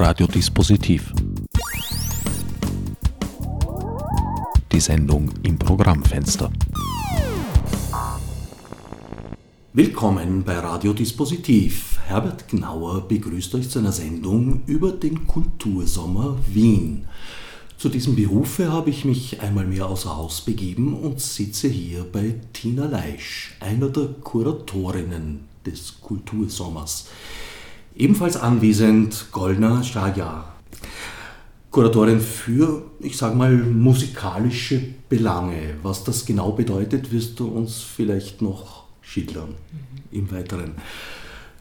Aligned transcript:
Radiodispositiv. 0.00 1.12
Die 4.70 4.78
Sendung 4.78 5.28
im 5.42 5.58
Programmfenster. 5.58 6.52
Willkommen 9.72 10.44
bei 10.44 10.56
Radiodispositiv. 10.56 11.98
Herbert 12.06 12.46
Gnauer 12.46 13.08
begrüßt 13.08 13.56
euch 13.56 13.68
zu 13.68 13.80
einer 13.80 13.90
Sendung 13.90 14.62
über 14.66 14.92
den 14.92 15.26
Kultursommer 15.26 16.36
Wien. 16.46 17.06
Zu 17.76 17.88
diesem 17.88 18.14
Berufe 18.14 18.70
habe 18.70 18.90
ich 18.90 19.04
mich 19.04 19.40
einmal 19.40 19.66
mehr 19.66 19.86
außer 19.86 20.16
Haus 20.16 20.42
begeben 20.42 20.94
und 20.94 21.20
sitze 21.20 21.66
hier 21.66 22.04
bei 22.04 22.36
Tina 22.52 22.86
Leisch, 22.86 23.56
einer 23.58 23.88
der 23.88 24.06
Kuratorinnen 24.22 25.40
des 25.66 26.00
Kultursommers. 26.00 27.08
Ebenfalls 27.98 28.36
anwesend 28.36 29.26
Golna 29.32 29.82
Shajar, 29.82 30.54
Kuratorin 31.72 32.20
für, 32.20 32.84
ich 33.00 33.16
sage 33.16 33.34
mal, 33.34 33.50
musikalische 33.52 34.80
Belange. 35.08 35.74
Was 35.82 36.04
das 36.04 36.24
genau 36.24 36.52
bedeutet, 36.52 37.10
wirst 37.10 37.40
du 37.40 37.48
uns 37.48 37.82
vielleicht 37.82 38.40
noch 38.40 38.84
schildern 39.00 39.48
mhm. 39.50 40.16
im 40.16 40.30
Weiteren. 40.30 40.74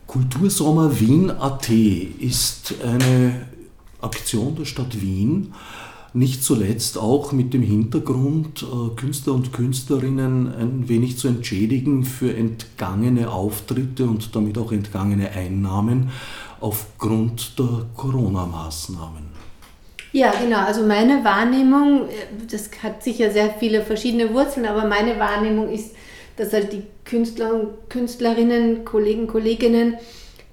Kultursommer 0.05 0.99
Wien.at 0.99 1.70
ist 1.70 2.76
eine 2.85 3.48
Aktion 3.99 4.55
der 4.55 4.65
Stadt 4.65 5.01
Wien, 5.01 5.54
nicht 6.13 6.43
zuletzt 6.43 6.97
auch 6.97 7.31
mit 7.31 7.53
dem 7.53 7.61
Hintergrund, 7.61 8.63
äh, 8.63 8.95
Künstler 8.95 9.34
und 9.34 9.53
Künstlerinnen 9.53 10.53
ein 10.53 10.89
wenig 10.89 11.17
zu 11.17 11.27
entschädigen 11.27 12.03
für 12.03 12.35
entgangene 12.35 13.29
Auftritte 13.29 14.05
und 14.05 14.35
damit 14.35 14.57
auch 14.57 14.71
entgangene 14.71 15.31
Einnahmen 15.31 16.09
aufgrund 16.59 17.59
der 17.59 17.85
Corona-Maßnahmen. 17.95 19.27
Ja, 20.13 20.32
genau. 20.32 20.59
Also 20.59 20.85
meine 20.85 21.23
Wahrnehmung, 21.23 22.07
äh, 22.10 22.48
das 22.49 22.70
hat 22.82 23.04
sicher 23.04 23.32
sehr 23.32 23.51
viele 23.51 23.82
verschiedene 23.82 24.34
Wurzeln, 24.34 24.65
aber 24.65 24.85
meine 24.85 25.20
Wahrnehmung 25.20 25.70
ist, 25.70 25.91
dass 26.37 26.54
halt 26.54 26.71
die 26.71 26.84
Künstler 27.04 27.54
und 27.54 27.89
Künstlerinnen, 27.89 28.85
Kollegen, 28.85 29.27
Kolleginnen 29.27 29.95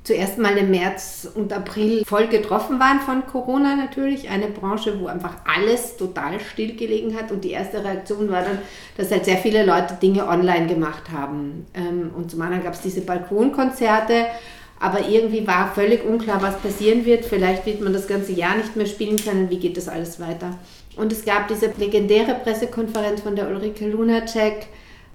zuerst 0.04 0.38
mal 0.38 0.56
im 0.58 0.70
März 0.70 1.26
und 1.34 1.52
April 1.52 2.04
voll 2.04 2.28
getroffen 2.28 2.78
waren 2.78 3.00
von 3.00 3.26
Corona 3.26 3.74
natürlich. 3.74 4.28
Eine 4.28 4.48
Branche, 4.48 5.00
wo 5.00 5.06
einfach 5.06 5.36
alles 5.44 5.96
total 5.96 6.38
stillgelegen 6.38 7.16
hat. 7.16 7.32
Und 7.32 7.42
die 7.42 7.50
erste 7.50 7.82
Reaktion 7.82 8.30
war 8.30 8.42
dann, 8.42 8.58
dass 8.96 9.10
halt 9.10 9.24
sehr 9.24 9.38
viele 9.38 9.64
Leute 9.64 9.94
Dinge 9.94 10.28
online 10.28 10.66
gemacht 10.66 11.10
haben. 11.10 11.66
Ähm, 11.74 12.10
und 12.14 12.30
zum 12.30 12.42
anderen 12.42 12.62
gab 12.62 12.74
es 12.74 12.82
diese 12.82 13.00
Balkonkonzerte. 13.00 14.26
Aber 14.78 15.08
irgendwie 15.08 15.46
war 15.46 15.72
völlig 15.74 16.04
unklar, 16.04 16.42
was 16.42 16.58
passieren 16.58 17.06
wird. 17.06 17.24
Vielleicht 17.24 17.64
wird 17.64 17.80
man 17.80 17.94
das 17.94 18.06
ganze 18.06 18.32
Jahr 18.32 18.56
nicht 18.56 18.76
mehr 18.76 18.86
spielen 18.86 19.16
können. 19.16 19.48
Wie 19.48 19.58
geht 19.58 19.78
das 19.78 19.88
alles 19.88 20.20
weiter? 20.20 20.58
Und 20.96 21.12
es 21.12 21.24
gab 21.24 21.48
diese 21.48 21.72
legendäre 21.78 22.34
Pressekonferenz 22.34 23.22
von 23.22 23.34
der 23.34 23.48
Ulrike 23.48 23.88
Lunacek, 23.88 24.66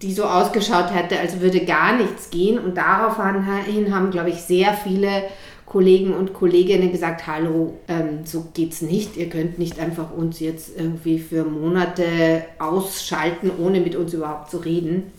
die 0.02 0.14
so 0.14 0.23
ausgeschaut 0.23 0.94
hätte, 0.94 1.19
als 1.19 1.42
würde 1.42 1.66
gar 1.66 1.97
nichts 1.97 2.30
gehen. 2.30 2.59
Und 2.59 2.78
daraufhin 2.78 3.94
haben, 3.94 4.11
glaube 4.11 4.30
ich, 4.30 4.42
sehr 4.42 4.73
viele 4.73 5.23
Kollegen 5.66 6.14
und 6.14 6.33
Kolleginnen 6.33 6.92
gesagt, 6.92 7.28
hallo, 7.28 7.75
ähm, 7.88 8.22
so 8.25 8.47
geht's 8.53 8.81
nicht. 8.81 9.17
Ihr 9.17 9.30
könnt 9.30 9.59
nicht 9.59 9.80
einfach 9.80 10.11
uns 10.11 10.39
jetzt 10.39 10.72
irgendwie 10.75 11.20
für 11.20 11.44
Monate 11.44 12.44
ausschalten, 12.58 13.52
ohne 13.59 13.80
mit 13.80 13.95
uns 13.95 14.14
überhaupt 14.14 14.50
zu 14.50 14.58
reden. 14.58 15.11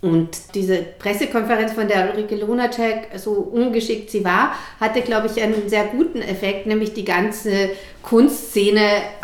Und 0.00 0.54
diese 0.54 0.76
Pressekonferenz 0.76 1.72
von 1.72 1.88
der 1.88 2.14
Ulrike 2.14 2.36
Lunacek, 2.36 3.08
so 3.16 3.32
ungeschickt 3.32 4.10
sie 4.10 4.24
war, 4.24 4.54
hatte, 4.78 5.00
glaube 5.00 5.26
ich, 5.26 5.42
einen 5.42 5.68
sehr 5.68 5.86
guten 5.86 6.22
Effekt, 6.22 6.66
nämlich 6.66 6.94
die 6.94 7.04
ganze 7.04 7.70
Kunstszene 8.02 8.80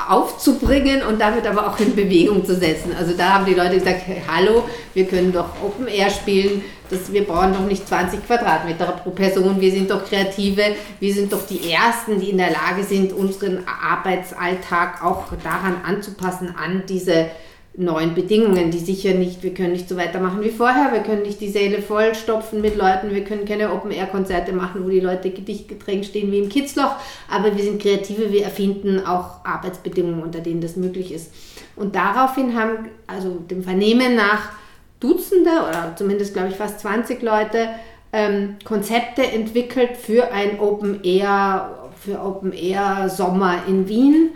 aufzubringen 0.09 1.03
und 1.03 1.21
damit 1.21 1.47
aber 1.47 1.69
auch 1.69 1.79
in 1.79 1.95
Bewegung 1.95 2.45
zu 2.45 2.57
setzen. 2.57 2.91
Also 2.99 3.15
da 3.17 3.35
haben 3.35 3.47
die 3.47 3.55
Leute 3.55 3.79
gesagt, 3.79 4.03
hey, 4.05 4.21
hallo, 4.27 4.65
wir 4.95 5.07
können 5.07 5.33
doch 5.33 5.51
Open 5.65 5.87
Air 5.87 6.11
spielen, 6.11 6.65
das, 6.91 7.13
wir 7.13 7.23
brauchen 7.23 7.53
doch 7.55 7.67
nicht 7.67 7.87
20 7.87 8.27
Quadratmeter 8.27 8.87
pro 9.03 9.11
Person, 9.11 9.61
wir 9.61 9.71
sind 9.71 9.91
doch 9.91 10.05
Kreative, 10.05 10.75
wir 10.99 11.15
sind 11.15 11.33
doch 11.33 11.47
die 11.47 11.71
Ersten, 11.71 12.19
die 12.19 12.31
in 12.31 12.39
der 12.39 12.51
Lage 12.51 12.83
sind, 12.83 13.13
unseren 13.13 13.65
Arbeitsalltag 13.67 15.05
auch 15.05 15.27
daran 15.43 15.77
anzupassen, 15.87 16.53
an 16.57 16.83
diese 16.89 17.31
neuen 17.77 18.15
Bedingungen, 18.15 18.71
die 18.71 18.79
sicher 18.79 19.15
nicht, 19.15 19.43
wir 19.43 19.53
können 19.53 19.73
nicht 19.73 19.89
so 19.89 19.97
weitermachen 19.97 20.43
wie 20.43 20.51
vorher, 20.51 20.93
wir 20.93 21.01
können 21.01 21.23
nicht 21.23 21.41
die 21.41 21.49
Säle 21.49 21.83
vollstopfen 21.83 22.61
mit 22.61 22.77
Leuten, 22.77 23.13
wir 23.13 23.25
können 23.25 23.45
keine 23.45 23.73
Open-Air-Konzerte 23.73 24.53
machen, 24.53 24.85
wo 24.85 24.89
die 24.89 25.01
Leute 25.01 25.31
dicht 25.31 25.69
gedrängt 25.69 26.07
stehen 26.07 26.31
wie 26.31 26.39
im 26.39 26.49
Kitzloch, 26.49 26.95
aber 27.29 27.57
wir 27.57 27.65
sind 27.65 27.83
Kreative, 27.83 28.31
wir 28.31 28.45
erfinden 28.45 29.05
auch 29.05 29.45
Arbeitsbedingungen, 29.45 30.23
unter 30.23 30.41
denen 30.41 30.61
das 30.61 30.77
möglich 30.77 31.13
ist. 31.13 31.33
Und 31.75 31.97
daraufhin 31.97 32.57
haben, 32.57 32.91
also 33.09 33.31
dem 33.51 33.65
Vernehmen 33.65 34.15
nach 34.15 34.53
Dutzende 35.01 35.51
oder 35.51 35.95
zumindest 35.97 36.33
glaube 36.33 36.51
ich 36.51 36.55
fast 36.57 36.79
20 36.81 37.21
Leute 37.23 37.71
ähm, 38.13 38.57
Konzepte 38.65 39.27
entwickelt 39.27 39.97
für 39.97 40.33
ein 40.33 40.61
Open-Air, 40.61 41.91
für 41.99 42.21
Open-Air-Sommer 42.21 43.65
in 43.67 43.89
Wien 43.89 44.31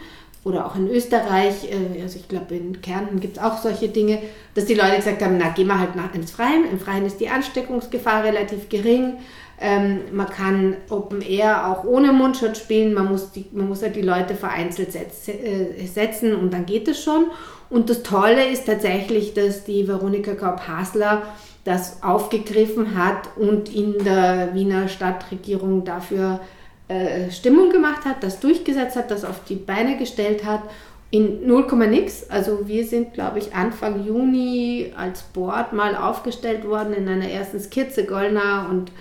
oder 0.45 0.67
auch 0.67 0.77
in 0.77 0.89
Österreich, 0.89 1.71
äh, 1.71 2.03
also 2.03 2.17
ich 2.17 2.29
glaube 2.29 2.57
in 2.57 2.81
Kärnten 2.81 3.21
gibt 3.21 3.37
es 3.37 3.43
auch 3.43 3.59
solche 3.59 3.89
Dinge, 3.89 4.21
dass 4.55 4.67
die 4.67 4.75
Leute 4.75 4.97
gesagt 4.97 5.23
haben, 5.23 5.39
na 5.39 5.49
gehen 5.51 5.67
wir 5.67 5.79
halt 5.79 5.97
nach 5.97 6.15
ins 6.15 6.31
Freien. 6.31 6.65
Im 6.71 6.79
Freien 6.79 7.07
ist 7.07 7.21
die 7.21 7.29
Ansteckungsgefahr 7.29 8.25
relativ 8.25 8.69
gering. 8.69 9.15
Ähm, 9.61 10.01
man 10.13 10.29
kann 10.29 10.77
Open 10.89 11.21
Air 11.21 11.69
auch 11.69 11.85
ohne 11.85 12.13
Mundschutz 12.13 12.59
spielen. 12.59 12.95
Man 12.95 13.09
muss, 13.09 13.33
die, 13.33 13.47
man 13.53 13.69
muss 13.69 13.83
halt 13.83 13.97
die 13.97 14.03
Leute 14.03 14.35
vereinzelt 14.35 14.93
setz, 14.93 15.29
äh, 15.29 15.87
setzen 15.87 16.35
und 16.35 16.53
dann 16.53 16.65
geht 16.65 16.87
es 16.89 17.03
schon. 17.03 17.27
Und 17.71 17.91
das 17.91 18.03
Tolle 18.03 18.49
ist 18.49 18.67
tatsächlich, 18.67 19.35
dass 19.35 19.65
die 19.65 19.87
Veronika 19.89 20.35
Kaup-Hasler 20.35 21.23
das 21.65 22.03
aufgegriffen 22.03 22.97
hat 22.97 23.29
und 23.37 23.75
in 23.75 24.03
der 24.03 24.55
Wiener 24.55 24.89
Stadtregierung 24.89 25.85
dafür 25.85 26.41
äh, 26.89 27.31
Stimmung 27.31 27.71
gemacht 27.71 28.05
hat, 28.05 28.23
das 28.23 28.41
durchgesetzt 28.41 28.97
hat, 28.97 29.11
das 29.11 29.25
auf 29.25 29.45
die 29.45 29.57
Beine 29.57 29.99
gestellt 29.99 30.45
hat. 30.45 30.63
In 31.11 31.47
0, 31.47 31.67
nix. 31.89 32.29
Also 32.29 32.69
wir 32.69 32.87
sind, 32.87 33.15
glaube 33.15 33.39
ich, 33.39 33.55
Anfang 33.55 34.05
Juni 34.05 34.93
als 34.97 35.23
Board 35.23 35.73
mal 35.73 35.97
aufgestellt 35.97 36.67
worden 36.67 36.93
in 36.93 37.09
einer 37.09 37.29
ersten 37.29 37.61
Skizze, 37.61 38.05
Goldner 38.05 38.69
und, 38.71 38.93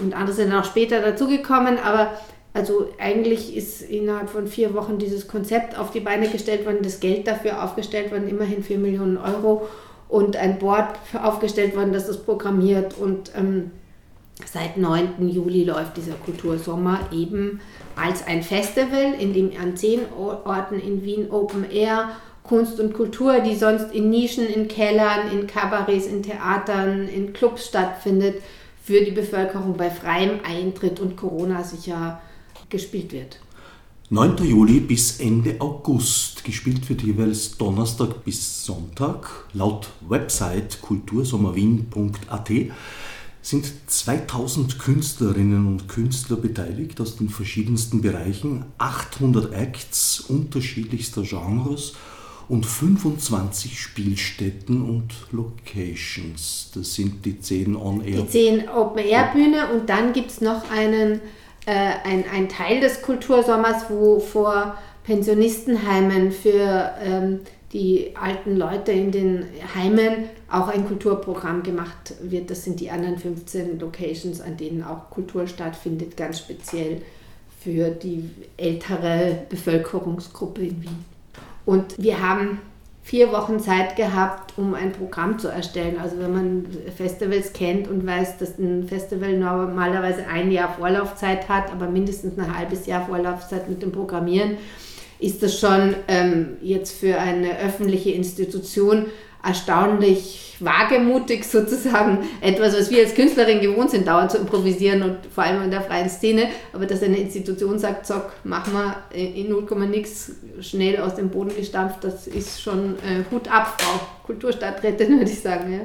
und 0.00 0.14
andere 0.14 0.34
sind 0.34 0.52
auch 0.52 0.64
später 0.64 1.00
dazugekommen. 1.00 1.78
Aber 1.78 2.10
also 2.52 2.88
eigentlich 2.98 3.54
ist 3.54 3.82
innerhalb 3.82 4.30
von 4.30 4.46
vier 4.46 4.74
Wochen 4.74 4.98
dieses 4.98 5.28
Konzept 5.28 5.78
auf 5.78 5.90
die 5.90 6.00
Beine 6.00 6.28
gestellt 6.28 6.64
worden, 6.64 6.78
das 6.82 7.00
Geld 7.00 7.26
dafür 7.26 7.62
aufgestellt 7.62 8.10
worden, 8.10 8.28
immerhin 8.28 8.62
4 8.62 8.78
Millionen 8.78 9.18
Euro 9.18 9.68
und 10.08 10.36
ein 10.36 10.58
Board 10.58 10.96
aufgestellt 11.22 11.76
worden, 11.76 11.92
das 11.92 12.06
das 12.06 12.22
programmiert 12.22 12.96
und 12.98 13.30
ähm, 13.36 13.72
Seit 14.44 14.76
9. 14.76 15.28
Juli 15.28 15.64
läuft 15.64 15.96
dieser 15.96 16.14
Kultursommer 16.14 17.00
eben 17.12 17.60
als 17.94 18.26
ein 18.26 18.42
Festival, 18.42 19.14
in 19.18 19.32
dem 19.32 19.50
an 19.60 19.76
zehn 19.76 20.00
Orten 20.12 20.78
in 20.78 21.02
Wien 21.04 21.30
Open 21.30 21.70
Air 21.70 22.10
Kunst 22.42 22.78
und 22.78 22.94
Kultur, 22.94 23.40
die 23.40 23.56
sonst 23.56 23.92
in 23.92 24.10
Nischen, 24.10 24.46
in 24.46 24.68
Kellern, 24.68 25.30
in 25.32 25.46
Kabarets, 25.46 26.06
in 26.06 26.22
Theatern, 26.22 27.08
in 27.08 27.32
Clubs 27.32 27.66
stattfindet, 27.66 28.42
für 28.82 29.04
die 29.04 29.10
Bevölkerung 29.10 29.76
bei 29.76 29.90
freiem 29.90 30.38
Eintritt 30.44 31.00
und 31.00 31.16
Corona 31.16 31.64
sicher 31.64 32.20
gespielt 32.70 33.12
wird. 33.12 33.40
9. 34.10 34.36
Juli 34.44 34.78
bis 34.78 35.18
Ende 35.18 35.56
August. 35.58 36.44
Gespielt 36.44 36.88
wird 36.88 37.02
jeweils 37.02 37.58
Donnerstag 37.58 38.24
bis 38.24 38.64
Sonntag. 38.64 39.48
Laut 39.52 39.88
Website 40.08 40.80
kultursommerwien.at 40.80 42.50
sind 43.46 43.72
2000 43.86 44.80
Künstlerinnen 44.80 45.68
und 45.68 45.88
Künstler 45.88 46.36
beteiligt 46.36 47.00
aus 47.00 47.16
den 47.16 47.28
verschiedensten 47.28 48.02
Bereichen, 48.02 48.64
800 48.78 49.52
Acts 49.52 50.18
unterschiedlichster 50.18 51.22
Genres 51.22 51.92
und 52.48 52.66
25 52.66 53.80
Spielstätten 53.80 54.82
und 54.82 55.12
Locations. 55.30 56.72
Das 56.74 56.94
sind 56.94 57.24
die 57.24 57.38
10 57.38 57.76
On-Air. 57.76 58.22
Die 58.22 58.28
10 58.28 58.68
Open-Air-Bühne 58.68 59.72
und 59.72 59.88
dann 59.88 60.12
gibt 60.12 60.32
es 60.32 60.40
noch 60.40 60.68
einen, 60.68 61.20
äh, 61.66 61.92
ein, 62.02 62.24
ein 62.32 62.48
Teil 62.48 62.80
des 62.80 63.00
Kultursommers, 63.02 63.84
wo 63.90 64.18
vor 64.18 64.76
Pensionistenheimen 65.04 66.32
für 66.32 66.94
ähm, 67.00 67.40
die 67.72 68.14
alten 68.14 68.56
Leute 68.56 68.92
in 68.92 69.10
den 69.10 69.44
Heimen 69.74 70.28
auch 70.50 70.68
ein 70.68 70.86
Kulturprogramm 70.86 71.62
gemacht 71.62 72.14
wird. 72.20 72.50
Das 72.50 72.64
sind 72.64 72.80
die 72.80 72.90
anderen 72.90 73.18
15 73.18 73.80
Locations, 73.80 74.40
an 74.40 74.56
denen 74.56 74.84
auch 74.84 75.10
Kultur 75.10 75.46
stattfindet, 75.46 76.16
ganz 76.16 76.38
speziell 76.38 77.02
für 77.60 77.90
die 77.90 78.30
ältere 78.56 79.38
Bevölkerungsgruppe 79.48 80.62
in 80.62 80.82
Wien. 80.82 81.04
Und 81.64 82.00
wir 82.00 82.22
haben 82.22 82.60
vier 83.02 83.30
Wochen 83.32 83.60
Zeit 83.60 83.94
gehabt, 83.94 84.54
um 84.56 84.74
ein 84.74 84.92
Programm 84.92 85.38
zu 85.38 85.48
erstellen. 85.48 85.96
Also 86.00 86.18
wenn 86.18 86.32
man 86.32 86.66
Festivals 86.96 87.52
kennt 87.52 87.88
und 87.88 88.06
weiß, 88.06 88.38
dass 88.38 88.58
ein 88.58 88.88
Festival 88.88 89.36
normalerweise 89.38 90.26
ein 90.26 90.50
Jahr 90.50 90.74
Vorlaufzeit 90.74 91.48
hat, 91.48 91.70
aber 91.70 91.88
mindestens 91.88 92.38
ein 92.38 92.56
halbes 92.56 92.86
Jahr 92.86 93.06
Vorlaufzeit 93.06 93.68
mit 93.68 93.80
dem 93.80 93.92
Programmieren, 93.92 94.58
ist 95.18 95.42
das 95.42 95.58
schon 95.58 95.94
ähm, 96.08 96.56
jetzt 96.62 96.98
für 96.98 97.18
eine 97.18 97.58
öffentliche 97.58 98.10
Institution 98.10 99.06
erstaunlich 99.42 100.56
wagemutig 100.60 101.44
sozusagen 101.50 102.18
etwas, 102.40 102.76
was 102.76 102.90
wir 102.90 103.04
als 103.04 103.14
Künstlerin 103.14 103.60
gewohnt 103.60 103.90
sind, 103.90 104.06
dauernd 104.06 104.30
zu 104.30 104.38
improvisieren 104.38 105.02
und 105.02 105.18
vor 105.32 105.44
allem 105.44 105.62
in 105.62 105.70
der 105.70 105.82
freien 105.82 106.08
Szene, 106.08 106.48
aber 106.72 106.86
dass 106.86 107.02
eine 107.02 107.18
Institution 107.18 107.78
sagt, 107.78 108.06
zack, 108.06 108.32
machen 108.44 108.72
wir 108.72 109.16
in 109.16 109.48
0, 109.50 109.66
nix 109.88 110.32
schnell 110.60 111.00
aus 111.00 111.14
dem 111.14 111.28
Boden 111.30 111.54
gestampft, 111.54 112.02
das 112.02 112.26
ist 112.26 112.60
schon 112.60 112.94
äh, 112.96 113.24
Hut 113.30 113.48
ab, 113.48 113.80
Frau 113.80 114.00
Kulturstadträtin, 114.24 115.10
würde 115.18 115.30
ich 115.30 115.40
sagen. 115.40 115.72
Ja. 115.72 115.80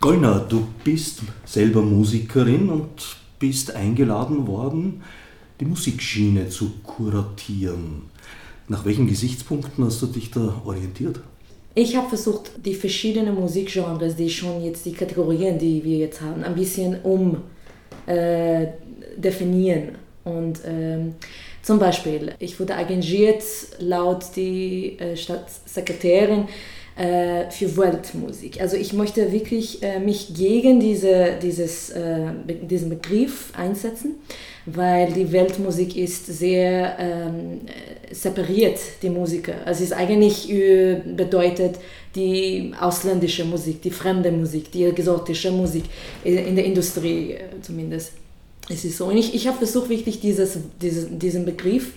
Gollner, 0.00 0.44
du 0.48 0.68
bist 0.84 1.20
selber 1.44 1.80
Musikerin 1.80 2.68
und 2.68 3.16
bist 3.38 3.74
eingeladen 3.74 4.46
worden, 4.46 5.02
die 5.60 5.64
Musikschiene 5.64 6.48
zu 6.48 6.72
kuratieren. 6.82 8.02
Nach 8.68 8.84
welchen 8.84 9.06
Gesichtspunkten 9.06 9.84
hast 9.84 10.02
du 10.02 10.06
dich 10.06 10.30
da 10.30 10.60
orientiert? 10.64 11.20
Ich 11.74 11.94
habe 11.94 12.08
versucht, 12.08 12.52
die 12.64 12.74
verschiedenen 12.74 13.34
Musikgenres, 13.34 14.16
die 14.16 14.30
schon 14.30 14.64
jetzt 14.64 14.86
die 14.86 14.92
Kategorien, 14.92 15.58
die 15.58 15.84
wir 15.84 15.98
jetzt 15.98 16.20
haben, 16.20 16.42
ein 16.42 16.54
bisschen 16.54 17.00
um 17.02 17.42
äh, 18.06 18.68
definieren. 19.16 19.96
Und 20.24 20.60
ähm, 20.66 21.14
zum 21.62 21.78
Beispiel, 21.78 22.34
ich 22.38 22.58
wurde 22.58 22.72
engagiert 22.72 23.42
laut 23.78 24.24
die 24.36 24.98
äh, 24.98 25.16
Staatssekretärin 25.16 26.48
äh, 26.96 27.50
für 27.50 27.76
Weltmusik. 27.76 28.60
Also 28.60 28.76
ich 28.76 28.92
möchte 28.92 29.32
wirklich 29.32 29.82
äh, 29.82 29.98
mich 29.98 30.34
gegen 30.34 30.80
diese, 30.80 31.38
dieses, 31.42 31.90
äh, 31.90 32.32
diesen 32.68 32.88
Begriff 32.88 33.52
einsetzen 33.56 34.16
weil 34.66 35.12
die 35.12 35.30
Weltmusik 35.30 35.96
ist 35.96 36.26
sehr 36.26 36.96
ähm, 36.98 37.60
separiert, 38.10 38.78
die 39.00 39.10
Musiker. 39.10 39.54
Also 39.64 39.84
es 39.84 39.90
ist 39.90 39.92
eigentlich 39.92 40.50
äh, 40.50 41.00
bedeutet 41.04 41.76
die 42.16 42.72
ausländische 42.80 43.44
Musik, 43.44 43.80
die 43.82 43.90
fremde 43.90 44.32
Musik, 44.32 44.72
die 44.72 44.84
exotische 44.84 45.52
Musik, 45.52 45.84
in 46.24 46.56
der 46.56 46.64
Industrie 46.64 47.32
äh, 47.32 47.44
zumindest. 47.62 48.12
Es 48.68 48.84
ist 48.84 48.96
so. 48.96 49.06
Und 49.06 49.16
ich, 49.16 49.34
ich 49.34 49.46
habe 49.46 49.58
versucht, 49.58 49.88
wirklich 49.88 50.18
dieses, 50.18 50.58
dieses, 50.82 51.06
diesen 51.10 51.44
Begriff 51.44 51.92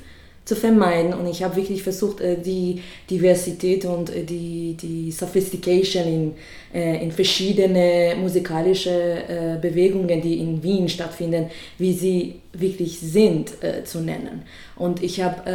zu 0.50 0.56
vermeiden. 0.56 1.14
Und 1.14 1.28
ich 1.28 1.44
habe 1.44 1.56
wirklich 1.56 1.84
versucht, 1.84 2.22
äh, 2.22 2.36
die 2.36 2.82
Diversität 3.10 3.86
und 3.86 4.10
äh, 4.10 4.24
die, 4.24 4.76
die 4.82 5.12
Sophistication 5.12 6.06
in, 6.08 6.34
äh, 6.74 7.04
in 7.04 7.12
verschiedene 7.12 8.16
musikalische 8.20 9.58
Bewegungen, 9.62 10.22
die 10.22 10.40
in 10.40 10.62
Wien 10.64 10.90
stattfinden, 10.90 11.50
wie 11.78 11.94
sie 11.94 12.36
wirklich 12.54 13.00
sind, 13.00 13.52
zu 13.84 14.00
nennen. 14.00 14.44
Und 14.76 15.04
ich 15.04 15.22
habe 15.22 15.50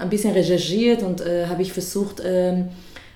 ein 0.00 0.08
bisschen 0.08 0.32
recherchiert 0.32 1.02
und 1.02 1.22
habe 1.24 1.62
ich 1.62 1.72
versucht, 1.72 2.22
ähm, 2.24 2.68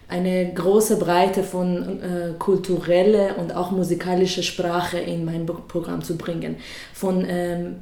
eine 0.08 0.52
große 0.52 0.96
Breite 0.98 1.42
von 1.42 2.02
äh, 2.02 2.32
kultureller 2.38 3.38
und 3.38 3.54
auch 3.54 3.70
musikalischer 3.70 4.42
Sprache 4.42 4.98
in 4.98 5.24
mein 5.24 5.46
Programm 5.46 6.02
zu 6.02 6.16
bringen. 6.16 6.56
Von 6.92 7.24
ähm, 7.26 7.76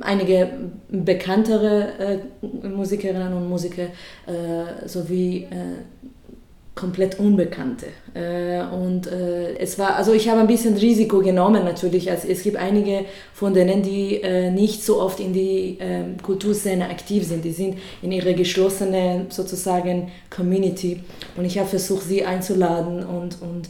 einige 0.00 0.50
bekanntere 0.88 2.20
äh, 2.42 2.68
Musikerinnen 2.68 3.32
und 3.32 3.48
Musiker 3.48 3.88
äh, 4.26 4.88
sowie 4.88 5.44
äh, 5.50 6.23
komplett 6.74 7.20
Unbekannte. 7.20 7.86
Äh, 8.14 8.62
und 8.64 9.06
äh, 9.06 9.56
es 9.58 9.78
war, 9.78 9.94
also 9.94 10.12
ich 10.12 10.28
habe 10.28 10.40
ein 10.40 10.46
bisschen 10.46 10.76
Risiko 10.76 11.20
genommen 11.20 11.64
natürlich. 11.64 12.10
Also 12.10 12.28
es 12.28 12.42
gibt 12.42 12.56
einige 12.56 13.04
von 13.32 13.54
denen, 13.54 13.82
die 13.82 14.20
äh, 14.22 14.50
nicht 14.50 14.82
so 14.82 15.00
oft 15.00 15.20
in 15.20 15.32
die 15.32 15.78
ähm, 15.80 16.16
Kulturszene 16.20 16.88
aktiv 16.88 17.24
sind. 17.24 17.44
Die 17.44 17.52
sind 17.52 17.78
in 18.02 18.10
ihrer 18.10 18.32
geschlossenen 18.32 19.30
sozusagen 19.30 20.10
Community. 20.30 21.00
Und 21.36 21.44
ich 21.44 21.58
habe 21.58 21.68
versucht, 21.68 22.04
sie 22.04 22.24
einzuladen 22.24 23.04
und, 23.04 23.40
und 23.40 23.68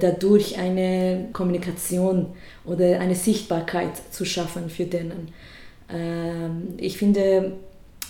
dadurch 0.00 0.58
eine 0.58 1.28
Kommunikation 1.32 2.26
oder 2.64 2.98
eine 2.98 3.14
Sichtbarkeit 3.14 3.92
zu 4.10 4.24
schaffen 4.24 4.70
für 4.70 4.86
denen. 4.86 5.28
Ähm, 5.88 6.74
ich 6.78 6.98
finde, 6.98 7.52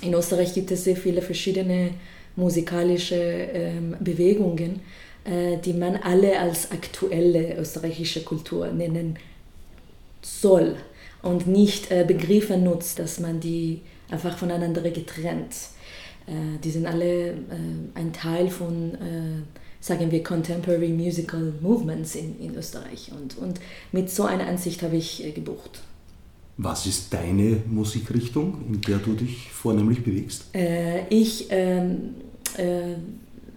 in 0.00 0.14
Österreich 0.14 0.54
gibt 0.54 0.70
es 0.70 0.84
sehr 0.84 0.96
viele 0.96 1.20
verschiedene 1.20 1.90
musikalische 2.38 3.16
ähm, 3.16 3.96
Bewegungen, 4.00 4.80
äh, 5.24 5.58
die 5.58 5.72
man 5.72 5.96
alle 5.96 6.38
als 6.38 6.70
aktuelle 6.70 7.58
österreichische 7.58 8.22
Kultur 8.22 8.68
nennen 8.68 9.18
soll 10.22 10.76
und 11.22 11.46
nicht 11.46 11.90
äh, 11.90 12.04
Begriffe 12.06 12.56
nutzt, 12.56 13.00
dass 13.00 13.18
man 13.18 13.40
die 13.40 13.80
einfach 14.08 14.38
voneinander 14.38 14.82
getrennt. 14.82 15.54
Äh, 16.26 16.58
die 16.62 16.70
sind 16.70 16.86
alle 16.86 17.34
ein 17.94 18.12
Teil 18.12 18.48
von 18.48 18.96
sagen 19.80 20.10
wir, 20.10 20.24
Contemporary 20.24 20.88
Musical 20.88 21.52
Movements 21.60 22.16
in, 22.16 22.38
in 22.40 22.56
Österreich. 22.56 23.12
Und, 23.16 23.38
und 23.38 23.60
mit 23.92 24.10
so 24.10 24.24
einer 24.24 24.48
Ansicht 24.48 24.82
habe 24.82 24.96
ich 24.96 25.32
gebucht. 25.36 25.82
Was 26.60 26.86
ist 26.86 27.14
deine 27.14 27.62
Musikrichtung, 27.70 28.64
in 28.66 28.80
der 28.80 28.98
du 28.98 29.14
dich 29.14 29.48
vornehmlich 29.52 30.02
bewegst? 30.02 30.46
Äh, 30.52 31.06
ich 31.08 31.46
ähm, 31.50 32.14
äh, 32.56 32.96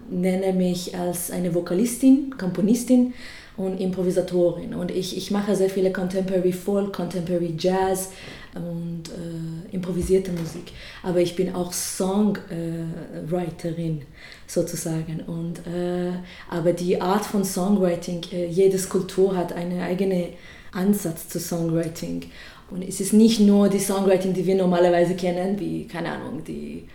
nenne 0.10 0.54
mich 0.54 0.98
als 0.98 1.32
eine 1.32 1.56
Vokalistin, 1.56 2.36
Komponistin 2.38 3.14
und 3.58 3.80
Improvisatorin. 3.80 4.74
Und 4.74 4.92
ich, 4.92 5.18
ich 5.18 5.32
mache 5.32 5.56
sehr 5.56 5.70
viele 5.70 5.92
Contemporary 5.92 6.54
Folk, 6.54 6.94
Contemporary 6.94 7.54
Jazz 7.58 8.10
und 8.56 9.04
äh, 9.10 9.74
improvisierte 9.74 10.32
Musik. 10.32 10.72
Aber 11.04 11.20
ich 11.20 11.36
bin 11.36 11.54
auch 11.56 11.72
Songwriterin 11.72 14.02
sozusagen. 14.48 15.22
Und, 15.28 15.60
äh, 15.68 16.14
aber 16.50 16.74
die 16.74 17.00
Art 17.02 17.26
von 17.26 17.46
Songwriting, 17.46 18.22
äh, 18.32 18.48
jedes 18.48 18.90
Kultur 18.90 19.36
hat 19.36 19.54
einen 19.54 19.82
eigenen 19.82 20.30
Ansatz 20.72 21.30
zu 21.30 21.40
Songwriting. 21.40 22.26
Und 22.70 22.84
es 22.84 23.02
ist 23.02 23.14
nicht 23.14 23.40
nur 23.42 23.70
die 23.70 23.80
Songwriting, 23.80 24.34
die 24.34 24.46
wir 24.46 24.56
normalerweise 24.56 25.16
kennen, 25.16 25.60
wie, 25.60 25.88
keine 25.88 26.12
Ahnung, 26.14 26.44
die 26.46 26.88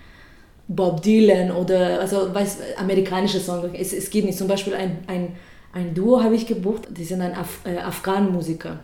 Bob 0.69 1.03
Dylan 1.03 1.51
oder 1.51 2.01
also 2.01 2.35
weiß, 2.35 2.59
amerikanische 2.77 3.41
Songwriting. 3.41 3.81
Es, 3.81 3.93
es 3.93 4.11
gibt 4.11 4.27
nicht. 4.27 4.39
Zum 4.39 4.49
Beispiel 4.49 4.75
ein, 4.75 4.99
ein, 5.07 5.37
ein 5.73 5.95
Duo 5.95 6.23
habe 6.23 6.35
ich 6.35 6.47
gebucht, 6.47 6.89
die 6.91 7.05
sind 7.05 7.21
ein 7.21 7.35
Af 7.35 7.61
äh, 7.65 7.79
Afghan-Musiker. 7.79 8.81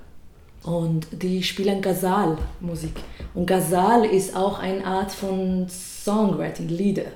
Und 0.62 1.08
die 1.10 1.42
spielen 1.42 1.82
Ghazal-Musik. 1.82 2.92
Und 3.34 3.46
Ghazal 3.46 4.04
ist 4.04 4.36
auch 4.36 4.60
eine 4.60 4.84
Art 4.84 5.10
von 5.10 5.66
Songwriting, 5.68 6.68
Lieder, 6.68 7.06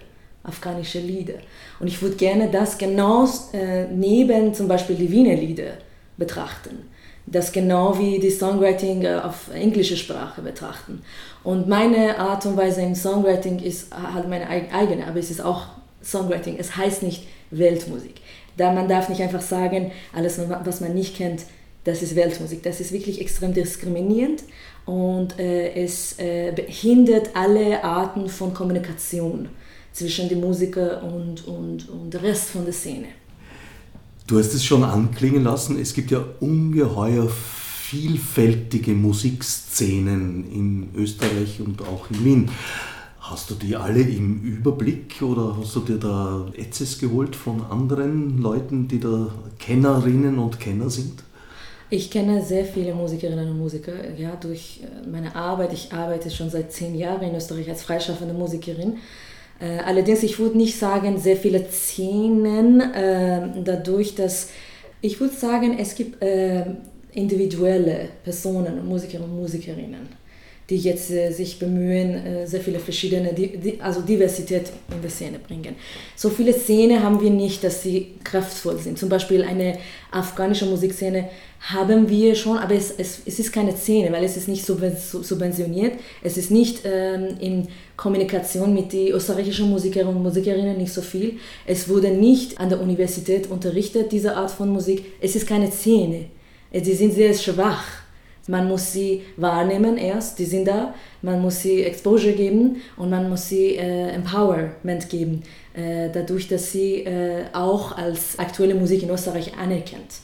afghanische 0.43 0.99
Lieder. 0.99 1.35
Und 1.79 1.87
ich 1.87 2.03
würde 2.03 2.17
gerne 2.17 2.51
das 2.51 2.77
genau 2.77 3.29
äh, 3.53 3.85
neben 3.85 4.53
zum 4.53 4.67
Beispiel 4.67 4.97
die 4.97 5.11
Wiener 5.13 5.35
Lieder 5.35 5.75
betrachten 6.17 6.89
das 7.27 7.53
genau 7.53 7.99
wie 7.99 8.19
die 8.19 8.31
Songwriting 8.31 9.03
äh, 9.03 9.17
auf 9.17 9.51
englische 9.53 9.97
Sprache 9.97 10.43
betrachten. 10.43 11.03
Und 11.43 11.69
meine 11.69 12.19
Art 12.19 12.47
und 12.47 12.57
Weise 12.57 12.83
im 12.83 12.95
Songwriting 12.95 13.59
ist 13.59 13.89
halt 13.95 14.29
meine 14.29 14.49
eigene, 14.49 15.07
aber 15.07 15.19
es 15.19 15.31
ist 15.31 15.41
auch 15.41 15.67
Songwriting. 16.03 16.57
Es 16.59 16.77
heißt 16.77 17.03
nicht 17.03 17.27
Weltmusik. 17.51 18.21
Da 18.57 18.73
man 18.73 18.89
darf 18.89 19.09
nicht 19.09 19.21
einfach 19.21 19.43
sagen, 19.43 19.93
alles, 20.15 20.41
was 20.65 20.81
man 20.81 20.95
nicht 20.95 21.17
kennt, 21.17 21.43
das 21.85 22.03
ist 22.03 22.17
Weltmusik. 22.17 22.63
Das 22.63 22.81
ist 22.81 22.93
wirklich 22.93 23.21
extrem 23.21 23.53
diskriminierend 23.53 24.43
und 24.87 25.39
äh, 25.39 25.73
es 25.75 26.19
äh, 26.19 26.53
behindert 26.53 27.31
alle 27.35 27.83
Arten 27.85 28.29
von 28.29 28.55
Kommunikation 28.55 29.49
zwischen 29.93 30.29
den 30.29 30.41
Musiker 30.41 31.03
und, 31.03 31.47
und, 31.47 31.89
und 31.89 32.11
der 32.13 32.23
Rest 32.23 32.51
von 32.51 32.65
der 32.65 32.75
Szene. 32.75 33.07
Du 34.27 34.41
hast 34.41 34.55
es 34.55 34.65
schon 34.65 34.83
anklingen 34.83 35.45
lassen, 35.45 35.79
es 35.79 35.95
gibt 35.95 36.11
ja 36.11 36.25
ungeheuer 36.41 37.29
vielfältige 37.29 38.93
Musikszenen 38.93 40.51
in 40.51 40.89
Österreich 40.97 41.61
und 41.61 41.81
auch 41.83 42.11
in 42.11 42.25
Wien. 42.25 42.51
Hast 43.21 43.51
du 43.51 43.55
die 43.55 43.77
alle 43.77 44.01
im 44.01 44.43
Überblick 44.43 45.23
oder 45.23 45.57
hast 45.57 45.77
du 45.77 45.81
dir 45.81 45.99
da 45.99 46.47
Etzes 46.57 46.99
geholt 46.99 47.37
von 47.37 47.65
anderen 47.71 48.43
Leuten, 48.43 48.89
die 48.89 48.99
da 48.99 49.29
Kennerinnen 49.61 50.41
und 50.41 50.59
Kenner 50.59 50.91
sind? 50.91 51.23
Ich 51.89 52.11
kenne 52.11 52.45
sehr 52.45 52.65
viele 52.65 52.95
Musikerinnen 52.95 53.49
und 53.49 53.59
Musiker, 53.59 53.93
ja, 54.17 54.35
durch 54.35 54.81
meine 55.09 55.37
Arbeit. 55.37 55.73
Ich 55.73 55.93
arbeite 55.93 56.33
schon 56.33 56.51
seit 56.51 56.73
zehn 56.73 56.97
Jahren 56.97 57.23
in 57.23 57.37
Österreich 57.37 57.69
als 57.69 57.85
freischaffende 57.85 58.35
Musikerin. 58.35 58.97
Äh, 59.61 59.79
allerdings, 59.85 60.23
ich 60.23 60.39
würde 60.39 60.59
nicht 60.59 60.79
sagen, 60.79 61.19
sehr 61.19 61.37
viele 61.37 61.65
Szenen, 61.71 62.81
äh, 62.81 63.49
dadurch, 63.65 64.15
dass 64.15 64.49
ich 65.01 65.21
würde 65.21 65.35
sagen, 65.35 65.79
es 65.79 65.95
gibt 65.95 66.23
äh, 66.23 66.65
individuelle 67.13 68.09
Personen, 68.25 68.87
Musiker 68.87 69.23
und 69.23 69.35
Musikerinnen, 69.35 70.09
die 70.69 70.77
jetzt 70.77 71.11
äh, 71.11 71.31
sich 71.31 71.59
bemühen, 71.59 72.27
äh, 72.27 72.47
sehr 72.47 72.61
viele 72.61 72.79
verschiedene, 72.79 73.33
die, 73.33 73.79
also 73.81 74.01
Diversität 74.03 74.71
in 74.91 75.01
die 75.03 75.09
Szene 75.09 75.39
bringen. 75.39 75.77
So 76.15 76.29
viele 76.29 76.53
Szenen 76.53 77.03
haben 77.03 77.21
wir 77.21 77.31
nicht, 77.31 77.63
dass 77.65 77.83
sie 77.83 78.15
kraftvoll 78.25 78.79
sind. 78.79 78.99
Zum 78.99 79.09
Beispiel 79.09 79.43
eine 79.43 79.79
afghanische 80.11 80.67
Musikszene 80.67 81.29
haben 81.61 82.09
wir 82.09 82.35
schon, 82.35 82.59
aber 82.59 82.75
es, 82.75 82.93
es, 82.97 83.21
es 83.25 83.39
ist 83.39 83.53
keine 83.53 83.77
Szene, 83.77 84.13
weil 84.13 84.25
es 84.25 84.37
ist 84.37 84.49
nicht 84.49 84.65
subventioniert, 84.65 85.95
es 86.23 86.37
ist 86.37 86.51
nicht 86.51 86.83
ähm, 86.85 87.37
in 87.41 87.69
Kommunikation 87.97 88.73
mit 88.73 88.93
den 88.93 89.09
österreichischen 89.09 89.71
Musikern 89.71 90.07
und 90.09 90.23
Musikerinnen 90.23 90.77
nicht 90.77 90.93
so 90.93 91.03
viel. 91.03 91.39
Es 91.67 91.89
wurde 91.89 92.11
nicht 92.11 92.61
an 92.61 92.69
der 92.69 92.81
Universität 92.81 93.51
unterrichtet, 93.51 94.13
diese 94.13 94.37
Art 94.37 94.51
von 94.51 94.69
Musik. 94.69 95.05
Es 95.21 95.35
ist 95.35 95.47
keine 95.47 95.71
Szene. 95.71 96.27
Sie 96.73 96.95
sind 96.95 97.15
sehr 97.15 97.33
schwach 97.33 98.07
man 98.49 98.69
muss 98.69 98.93
sie 98.93 99.23
wahrnehmen 99.37 99.97
erst, 99.97 100.39
die 100.39 100.45
sind 100.45 100.67
da. 100.67 100.95
Man 101.23 101.43
muss 101.43 101.63
sie 101.63 101.83
Exposure 101.83 102.33
geben 102.33 102.77
und 102.97 103.11
man 103.11 103.29
muss 103.29 103.49
sie 103.49 103.77
äh, 103.77 104.11
Empowerment 104.11 105.09
geben, 105.09 105.43
äh, 105.75 106.11
dadurch, 106.13 106.47
dass 106.47 106.71
sie 106.71 107.05
äh, 107.05 107.45
auch 107.53 107.97
als 107.97 108.39
aktuelle 108.39 108.75
Musik 108.75 109.03
in 109.03 109.11
Österreich 109.11 109.57
anerkennt. 109.59 110.21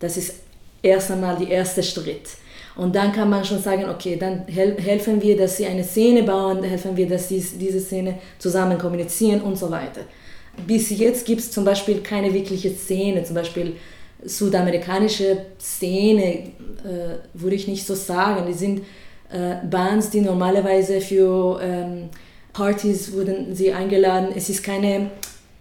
Das 0.00 0.16
ist 0.16 0.34
erst 0.82 1.10
einmal 1.10 1.36
der 1.36 1.48
erste 1.48 1.82
Schritt. 1.82 2.28
Und 2.76 2.94
dann 2.94 3.12
kann 3.12 3.30
man 3.30 3.44
schon 3.44 3.60
sagen, 3.62 3.88
okay, 3.88 4.16
dann 4.16 4.46
hel 4.46 4.76
helfen 4.78 5.22
wir, 5.22 5.36
dass 5.36 5.56
sie 5.56 5.66
eine 5.66 5.82
Szene 5.82 6.22
bauen, 6.22 6.62
helfen 6.62 6.96
wir, 6.96 7.08
dass 7.08 7.28
sie 7.28 7.42
diese 7.58 7.80
Szene 7.80 8.18
zusammen 8.38 8.76
kommunizieren 8.76 9.40
und 9.40 9.56
so 9.56 9.70
weiter. 9.70 10.02
Bis 10.66 10.90
jetzt 10.90 11.24
gibt 11.26 11.40
es 11.40 11.50
zum 11.50 11.64
Beispiel 11.64 12.00
keine 12.00 12.32
wirkliche 12.32 12.70
Szene, 12.74 13.24
zum 13.24 13.34
Beispiel 13.34 13.76
südamerikanische 14.22 15.38
Szene, 15.58 16.24
äh, 16.24 17.18
würde 17.34 17.56
ich 17.56 17.68
nicht 17.68 17.86
so 17.86 17.94
sagen. 17.94 18.46
Die 18.46 18.54
sind 18.54 18.80
äh, 19.30 19.56
Bands, 19.68 20.10
die 20.10 20.20
normalerweise 20.20 21.00
für 21.00 21.60
ähm, 21.62 22.08
Partys 22.52 23.12
wurden 23.12 23.54
sie 23.54 23.72
eingeladen. 23.72 24.28
Es 24.34 24.48
ist 24.48 24.62
keine 24.62 25.10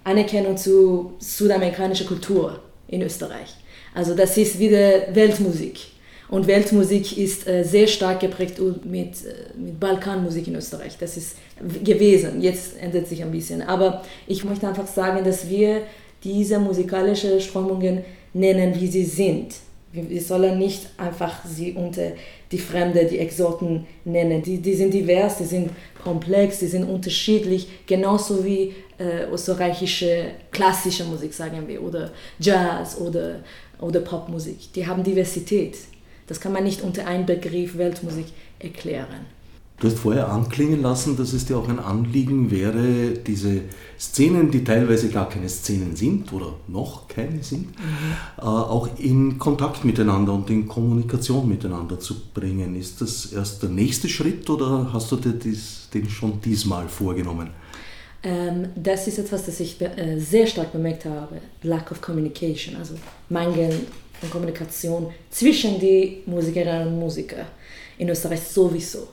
Anerkennung 0.04 0.58
zu 0.58 1.14
südamerikanischer 1.20 2.06
Kultur 2.06 2.60
in 2.88 3.02
Österreich. 3.02 3.56
Also 3.96 4.14
das 4.14 4.38
ist 4.38 4.60
wieder 4.60 5.16
Weltmusik. 5.16 5.80
Und 6.28 6.48
Weltmusik 6.48 7.18
ist 7.18 7.48
äh, 7.48 7.64
sehr 7.64 7.88
stark 7.88 8.20
geprägt 8.20 8.60
mit, 8.84 9.26
äh, 9.26 9.58
mit 9.58 9.80
Balkanmusik 9.80 10.48
in 10.48 10.56
Österreich. 10.56 10.98
Das 11.00 11.18
ist 11.18 11.38
gewesen. 11.84 12.42
Jetzt 12.42 12.78
ändert 12.80 13.08
sich 13.08 13.24
ein 13.24 13.32
bisschen. 13.32 13.62
Aber 13.62 14.04
ich 14.28 14.44
möchte 14.44 14.68
einfach 14.68 14.88
sagen, 14.88 15.24
dass 15.24 15.50
wir 15.50 15.84
diese 16.24 16.60
musikalischen 16.60 17.40
Strömungen 17.40 18.04
nennen, 18.34 18.74
wie 18.80 18.88
sie 18.88 19.06
sind. 19.06 19.56
Wir 19.94 20.22
sollen 20.22 20.60
nicht 20.60 20.88
einfach 20.98 21.46
sie 21.46 21.72
unter 21.72 22.12
die 22.52 22.58
Fremde, 22.58 23.06
die 23.06 23.20
Exoten 23.20 23.86
nennen. 24.04 24.42
Die, 24.42 24.58
die 24.58 24.74
sind 24.74 24.94
divers, 24.94 25.38
die 25.38 25.46
sind 25.46 25.70
komplex, 26.04 26.60
die 26.60 26.68
sind 26.68 26.84
unterschiedlich, 26.84 27.68
genauso 27.88 28.44
wie 28.44 28.74
äh, 28.98 29.26
österreichische 29.32 30.32
klassische 30.52 31.06
Musik, 31.06 31.34
sagen 31.34 31.68
wir, 31.68 31.82
oder 31.82 32.12
Jazz 32.40 32.98
oder, 33.00 33.40
oder 33.80 34.00
Popmusik. 34.00 34.74
Die 34.74 34.88
haben 34.88 35.04
Diversität. 35.04 35.78
Das 36.28 36.40
kann 36.40 36.54
man 36.54 36.64
nicht 36.64 36.82
unter 36.82 37.06
einen 37.06 37.26
Begriff 37.26 37.78
Weltmusik 37.78 38.28
erklären. 38.60 39.28
Du 39.78 39.90
hast 39.90 40.00
vorher 40.00 40.32
anklingen 40.32 40.82
lassen, 40.82 41.18
dass 41.18 41.34
es 41.34 41.46
dir 41.46 41.58
auch 41.58 41.68
ein 41.68 41.80
Anliegen 41.80 42.50
wäre, 42.50 43.10
diese 43.12 43.62
Szenen, 44.00 44.50
die 44.50 44.64
teilweise 44.64 45.10
gar 45.10 45.28
keine 45.28 45.50
Szenen 45.50 45.98
sind 45.98 46.32
oder 46.32 46.54
noch 46.70 47.10
keine 47.10 47.44
sind, 47.44 47.68
mhm. 47.68 47.76
äh, 48.38 48.42
auch 48.42 48.88
in 48.98 49.38
Kontakt 49.38 49.84
miteinander 49.84 50.32
und 50.32 50.50
in 50.50 50.66
Kommunikation 50.66 51.50
miteinander 51.50 52.00
zu 52.00 52.16
bringen. 52.34 52.78
Ist 52.78 53.02
das 53.02 53.34
erst 53.34 53.64
der 53.64 53.70
nächste 53.70 54.08
Schritt 54.08 54.50
oder 54.50 54.94
hast 54.94 55.12
du 55.12 55.18
dir 55.18 55.34
dies, 55.34 55.90
den 55.94 56.10
schon 56.10 56.40
diesmal 56.40 56.88
vorgenommen? 56.88 57.50
Ähm, 58.26 58.70
das 58.76 59.08
ist 59.08 59.20
etwas, 59.20 59.46
das 59.46 59.60
ich 59.60 59.80
äh, 59.82 60.20
sehr 60.20 60.48
stark 60.48 60.74
bemerkt 60.74 61.06
habe. 61.06 61.38
Lack 61.64 61.92
of 61.92 62.02
Communication, 62.02 62.76
also 62.76 62.96
Mangel 63.30 63.72
von 64.20 64.30
Kommunikation 64.30 65.14
zwischen 65.30 65.80
den 65.80 66.24
Musikerinnen 66.26 66.88
und 66.88 67.00
Musikern 67.00 67.46
in 67.98 68.10
Österreich 68.10 68.42
sowieso 68.42 69.08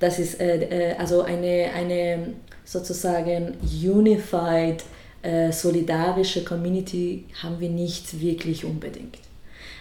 das 0.00 0.18
ist 0.18 0.40
äh, 0.40 0.90
äh, 0.90 0.96
also 0.96 1.22
eine, 1.22 1.70
eine 1.74 2.34
sozusagen 2.64 3.56
unified, 3.84 4.82
äh, 5.22 5.52
solidarische 5.52 6.42
Community 6.42 7.26
haben 7.42 7.60
wir 7.60 7.68
nicht 7.68 8.18
wirklich 8.20 8.64
unbedingt. 8.64 9.18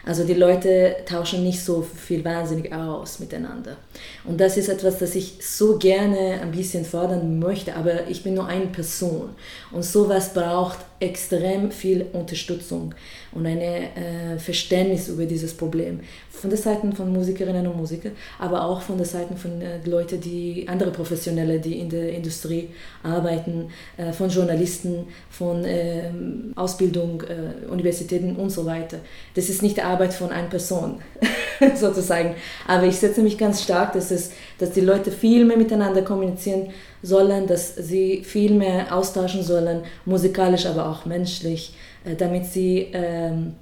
Also 0.06 0.24
die 0.24 0.34
Leute 0.34 0.96
tauschen 1.06 1.44
nicht 1.44 1.63
so 1.63 1.82
viel 1.82 2.24
wahnsinnig 2.24 2.74
aus 2.74 3.20
miteinander. 3.20 3.77
Und 4.24 4.39
das 4.39 4.58
ist 4.58 4.70
etwas, 4.70 5.00
das 5.00 5.15
ich 5.15 5.38
so 5.41 5.77
gerne 5.77 6.39
ein 6.41 6.51
bisschen 6.51 6.86
fördern 6.86 7.39
möchte, 7.39 7.75
aber 7.75 8.08
ich 8.08 8.24
bin 8.24 8.36
nur 8.36 8.48
eine 8.48 8.68
Person. 8.68 9.29
Und 9.72 9.84
sowas 9.84 10.34
braucht 10.34 10.79
extrem 11.00 11.72
viel 11.72 12.06
Unterstützung 12.13 12.94
und 13.32 13.46
ein 13.46 13.60
äh, 13.60 14.38
Verständnis 14.38 15.08
über 15.08 15.25
dieses 15.25 15.53
Problem. 15.53 16.01
Von 16.29 16.50
der 16.50 16.60
Seite 16.60 16.89
von 16.94 17.12
Musikerinnen 17.12 17.68
und 17.68 17.77
Musikern, 17.77 18.13
aber 18.38 18.63
auch 18.65 18.82
von 18.82 18.98
der 18.98 19.06
Seite 19.06 19.36
von 19.36 19.62
äh, 19.62 19.79
Leuten, 19.86 20.22
die 20.22 20.65
andere 20.68 20.91
Professionelle, 20.91 21.60
die 21.60 21.79
in 21.79 21.89
der 21.89 22.13
Industrie 22.13 22.70
arbeiten, 23.03 23.70
äh, 23.98 24.13
von 24.13 24.29
Journalisten, 24.29 25.08
von 25.29 25.65
äh, 25.65 26.10
Ausbildung, 26.56 27.24
Universitäten 27.70 28.36
und 28.36 28.50
so 28.50 28.65
weiter. 28.65 29.00
Das 29.36 29.50
ist 29.50 29.62
nicht 29.62 29.77
die 29.77 29.82
Arbeit 29.82 30.13
von 30.13 30.32
einer 30.32 30.48
Person, 30.48 31.01
sozusagen. 31.75 32.36
Aber 32.68 32.86
ich 32.86 32.98
setze 32.98 33.22
mich 33.22 33.38
ganz 33.38 33.62
stark, 33.62 33.94
dass, 33.94 34.12
es, 34.12 34.32
dass 34.60 34.72
die 34.72 34.82
Leute 34.82 35.12
viel 35.12 35.46
mehr 35.46 35.58
miteinander 35.58 36.04
kommunizieren 36.04 36.70
sollen, 37.01 37.48
dass 37.48 37.75
sie 37.75 38.24
viel 38.24 38.54
mehr 38.54 38.96
austauschen 38.96 39.42
sollen, 39.42 39.82
musikalisch, 40.06 40.66
aber 40.66 40.89
auch 40.89 41.06
menschlich, 41.06 41.74
äh, 42.06 42.16
damit 42.16 42.46
sie 42.46 42.88
ähm, 42.94 43.54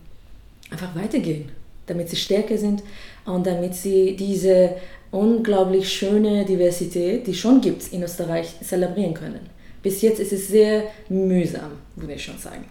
einfach 0.69 0.93
weitergehen, 0.95 1.49
damit 1.85 2.09
sie 2.09 2.17
stärker 2.17 2.57
sind 2.57 2.83
und 3.25 3.47
damit 3.47 3.75
sie 3.75 4.15
diese 4.15 4.71
unglaublich 5.11 5.91
schöne 5.91 6.43
Diversität, 6.43 7.25
die 7.27 7.33
schon 7.33 7.61
gibt 7.61 7.93
in 7.93 8.03
Österreich, 8.03 8.55
zelebrieren 8.61 9.13
können. 9.13 9.49
Bis 9.81 10.01
jetzt 10.01 10.19
ist 10.19 10.33
es 10.33 10.47
sehr 10.49 10.83
mühsam, 11.07 11.71
würde 11.95 12.13
ich 12.13 12.23
schon 12.23 12.37
sagen. 12.37 12.65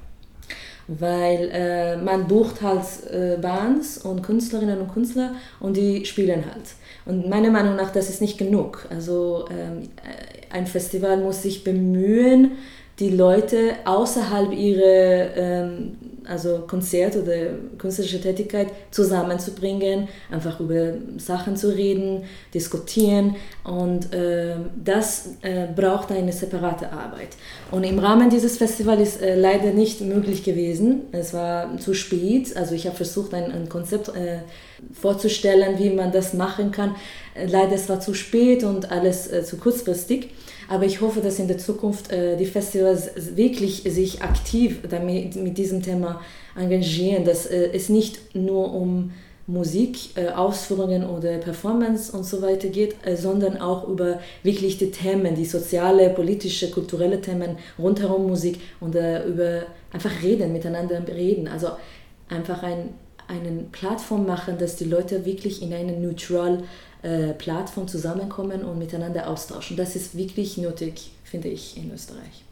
Weil 0.88 1.50
äh, 1.52 1.96
man 1.96 2.28
bucht 2.28 2.62
halt 2.62 2.84
äh, 3.10 3.38
Bands 3.40 3.98
und 3.98 4.22
Künstlerinnen 4.22 4.80
und 4.80 4.92
Künstler 4.92 5.32
und 5.58 5.76
die 5.76 6.04
spielen 6.04 6.44
halt. 6.44 6.74
Und 7.04 7.28
meiner 7.28 7.50
Meinung 7.50 7.76
nach, 7.76 7.90
das 7.90 8.08
ist 8.08 8.20
nicht 8.20 8.38
genug. 8.38 8.86
Also 8.90 9.46
ähm, 9.50 9.88
ein 10.50 10.66
Festival 10.66 11.16
muss 11.18 11.42
sich 11.42 11.64
bemühen, 11.64 12.52
die 12.98 13.10
Leute 13.10 13.74
außerhalb 13.84 14.52
ihrer 14.52 15.36
ähm, 15.36 15.96
also 16.28 16.64
Konzert 16.66 17.16
oder 17.16 17.54
künstlerische 17.78 18.20
Tätigkeit 18.20 18.68
zusammenzubringen, 18.90 20.08
einfach 20.30 20.60
über 20.60 20.94
Sachen 21.18 21.56
zu 21.56 21.74
reden, 21.74 22.24
diskutieren 22.54 23.36
und 23.64 24.12
äh, 24.12 24.56
das 24.82 25.30
äh, 25.42 25.66
braucht 25.74 26.10
eine 26.12 26.32
separate 26.32 26.92
Arbeit. 26.92 27.30
Und 27.70 27.84
im 27.84 27.98
Rahmen 27.98 28.30
dieses 28.30 28.58
Festivals 28.58 29.16
ist 29.16 29.22
äh, 29.22 29.38
leider 29.38 29.72
nicht 29.72 30.00
möglich 30.00 30.44
gewesen. 30.44 31.02
Es 31.12 31.34
war 31.34 31.78
zu 31.78 31.94
spät. 31.94 32.56
Also 32.56 32.74
ich 32.74 32.86
habe 32.86 32.96
versucht, 32.96 33.34
ein, 33.34 33.50
ein 33.52 33.68
Konzept 33.68 34.08
äh, 34.08 34.38
vorzustellen, 34.92 35.78
wie 35.78 35.90
man 35.90 36.12
das 36.12 36.34
machen 36.34 36.70
kann. 36.70 36.94
Äh, 37.34 37.46
leider 37.46 37.72
es 37.72 37.88
war 37.88 38.00
zu 38.00 38.14
spät 38.14 38.64
und 38.64 38.90
alles 38.90 39.30
äh, 39.30 39.44
zu 39.44 39.56
kurzfristig. 39.56 40.30
Aber 40.68 40.84
ich 40.84 41.00
hoffe, 41.00 41.20
dass 41.20 41.38
in 41.38 41.48
der 41.48 41.58
Zukunft 41.58 42.10
äh, 42.10 42.36
die 42.36 42.46
Festivals 42.46 43.36
wirklich 43.36 43.82
sich 43.84 44.22
aktiv 44.22 44.80
damit, 44.88 45.36
mit 45.36 45.58
diesem 45.58 45.82
Thema 45.82 46.20
engagieren, 46.56 47.24
dass 47.24 47.46
äh, 47.46 47.70
es 47.72 47.88
nicht 47.88 48.34
nur 48.34 48.72
um 48.74 49.12
Musik, 49.46 50.16
äh, 50.16 50.30
Ausführungen 50.30 51.04
oder 51.08 51.38
Performance 51.38 52.16
und 52.16 52.24
so 52.24 52.42
weiter 52.42 52.68
geht, 52.68 52.96
äh, 53.04 53.16
sondern 53.16 53.58
auch 53.58 53.86
über 53.86 54.18
wirklich 54.42 54.76
die 54.78 54.90
Themen, 54.90 55.36
die 55.36 55.44
soziale, 55.44 56.10
politische, 56.10 56.70
kulturelle 56.70 57.20
Themen 57.20 57.56
rundherum 57.78 58.26
Musik 58.26 58.60
und 58.80 58.96
äh, 58.96 59.24
über 59.24 59.62
einfach 59.92 60.10
reden, 60.22 60.52
miteinander 60.52 61.00
reden. 61.06 61.46
Also 61.46 61.68
einfach 62.28 62.64
ein, 62.64 62.94
eine 63.28 63.64
Plattform 63.70 64.26
machen, 64.26 64.58
dass 64.58 64.76
die 64.76 64.84
Leute 64.84 65.24
wirklich 65.24 65.62
in 65.62 65.72
eine 65.72 65.92
neutral 65.92 66.64
äh, 67.02 67.32
Plattform 67.32 67.88
zusammenkommen 67.88 68.64
und 68.64 68.78
miteinander 68.78 69.28
austauschen. 69.28 69.76
Das 69.76 69.96
ist 69.96 70.16
wirklich 70.16 70.56
nötig, 70.56 71.12
finde 71.24 71.48
ich, 71.48 71.76
in 71.76 71.92
Österreich. 71.92 72.44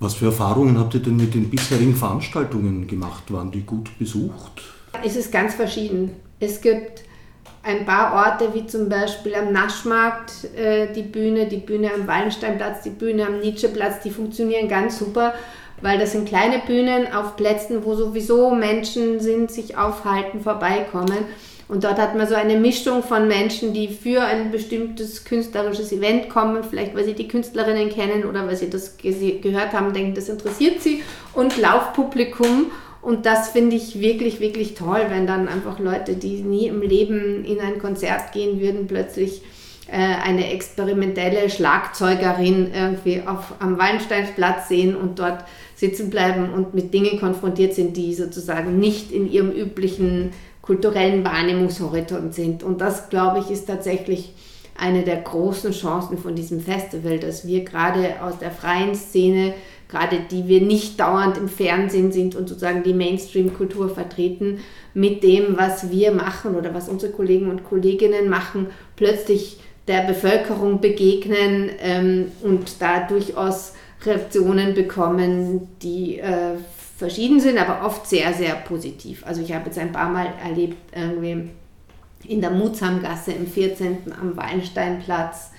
Was 0.00 0.14
für 0.14 0.26
Erfahrungen 0.26 0.78
habt 0.78 0.94
ihr 0.94 1.00
denn 1.00 1.16
mit 1.16 1.34
den 1.34 1.50
bisherigen 1.50 1.96
Veranstaltungen 1.96 2.86
gemacht? 2.86 3.32
Waren 3.32 3.50
die 3.50 3.62
gut 3.62 3.98
besucht? 3.98 4.62
Es 5.04 5.16
ist 5.16 5.32
ganz 5.32 5.54
verschieden. 5.54 6.12
Es 6.38 6.60
gibt 6.60 7.02
ein 7.64 7.84
paar 7.84 8.14
Orte, 8.14 8.54
wie 8.54 8.66
zum 8.66 8.88
Beispiel 8.88 9.34
am 9.34 9.52
Naschmarkt 9.52 10.44
äh, 10.56 10.92
die 10.92 11.02
Bühne, 11.02 11.46
die 11.46 11.58
Bühne 11.58 11.92
am 11.92 12.06
Wallensteinplatz, 12.06 12.82
die 12.82 12.90
Bühne 12.90 13.26
am 13.26 13.40
Nietzscheplatz, 13.40 14.00
die 14.02 14.10
funktionieren 14.10 14.68
ganz 14.68 14.98
super, 14.98 15.34
weil 15.82 15.98
das 15.98 16.12
sind 16.12 16.28
kleine 16.28 16.60
Bühnen 16.60 17.12
auf 17.12 17.36
Plätzen, 17.36 17.84
wo 17.84 17.94
sowieso 17.94 18.54
Menschen 18.54 19.20
sind, 19.20 19.50
sich 19.50 19.76
aufhalten, 19.76 20.40
vorbeikommen. 20.40 21.24
Und 21.68 21.84
dort 21.84 21.98
hat 21.98 22.16
man 22.16 22.26
so 22.26 22.34
eine 22.34 22.56
Mischung 22.56 23.02
von 23.02 23.28
Menschen, 23.28 23.74
die 23.74 23.88
für 23.88 24.22
ein 24.22 24.50
bestimmtes 24.50 25.24
künstlerisches 25.24 25.92
Event 25.92 26.30
kommen, 26.30 26.64
vielleicht 26.64 26.96
weil 26.96 27.04
sie 27.04 27.12
die 27.12 27.28
Künstlerinnen 27.28 27.90
kennen 27.90 28.24
oder 28.24 28.46
weil 28.46 28.56
sie 28.56 28.70
das 28.70 28.96
gehört 28.96 29.74
haben, 29.74 29.92
denken, 29.92 30.14
das 30.14 30.30
interessiert 30.30 30.80
sie, 30.80 31.02
und 31.34 31.58
Laufpublikum. 31.58 32.70
Und 33.02 33.26
das 33.26 33.50
finde 33.50 33.76
ich 33.76 34.00
wirklich, 34.00 34.40
wirklich 34.40 34.74
toll, 34.74 35.06
wenn 35.08 35.26
dann 35.26 35.46
einfach 35.46 35.78
Leute, 35.78 36.14
die 36.14 36.42
nie 36.42 36.66
im 36.66 36.82
Leben 36.82 37.44
in 37.44 37.60
ein 37.60 37.78
Konzert 37.78 38.32
gehen 38.32 38.60
würden, 38.60 38.86
plötzlich 38.86 39.42
äh, 39.86 39.96
eine 39.96 40.50
experimentelle 40.50 41.48
Schlagzeugerin 41.48 42.72
irgendwie 42.74 43.22
auf, 43.24 43.54
am 43.60 43.78
Wallensteinsplatz 43.78 44.68
sehen 44.68 44.96
und 44.96 45.18
dort 45.18 45.44
sitzen 45.76 46.10
bleiben 46.10 46.52
und 46.52 46.74
mit 46.74 46.92
Dingen 46.92 47.20
konfrontiert 47.20 47.72
sind, 47.72 47.96
die 47.96 48.12
sozusagen 48.14 48.78
nicht 48.78 49.12
in 49.12 49.30
ihrem 49.30 49.52
üblichen 49.52 50.32
kulturellen 50.68 51.24
Wahrnehmungshorizont 51.24 52.34
sind. 52.34 52.62
Und 52.62 52.82
das, 52.82 53.08
glaube 53.08 53.38
ich, 53.38 53.50
ist 53.50 53.66
tatsächlich 53.66 54.34
eine 54.76 55.02
der 55.02 55.16
großen 55.16 55.72
Chancen 55.72 56.18
von 56.18 56.34
diesem 56.34 56.60
Festival, 56.60 57.18
dass 57.18 57.46
wir 57.46 57.64
gerade 57.64 58.22
aus 58.22 58.38
der 58.38 58.50
freien 58.50 58.94
Szene, 58.94 59.54
gerade 59.88 60.18
die 60.30 60.46
wir 60.46 60.60
nicht 60.60 61.00
dauernd 61.00 61.38
im 61.38 61.48
Fernsehen 61.48 62.12
sind 62.12 62.36
und 62.36 62.50
sozusagen 62.50 62.82
die 62.82 62.92
Mainstream-Kultur 62.92 63.88
vertreten, 63.88 64.58
mit 64.92 65.22
dem, 65.22 65.56
was 65.56 65.90
wir 65.90 66.12
machen 66.12 66.54
oder 66.54 66.74
was 66.74 66.90
unsere 66.90 67.12
Kollegen 67.12 67.48
und 67.48 67.64
Kolleginnen 67.64 68.28
machen, 68.28 68.66
plötzlich 68.94 69.60
der 69.88 70.02
Bevölkerung 70.02 70.82
begegnen 70.82 71.70
ähm, 71.80 72.30
und 72.42 72.82
da 72.82 73.06
durchaus 73.08 73.72
Reaktionen 74.04 74.74
bekommen, 74.74 75.66
die 75.80 76.18
äh, 76.18 76.56
verschieden 76.98 77.38
sind, 77.38 77.58
aber 77.58 77.86
oft 77.86 78.08
sehr, 78.08 78.34
sehr 78.34 78.54
positiv. 78.56 79.24
Also 79.24 79.40
ich 79.40 79.52
habe 79.54 79.66
jetzt 79.66 79.78
ein 79.78 79.92
paar 79.92 80.10
Mal 80.10 80.26
erlebt, 80.44 80.76
irgendwie 80.92 81.48
in 82.26 82.40
der 82.40 82.50
Mutsamgasse 82.50 83.30
im 83.30 83.46
14. 83.46 84.12
am 84.20 84.36
Wallensteinplatz, 84.36 85.52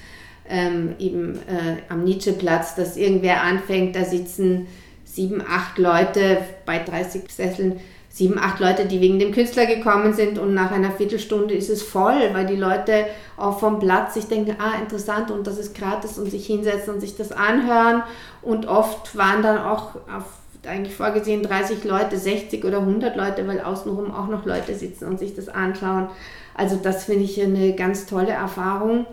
ähm, 0.49 0.95
eben 0.99 1.35
äh, 1.35 1.77
am 1.87 2.03
Nietzscheplatz, 2.03 2.75
dass 2.75 2.97
irgendwer 2.97 3.41
anfängt, 3.41 3.95
da 3.95 4.03
sitzen 4.03 4.67
sieben, 5.05 5.41
acht 5.41 5.77
Leute 5.77 6.39
bei 6.65 6.79
30 6.79 7.31
Sesseln, 7.31 7.79
sieben, 8.09 8.37
acht 8.37 8.59
Leute, 8.59 8.85
die 8.85 8.99
wegen 8.99 9.19
dem 9.19 9.31
Künstler 9.31 9.65
gekommen 9.65 10.13
sind 10.13 10.39
und 10.39 10.53
nach 10.53 10.71
einer 10.71 10.91
Viertelstunde 10.91 11.53
ist 11.53 11.69
es 11.69 11.81
voll, 11.81 12.33
weil 12.33 12.47
die 12.47 12.57
Leute 12.57 13.05
auch 13.37 13.59
vom 13.59 13.79
Platz 13.79 14.15
sich 14.15 14.25
denken, 14.25 14.57
ah, 14.59 14.77
interessant 14.81 15.31
und 15.31 15.47
das 15.47 15.57
ist 15.57 15.73
gratis 15.73 16.17
und 16.17 16.29
sich 16.29 16.45
hinsetzen 16.45 16.95
und 16.95 16.99
sich 16.99 17.15
das 17.15 17.31
anhören 17.31 18.03
und 18.41 18.67
oft 18.67 19.15
waren 19.15 19.41
dann 19.41 19.59
auch 19.59 19.95
auf 19.95 20.25
eigentlich 20.67 20.95
vorgesehen 20.95 21.43
30 21.43 21.83
Leute, 21.83 22.17
60 22.17 22.63
oder 22.65 22.79
100 22.79 23.15
Leute, 23.15 23.47
weil 23.47 23.61
außenrum 23.61 24.13
auch 24.13 24.27
noch 24.27 24.45
Leute 24.45 24.75
sitzen 24.75 25.05
und 25.05 25.19
sich 25.19 25.35
das 25.35 25.49
anschauen. 25.49 26.09
Also 26.53 26.75
das 26.75 27.05
finde 27.05 27.23
ich 27.23 27.41
eine 27.41 27.73
ganz 27.73 28.05
tolle 28.05 28.31
Erfahrung. 28.31 29.05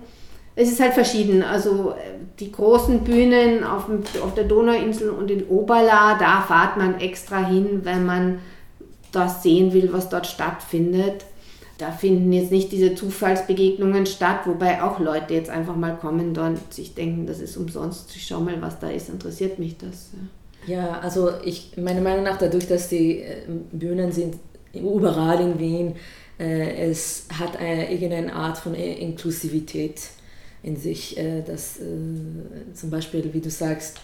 Es 0.57 0.73
ist 0.73 0.81
halt 0.81 0.95
verschieden. 0.95 1.43
Also 1.43 1.93
äh, 1.93 2.19
die 2.41 2.51
großen 2.51 3.05
Bühnen 3.05 3.63
auf, 3.63 3.87
dem, 3.87 4.03
auf 4.23 4.35
der 4.35 4.45
Donauinsel 4.45 5.11
und 5.11 5.31
in 5.31 5.47
Oberla, 5.47 6.19
da 6.19 6.41
fahrt 6.41 6.77
man 6.77 6.99
extra 7.01 7.47
hin, 7.47 7.81
wenn 7.85 8.05
man 8.05 8.39
das 9.13 9.43
sehen 9.43 9.73
will, 9.73 9.93
was 9.93 10.09
dort 10.09 10.27
stattfindet. 10.27 11.25
Da 11.79 11.93
finden 11.93 12.33
jetzt 12.33 12.51
nicht 12.51 12.73
diese 12.73 12.95
Zufallsbegegnungen 12.95 14.07
statt, 14.07 14.41
wobei 14.47 14.83
auch 14.83 14.99
Leute 14.99 15.35
jetzt 15.35 15.51
einfach 15.51 15.77
mal 15.77 15.95
kommen 15.97 16.37
und 16.37 16.73
sich 16.73 16.95
denken, 16.95 17.27
das 17.27 17.39
ist 17.39 17.59
umsonst, 17.59 18.17
ich 18.17 18.27
schau 18.27 18.41
mal, 18.41 18.61
was 18.63 18.79
da 18.79 18.89
ist, 18.89 19.11
interessiert 19.11 19.59
mich 19.59 19.77
das. 19.77 20.11
Ja, 20.15 20.21
also 21.01 21.33
ich, 21.45 21.77
meiner 21.77 22.01
Meinung 22.01 22.25
nach, 22.25 22.39
dadurch, 22.39 22.67
dass 22.67 22.89
die 22.89 23.21
äh, 23.21 23.43
Bühnen 23.73 24.13
sind 24.13 24.37
überall 24.73 25.41
in 25.41 25.59
Wien, 25.59 25.97
äh, 26.39 26.91
es 26.91 27.27
hat 27.39 27.57
eine, 27.57 27.91
irgendeine 27.91 28.35
Art 28.35 28.59
von 28.59 28.75
Inklusivität 28.75 30.01
in 30.63 30.77
sich, 30.77 31.17
äh, 31.17 31.43
dass 31.43 31.79
äh, 31.79 32.75
zum 32.75 32.91
Beispiel, 32.91 33.33
wie 33.33 33.41
du 33.41 33.51
sagst, 33.51 33.99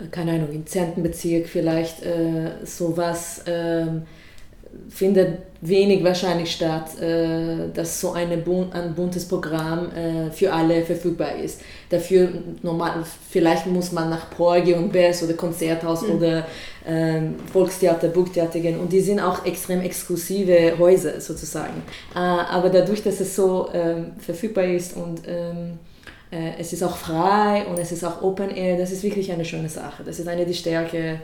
äh, 0.00 0.06
keine 0.10 0.32
Ahnung, 0.32 0.50
im 0.52 0.66
10. 0.66 1.02
Bezirk 1.02 1.48
vielleicht 1.48 2.02
äh, 2.02 2.64
sowas 2.64 3.42
ähm, 3.46 4.02
findet 4.88 5.38
wenig 5.60 6.04
wahrscheinlich 6.04 6.52
statt, 6.52 7.00
äh, 7.00 7.70
dass 7.72 8.00
so 8.00 8.12
eine 8.12 8.34
ein 8.34 8.94
buntes 8.94 9.26
Programm 9.26 9.90
äh, 9.92 10.30
für 10.30 10.52
alle 10.52 10.84
verfügbar 10.84 11.36
ist. 11.36 11.60
Dafür 11.88 12.28
normal, 12.62 13.04
vielleicht 13.30 13.66
muss 13.66 13.92
man 13.92 14.10
nach 14.10 14.30
Porgy 14.30 14.74
und 14.74 14.92
Bess 14.92 15.22
oder 15.22 15.34
Konzerthaus 15.34 16.02
mhm. 16.02 16.14
oder 16.16 16.46
ähm, 16.86 17.36
Volkstheater, 17.52 18.08
Burgtheater 18.08 18.60
gehen 18.60 18.78
und 18.78 18.92
die 18.92 19.00
sind 19.00 19.20
auch 19.20 19.44
extrem 19.46 19.80
exklusive 19.80 20.78
Häuser 20.78 21.20
sozusagen. 21.20 21.82
Äh, 22.14 22.18
aber 22.18 22.68
dadurch, 22.68 23.02
dass 23.02 23.20
es 23.20 23.34
so 23.34 23.68
ähm, 23.72 24.12
verfügbar 24.18 24.64
ist 24.64 24.96
und 24.96 25.22
ähm, 25.26 25.78
äh, 26.30 26.58
es 26.58 26.72
ist 26.72 26.82
auch 26.82 26.96
frei 26.96 27.64
und 27.66 27.78
es 27.78 27.92
ist 27.92 28.04
auch 28.04 28.22
Open 28.22 28.50
Air, 28.50 28.76
das 28.76 28.90
ist 28.90 29.02
wirklich 29.02 29.32
eine 29.32 29.44
schöne 29.44 29.68
Sache. 29.68 30.02
Das 30.04 30.18
ist 30.18 30.28
eine 30.28 30.44
der 30.44 30.52
Stärke 30.52 31.20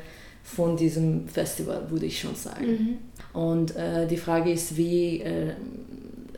von 0.55 0.77
diesem 0.77 1.29
Festival, 1.29 1.91
würde 1.91 2.07
ich 2.07 2.21
schon 2.21 2.35
sagen. 2.35 2.99
Mhm. 3.35 3.41
Und 3.41 3.77
äh, 3.77 4.07
die 4.07 4.17
Frage 4.17 4.51
ist, 4.51 4.77
wie 4.77 5.21
äh, 5.21 5.53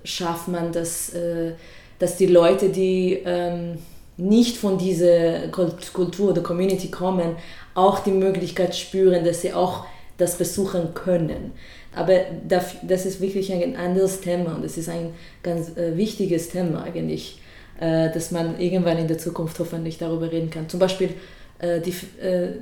schafft 0.04 0.48
man 0.48 0.72
das, 0.72 1.14
äh, 1.14 1.52
dass 1.98 2.16
die 2.16 2.26
Leute, 2.26 2.68
die 2.68 3.20
ähm, 3.24 3.78
nicht 4.16 4.58
von 4.58 4.76
dieser 4.76 5.48
Kultur 5.48 6.30
oder 6.30 6.42
Community 6.42 6.90
kommen, 6.90 7.36
auch 7.74 8.00
die 8.00 8.10
Möglichkeit 8.10 8.76
spüren, 8.76 9.24
dass 9.24 9.40
sie 9.40 9.54
auch 9.54 9.86
das 10.18 10.36
besuchen 10.36 10.92
können. 10.94 11.52
Aber 11.94 12.20
das 12.42 13.06
ist 13.06 13.20
wirklich 13.20 13.52
ein 13.52 13.76
anderes 13.76 14.20
Thema 14.20 14.54
und 14.54 14.64
es 14.64 14.76
ist 14.76 14.88
ein 14.88 15.14
ganz 15.42 15.76
äh, 15.76 15.96
wichtiges 15.96 16.50
Thema 16.50 16.82
eigentlich, 16.82 17.40
äh, 17.80 18.10
dass 18.12 18.30
man 18.30 18.58
irgendwann 18.60 18.98
in 18.98 19.08
der 19.08 19.18
Zukunft 19.18 19.58
hoffentlich 19.58 19.98
darüber 19.98 20.30
reden 20.30 20.50
kann. 20.50 20.68
Zum 20.68 20.80
Beispiel 20.80 21.10
äh, 21.62 21.80
die, 21.80 21.94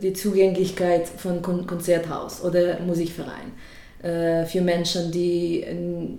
die 0.01 0.13
Zugänglichkeit 0.13 1.09
von 1.09 1.43
Konzerthaus 1.43 2.45
oder 2.45 2.79
Musikverein 2.81 3.53
äh, 4.03 4.47
für 4.47 4.61
Menschen, 4.61 5.11
die 5.11 5.67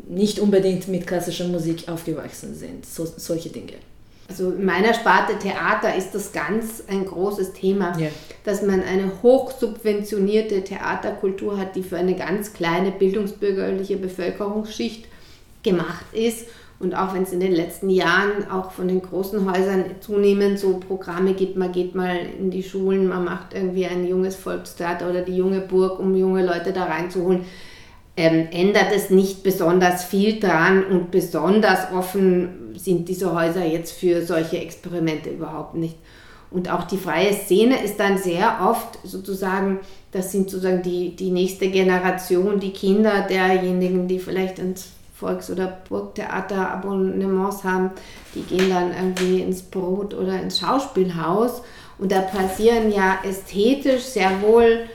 nicht 0.10 0.40
unbedingt 0.40 0.88
mit 0.90 1.08
klassischer 1.08 1.48
Musik 1.48 1.88
aufgewachsen 1.88 2.54
sind. 2.56 2.86
So, 2.86 3.06
solche 3.06 3.50
Dinge. 3.50 3.74
Also 4.32 4.52
in 4.52 4.64
meiner 4.64 4.94
Sparte 4.94 5.38
Theater 5.38 5.94
ist 5.94 6.12
das 6.16 6.32
ganz 6.32 6.84
ein 6.88 7.06
großes 7.06 7.52
Thema, 7.52 7.98
ja. 8.00 8.08
dass 8.46 8.62
man 8.62 8.82
eine 8.82 9.12
hochsubventionierte 9.22 10.64
Theaterkultur 10.64 11.58
hat, 11.58 11.76
die 11.76 11.84
für 11.84 11.98
eine 11.98 12.16
ganz 12.16 12.54
kleine 12.54 12.92
bildungsbürgerliche 12.92 13.98
Bevölkerungsschicht 13.98 15.06
gemacht 15.64 16.06
ist. 16.14 16.46
Und 16.82 16.96
auch 16.96 17.14
wenn 17.14 17.24
es 17.24 17.32
in 17.32 17.40
den 17.40 17.52
letzten 17.52 17.90
Jahren 17.90 18.50
auch 18.50 18.72
von 18.72 18.88
den 18.88 19.02
großen 19.02 19.50
Häusern 19.50 19.86
zunehmend 20.00 20.58
so 20.58 20.80
Programme 20.80 21.34
gibt, 21.34 21.56
man 21.56 21.72
geht 21.72 21.94
mal 21.94 22.18
in 22.40 22.50
die 22.50 22.64
Schulen, 22.64 23.08
man 23.08 23.24
macht 23.24 23.54
irgendwie 23.54 23.86
ein 23.86 24.08
junges 24.08 24.36
Volkstheater 24.36 25.10
oder 25.10 25.22
die 25.22 25.38
junge 25.38 25.62
Burg, 25.62 26.00
um 26.00 26.16
junge 26.16 26.46
Leute 26.46 26.74
da 26.74 26.86
reinzuholen 26.86 27.46
ähm, 28.18 28.50
ändert 28.52 28.92
es 28.94 29.10
nicht 29.10 29.44
besonders 29.44 30.04
viel 30.04 30.40
dran 30.40 30.84
und 30.84 31.12
besonders 31.12 31.92
offen 31.92 32.74
sind 32.76 33.08
diese 33.08 33.34
Häuser 33.34 33.66
jetzt 33.66 33.94
für 33.94 34.22
solche 34.26 34.60
Experimente 34.60 35.30
überhaupt 35.30 35.76
nicht. 35.76 35.96
Und 36.50 36.70
auch 36.70 36.84
die 36.84 36.98
freie 36.98 37.34
Szene 37.34 37.82
ist 37.82 38.00
dann 38.00 38.18
sehr 38.18 38.60
oft 38.68 39.00
sozusagen, 39.06 39.80
das 40.12 40.34
sind 40.34 40.50
sozusagen 40.50 40.82
die, 40.82 41.16
die 41.16 41.32
nächste 41.32 41.70
Generation, 41.70 42.60
die 42.60 42.74
Kinder 42.74 43.26
derjenigen, 43.30 44.10
die 44.10 44.20
vielleicht 44.20 44.60
ins 44.60 44.92
Volks- 45.22 45.52
oder 45.52 45.78
Burgtheater 45.88 46.72
Abonnements 46.72 47.64
haben, 47.64 47.92
die 48.34 48.42
gehen 48.42 48.70
dann 48.72 48.92
irgendwie 48.92 49.42
ins 49.42 49.62
Brot 49.62 50.14
oder 50.16 50.42
ins 50.42 50.60
Schauspielhaus. 50.60 51.62
Und 52.00 52.12
da 52.12 52.22
passieren 52.22 52.92
ja 52.92 53.20
ästhetisch 53.24 54.02
sehr 54.02 54.42
wohl 54.42 54.88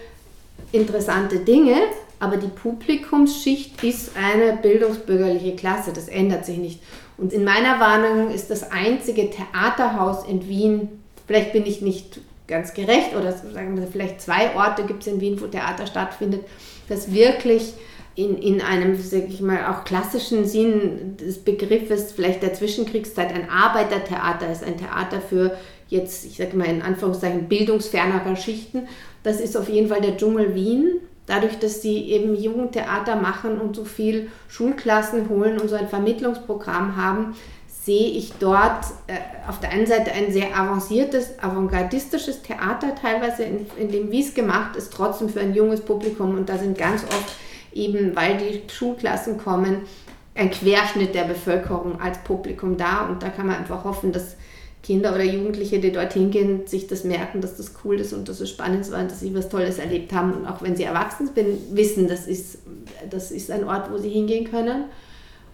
interessante 0.72 1.38
Dinge, 1.38 1.76
aber 2.18 2.36
die 2.36 2.48
Publikumsschicht 2.48 3.82
ist 3.84 4.10
eine 4.16 4.56
bildungsbürgerliche 4.56 5.54
Klasse, 5.54 5.92
das 5.92 6.08
ändert 6.08 6.44
sich 6.44 6.58
nicht. 6.58 6.80
Und 7.16 7.32
in 7.32 7.44
meiner 7.44 7.78
Warnung 7.78 8.30
ist 8.30 8.50
das 8.50 8.70
einzige 8.70 9.30
Theaterhaus 9.30 10.26
in 10.26 10.48
Wien, 10.48 10.88
vielleicht 11.26 11.52
bin 11.52 11.64
ich 11.64 11.80
nicht 11.80 12.20
ganz 12.48 12.74
gerecht 12.74 13.14
oder 13.14 13.32
sagen 13.32 13.78
wir 13.78 13.86
vielleicht 13.86 14.20
zwei 14.20 14.54
Orte 14.56 14.84
gibt 14.84 15.02
es 15.02 15.12
in 15.12 15.20
Wien, 15.20 15.40
wo 15.40 15.46
Theater 15.46 15.86
stattfindet, 15.86 16.44
das 16.88 17.12
wirklich 17.12 17.74
in, 18.16 18.38
in 18.38 18.61
einem, 18.62 19.00
sage 19.00 19.26
ich 19.29 19.40
mal, 19.40 19.66
auch 19.66 19.85
klassischen 19.85 20.44
Sinn 20.46 21.16
des 21.18 21.38
Begriffes 21.38 22.12
vielleicht 22.12 22.42
der 22.42 22.55
Zwischenkriegszeit 22.55 23.33
ein 23.33 23.48
Arbeitertheater 23.50 24.50
ist, 24.50 24.64
ein 24.64 24.79
Theater 24.79 25.20
für 25.20 25.57
jetzt, 25.88 26.24
ich 26.24 26.38
sage 26.38 26.57
mal 26.57 26.66
in 26.66 26.83
Anführungszeichen, 26.83 27.48
bildungsfernerer 27.48 28.35
Schichten. 28.37 28.88
Das 29.22 29.40
ist 29.40 29.57
auf 29.57 29.68
jeden 29.68 29.88
Fall 29.88 30.00
der 30.00 30.16
Dschungel 30.16 30.55
Wien 30.55 31.00
dadurch, 31.26 31.59
dass 31.59 31.83
sie 31.83 32.11
eben 32.11 32.35
Jugendtheater 32.35 33.16
machen 33.16 33.61
und 33.61 33.76
so 33.76 33.85
viel 33.85 34.31
Schulklassen 34.48 35.29
holen 35.29 35.59
und 35.59 35.68
so 35.68 35.74
ein 35.74 35.88
Vermittlungsprogramm 35.88 36.96
haben, 36.96 37.35
sehe 37.68 38.11
ich 38.11 38.33
dort 38.40 38.85
äh, 39.07 39.14
auf 39.48 39.61
der 39.61 39.70
einen 39.70 39.87
Seite 39.87 40.12
ein 40.12 40.33
sehr 40.33 40.57
avanciertes, 40.57 41.38
avantgardistisches 41.40 42.42
Theater 42.42 42.94
teilweise, 43.00 43.44
in, 43.44 43.66
in 43.76 43.92
dem 43.92 44.11
wie 44.11 44.22
es 44.22 44.35
gemacht 44.35 44.76
ist, 44.76 44.92
trotzdem 44.92 45.29
für 45.29 45.40
ein 45.40 45.55
junges 45.55 45.81
Publikum 45.81 46.35
und 46.37 46.48
da 46.48 46.59
sind 46.59 46.79
ganz 46.79 47.05
oft 47.05 47.33
eben, 47.76 48.16
weil 48.16 48.36
die 48.38 48.62
Schulklassen 48.72 49.38
kommen, 49.38 49.82
ein 50.34 50.50
Querschnitt 50.50 51.14
der 51.14 51.24
Bevölkerung 51.24 52.00
als 52.00 52.18
Publikum 52.18 52.76
da 52.76 53.06
und 53.06 53.22
da 53.22 53.30
kann 53.30 53.46
man 53.46 53.56
einfach 53.56 53.84
hoffen, 53.84 54.12
dass 54.12 54.36
Kinder 54.86 55.14
oder 55.14 55.24
Jugendliche, 55.24 55.80
die 55.80 55.90
dorthin 55.90 56.30
gehen, 56.30 56.66
sich 56.66 56.86
das 56.86 57.02
merken, 57.02 57.40
dass 57.40 57.56
das 57.56 57.72
cool 57.84 57.98
ist 57.98 58.12
und 58.12 58.28
dass 58.28 58.38
es 58.38 58.50
spannend 58.50 58.88
war 58.92 59.00
und 59.00 59.10
dass 59.10 59.18
sie 59.18 59.34
was 59.34 59.48
Tolles 59.48 59.78
erlebt 59.78 60.12
haben. 60.12 60.32
Und 60.32 60.46
auch 60.46 60.62
wenn 60.62 60.76
sie 60.76 60.84
erwachsen 60.84 61.28
sind, 61.34 61.76
wissen, 61.76 62.06
das 62.06 62.28
ist, 62.28 62.58
das 63.10 63.32
ist 63.32 63.50
ein 63.50 63.64
Ort, 63.64 63.90
wo 63.90 63.98
sie 63.98 64.10
hingehen 64.10 64.48
können. 64.48 64.84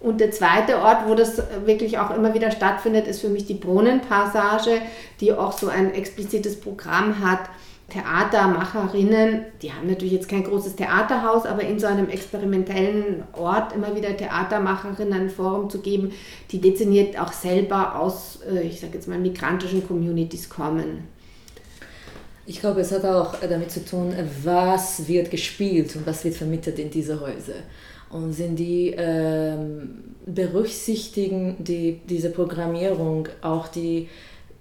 Und 0.01 0.21
der 0.21 0.33
zweite 0.33 0.83
Ort, 0.83 1.09
wo 1.09 1.15
das 1.15 1.41
wirklich 1.65 1.99
auch 1.99 2.15
immer 2.15 2.35
wieder 2.35 2.51
stattfindet, 2.51 3.07
ist 3.07 3.23
für 3.23 3.31
mich 3.31 3.47
die 3.47 3.55
Brunnenpassage, 3.55 4.83
die 5.21 5.33
auch 5.33 5.57
so 5.57 5.69
ein 5.69 5.95
explizites 5.95 6.61
Programm 6.61 7.21
hat. 7.21 7.49
Theatermacherinnen, 7.93 9.45
die 9.61 9.71
haben 9.71 9.87
natürlich 9.87 10.15
jetzt 10.15 10.29
kein 10.29 10.45
großes 10.45 10.77
Theaterhaus, 10.77 11.45
aber 11.45 11.63
in 11.63 11.79
so 11.79 11.87
einem 11.87 12.09
experimentellen 12.09 13.23
Ort 13.35 13.75
immer 13.75 13.95
wieder 13.95 14.17
Theatermacherinnen 14.17 15.13
ein 15.13 15.31
Forum 15.31 15.69
zu 15.69 15.81
geben, 15.81 16.13
die 16.51 16.61
dezimiert 16.61 17.21
auch 17.21 17.33
selber 17.33 17.99
aus, 17.99 18.41
äh, 18.51 18.63
ich 18.63 18.81
sage 18.81 18.95
jetzt 18.95 19.09
mal, 19.09 19.19
migrantischen 19.19 19.87
Communities 19.87 20.49
kommen. 20.49 21.07
Ich 22.47 22.61
glaube, 22.61 22.81
es 22.81 22.91
hat 22.93 23.05
auch 23.05 23.35
damit 23.41 23.71
zu 23.71 23.85
tun, 23.85 24.15
was 24.43 25.07
wird 25.07 25.31
gespielt 25.31 25.95
und 25.95 26.07
was 26.07 26.25
wird 26.25 26.35
vermittelt 26.35 26.79
in 26.79 26.91
diese 26.91 27.21
Häuser 27.21 27.55
und 28.11 28.33
sind 28.33 28.57
die 28.57 28.95
ähm, 28.97 30.15
berücksichtigen 30.27 31.57
die, 31.59 32.01
diese 32.09 32.31
Programmierung 32.31 33.29
auch 33.43 33.69
die 33.69 34.09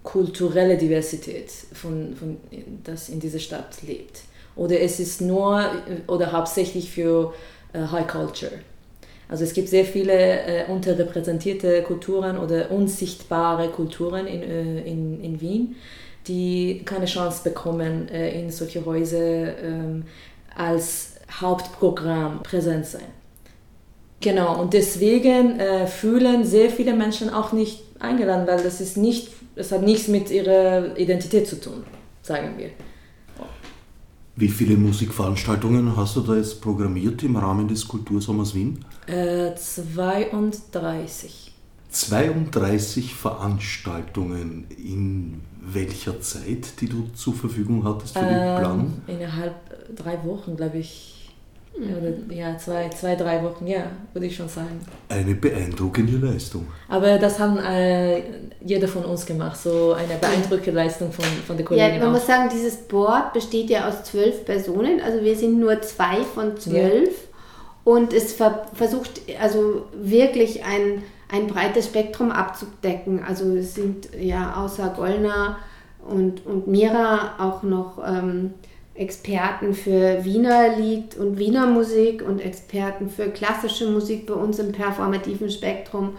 kulturelle 0.02 0.76
Diversität, 0.76 1.50
von, 1.72 2.14
von, 2.16 2.36
das 2.84 3.08
in 3.08 3.20
dieser 3.20 3.38
Stadt 3.38 3.82
lebt. 3.86 4.22
Oder 4.56 4.80
es 4.80 5.00
ist 5.00 5.20
nur 5.20 5.64
oder 6.06 6.32
hauptsächlich 6.32 6.90
für 6.90 7.32
äh, 7.72 7.80
High 7.86 8.06
Culture. 8.06 8.52
Also 9.28 9.44
es 9.44 9.54
gibt 9.54 9.68
sehr 9.68 9.86
viele 9.86 10.12
äh, 10.12 10.64
unterrepräsentierte 10.70 11.82
Kulturen 11.82 12.36
oder 12.36 12.70
unsichtbare 12.70 13.68
Kulturen 13.68 14.26
in, 14.26 14.42
äh, 14.42 14.80
in, 14.82 15.22
in 15.22 15.40
Wien, 15.40 15.76
die 16.28 16.82
keine 16.84 17.06
Chance 17.06 17.42
bekommen, 17.42 18.08
äh, 18.08 18.38
in 18.38 18.50
solche 18.50 18.84
Häuser 18.84 19.58
ähm, 19.58 20.04
als 20.54 21.12
Hauptprogramm 21.40 22.42
präsent 22.42 22.86
sein. 22.86 23.06
Genau, 24.20 24.60
und 24.60 24.74
deswegen 24.74 25.58
äh, 25.58 25.86
fühlen 25.86 26.44
sehr 26.44 26.70
viele 26.70 26.92
Menschen 26.92 27.30
auch 27.30 27.52
nicht 27.52 27.82
eingeladen, 27.98 28.46
weil 28.46 28.62
das 28.62 28.80
ist 28.80 28.96
nicht, 28.96 29.32
das 29.54 29.72
hat 29.72 29.82
nichts 29.82 30.08
mit 30.08 30.30
ihrer 30.30 30.96
Identität 30.96 31.46
zu 31.46 31.60
tun, 31.60 31.84
sagen 32.22 32.54
wir. 32.56 32.70
Wie 34.34 34.48
viele 34.48 34.76
Musikveranstaltungen 34.76 35.94
hast 35.94 36.16
du 36.16 36.22
da 36.22 36.36
jetzt 36.36 36.62
programmiert 36.62 37.22
im 37.22 37.36
Rahmen 37.36 37.68
des 37.68 37.86
Kultursommers 37.86 38.54
Wien? 38.54 38.82
Äh, 39.06 39.54
32. 39.54 41.52
32 41.90 43.14
Veranstaltungen 43.14 44.66
in 44.82 45.42
welcher 45.60 46.20
Zeit, 46.22 46.80
die 46.80 46.88
du 46.88 47.08
zur 47.14 47.34
Verfügung 47.34 47.84
hattest 47.84 48.14
für 48.14 48.20
ähm, 48.20 48.28
den 48.28 48.58
Plan? 48.58 49.02
Innerhalb 49.06 49.54
drei 49.94 50.24
Wochen, 50.24 50.56
glaube 50.56 50.78
ich. 50.78 51.11
Oder, 51.74 52.34
ja, 52.34 52.56
zwei, 52.58 52.90
zwei, 52.90 53.16
drei 53.16 53.42
Wochen, 53.42 53.66
ja, 53.66 53.84
würde 54.12 54.26
ich 54.26 54.36
schon 54.36 54.48
sagen. 54.48 54.78
Eine 55.08 55.34
beeindruckende 55.34 56.18
Leistung. 56.18 56.66
Aber 56.88 57.18
das 57.18 57.38
haben 57.38 57.58
äh, 57.58 58.22
jeder 58.60 58.86
von 58.86 59.04
uns 59.04 59.24
gemacht, 59.24 59.56
so 59.56 59.94
eine 59.94 60.14
beeindruckende 60.20 60.72
Leistung 60.72 61.10
von, 61.10 61.24
von 61.46 61.56
der 61.56 61.64
Kollegin. 61.64 61.94
Ja, 61.94 61.98
man 61.98 62.08
auch. 62.08 62.12
muss 62.12 62.26
sagen, 62.26 62.50
dieses 62.52 62.76
Board 62.76 63.32
besteht 63.32 63.70
ja 63.70 63.88
aus 63.88 64.04
zwölf 64.04 64.44
Personen, 64.44 65.00
also 65.00 65.22
wir 65.24 65.34
sind 65.34 65.58
nur 65.58 65.80
zwei 65.80 66.22
von 66.34 66.58
zwölf. 66.58 67.08
Ja. 67.08 67.28
Und 67.84 68.12
es 68.12 68.34
ver 68.34 68.66
versucht 68.74 69.22
also 69.40 69.86
wirklich 69.94 70.64
ein, 70.64 71.02
ein 71.32 71.48
breites 71.48 71.86
Spektrum 71.86 72.30
abzudecken. 72.30 73.24
Also 73.26 73.56
es 73.56 73.74
sind 73.74 74.08
ja 74.20 74.54
außer 74.56 74.92
Gollner 74.94 75.58
und, 76.06 76.46
und 76.46 76.66
Mira 76.66 77.34
auch 77.38 77.62
noch... 77.62 77.98
Ähm, 78.06 78.54
Experten 79.02 79.74
für 79.74 80.24
Wiener 80.24 80.76
Lied 80.76 81.16
und 81.16 81.36
Wiener 81.36 81.66
Musik 81.66 82.22
und 82.22 82.40
Experten 82.40 83.10
für 83.10 83.30
klassische 83.30 83.90
Musik 83.90 84.26
bei 84.26 84.34
uns 84.34 84.60
im 84.60 84.70
performativen 84.70 85.50
Spektrum. 85.50 86.16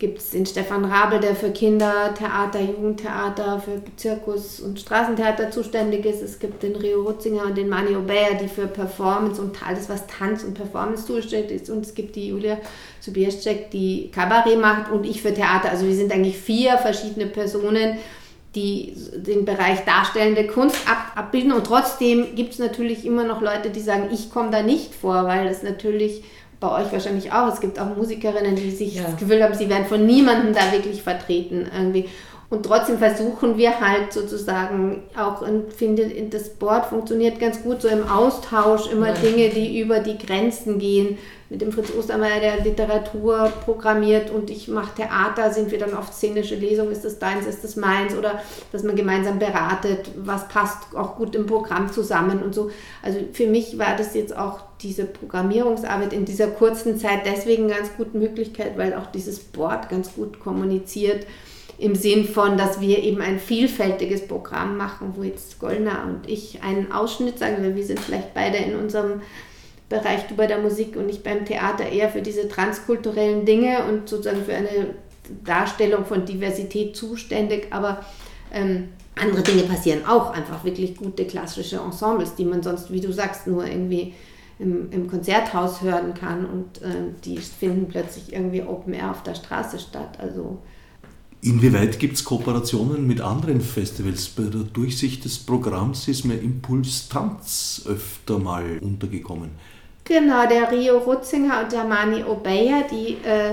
Gibt 0.00 0.18
es 0.18 0.30
den 0.30 0.44
Stefan 0.44 0.84
Rabel, 0.84 1.20
der 1.20 1.36
für 1.36 1.50
Kindertheater, 1.50 2.60
Jugendtheater, 2.60 3.60
für 3.60 3.80
Zirkus 3.96 4.58
und 4.58 4.80
Straßentheater 4.80 5.52
zuständig 5.52 6.04
ist. 6.04 6.20
Es 6.20 6.40
gibt 6.40 6.64
den 6.64 6.74
Rio 6.74 7.02
Rutzinger 7.02 7.44
und 7.44 7.56
den 7.56 7.68
Mani 7.68 7.94
Obeya, 7.94 8.34
die 8.34 8.48
für 8.48 8.66
Performance 8.66 9.40
und 9.40 9.64
alles, 9.64 9.88
was 9.88 10.04
Tanz 10.08 10.42
und 10.42 10.54
Performance 10.54 11.06
zuständig 11.06 11.62
ist. 11.62 11.70
Und 11.70 11.86
es 11.86 11.94
gibt 11.94 12.16
die 12.16 12.26
Julia 12.26 12.58
Subierczek, 12.98 13.70
die 13.70 14.10
Kabarett 14.10 14.60
macht 14.60 14.90
und 14.90 15.06
ich 15.06 15.22
für 15.22 15.32
Theater. 15.32 15.70
Also 15.70 15.86
wir 15.86 15.94
sind 15.94 16.12
eigentlich 16.12 16.38
vier 16.38 16.76
verschiedene 16.78 17.26
Personen, 17.26 17.98
die 18.54 18.94
den 19.16 19.44
Bereich 19.44 19.84
darstellende 19.84 20.46
Kunst 20.46 20.76
ab, 20.88 21.12
abbilden. 21.16 21.52
Und 21.52 21.66
trotzdem 21.66 22.34
gibt 22.34 22.52
es 22.52 22.58
natürlich 22.58 23.04
immer 23.04 23.24
noch 23.24 23.40
Leute, 23.40 23.70
die 23.70 23.80
sagen, 23.80 24.08
ich 24.12 24.30
komme 24.30 24.50
da 24.50 24.62
nicht 24.62 24.94
vor, 24.94 25.24
weil 25.24 25.48
das 25.48 25.62
natürlich 25.62 26.22
bei 26.60 26.70
euch 26.82 26.92
wahrscheinlich 26.92 27.32
auch, 27.32 27.52
es 27.52 27.60
gibt 27.60 27.78
auch 27.78 27.96
Musikerinnen, 27.96 28.56
die 28.56 28.70
sich 28.70 28.96
ja. 28.96 29.02
das 29.02 29.16
Gefühl 29.16 29.42
haben, 29.42 29.54
sie 29.54 29.68
werden 29.68 29.86
von 29.86 30.06
niemandem 30.06 30.54
da 30.54 30.72
wirklich 30.72 31.02
vertreten 31.02 31.68
irgendwie. 31.74 32.08
Und 32.50 32.66
trotzdem 32.66 32.98
versuchen 32.98 33.56
wir 33.56 33.80
halt 33.80 34.12
sozusagen 34.12 35.02
auch, 35.16 35.40
und 35.40 35.72
finde, 35.72 36.08
das 36.30 36.50
Board 36.50 36.86
funktioniert 36.86 37.38
ganz 37.40 37.62
gut 37.62 37.82
so 37.82 37.88
im 37.88 38.06
Austausch, 38.06 38.90
immer 38.90 39.08
ja. 39.08 39.14
Dinge, 39.14 39.48
die 39.48 39.80
über 39.80 40.00
die 40.00 40.18
Grenzen 40.18 40.78
gehen. 40.78 41.18
Mit 41.50 41.60
dem 41.60 41.72
Fritz 41.72 41.92
Ostermeier, 41.96 42.40
der 42.40 42.64
Literatur 42.64 43.52
programmiert 43.64 44.30
und 44.30 44.50
ich 44.50 44.66
mache 44.66 44.94
Theater, 44.96 45.52
sind 45.52 45.70
wir 45.70 45.78
dann 45.78 45.94
oft 45.94 46.12
szenische 46.12 46.54
Lesungen, 46.54 46.90
ist 46.90 47.04
das 47.04 47.18
deins, 47.18 47.46
ist 47.46 47.62
das 47.62 47.76
meins? 47.76 48.16
Oder 48.16 48.42
dass 48.72 48.82
man 48.82 48.96
gemeinsam 48.96 49.38
beratet, 49.38 50.10
was 50.16 50.48
passt 50.48 50.96
auch 50.96 51.16
gut 51.16 51.36
im 51.36 51.46
Programm 51.46 51.92
zusammen 51.92 52.42
und 52.42 52.54
so. 52.54 52.70
Also 53.02 53.20
für 53.32 53.46
mich 53.46 53.78
war 53.78 53.94
das 53.96 54.14
jetzt 54.14 54.36
auch 54.36 54.60
diese 54.80 55.04
Programmierungsarbeit 55.04 56.12
in 56.12 56.24
dieser 56.24 56.48
kurzen 56.48 56.98
Zeit 56.98 57.20
deswegen 57.24 57.68
ganz 57.68 57.90
gute 57.96 58.16
Möglichkeit, 58.16 58.76
weil 58.76 58.94
auch 58.94 59.06
dieses 59.06 59.38
Board 59.38 59.88
ganz 59.90 60.14
gut 60.14 60.40
kommuniziert 60.40 61.26
im 61.78 61.94
Sinn 61.94 62.24
von, 62.24 62.56
dass 62.56 62.80
wir 62.80 63.02
eben 63.02 63.20
ein 63.20 63.38
vielfältiges 63.38 64.26
Programm 64.26 64.76
machen, 64.76 65.14
wo 65.16 65.22
jetzt 65.22 65.58
Goldner 65.58 66.04
und 66.06 66.28
ich 66.30 66.62
einen 66.62 66.92
Ausschnitt 66.92 67.38
sagen, 67.38 67.56
weil 67.60 67.74
wir 67.74 67.84
sind 67.84 68.00
vielleicht 68.00 68.32
beide 68.34 68.58
in 68.58 68.76
unserem 68.76 69.22
Bereich, 69.88 70.26
du 70.28 70.34
bei 70.34 70.46
der 70.46 70.58
Musik 70.58 70.96
und 70.96 71.08
ich 71.08 71.22
beim 71.22 71.44
Theater 71.44 71.88
eher 71.88 72.08
für 72.08 72.22
diese 72.22 72.48
transkulturellen 72.48 73.44
Dinge 73.44 73.84
und 73.88 74.08
sozusagen 74.08 74.44
für 74.44 74.54
eine 74.54 74.94
Darstellung 75.44 76.04
von 76.04 76.24
Diversität 76.24 76.96
zuständig, 76.96 77.68
aber 77.70 78.04
ähm, 78.52 78.88
andere 79.20 79.42
Dinge 79.42 79.62
passieren 79.62 80.06
auch, 80.06 80.32
einfach 80.32 80.64
wirklich 80.64 80.96
gute 80.96 81.24
klassische 81.24 81.76
Ensembles, 81.76 82.34
die 82.34 82.44
man 82.44 82.62
sonst, 82.62 82.90
wie 82.90 83.00
du 83.00 83.12
sagst, 83.12 83.46
nur 83.46 83.66
irgendwie 83.66 84.14
im, 84.58 84.90
im 84.90 85.08
Konzerthaus 85.08 85.82
hören 85.82 86.14
kann 86.14 86.46
und 86.46 86.82
äh, 86.82 87.12
die 87.24 87.38
finden 87.38 87.88
plötzlich 87.88 88.32
irgendwie 88.32 88.62
Open 88.62 88.94
Air 88.94 89.10
auf 89.10 89.22
der 89.22 89.34
Straße 89.34 89.78
statt. 89.78 90.18
Also 90.18 90.58
Inwieweit 91.44 91.98
gibt 91.98 92.16
es 92.16 92.24
Kooperationen 92.24 93.06
mit 93.06 93.20
anderen 93.20 93.60
Festivals? 93.60 94.28
Bei 94.28 94.44
der 94.44 94.62
Durchsicht 94.62 95.26
des 95.26 95.38
Programms 95.38 96.08
ist 96.08 96.24
mir 96.24 96.36
Impuls 96.36 97.10
Tanz 97.10 97.84
öfter 97.86 98.38
mal 98.38 98.78
untergekommen. 98.80 99.50
Genau, 100.04 100.48
der 100.48 100.72
Rio 100.72 100.96
Rutzinger 100.98 101.62
und 101.62 101.72
der 101.72 101.84
Mani 101.84 102.24
Obeya, 102.24 102.84
die 102.90 103.18
äh, 103.28 103.52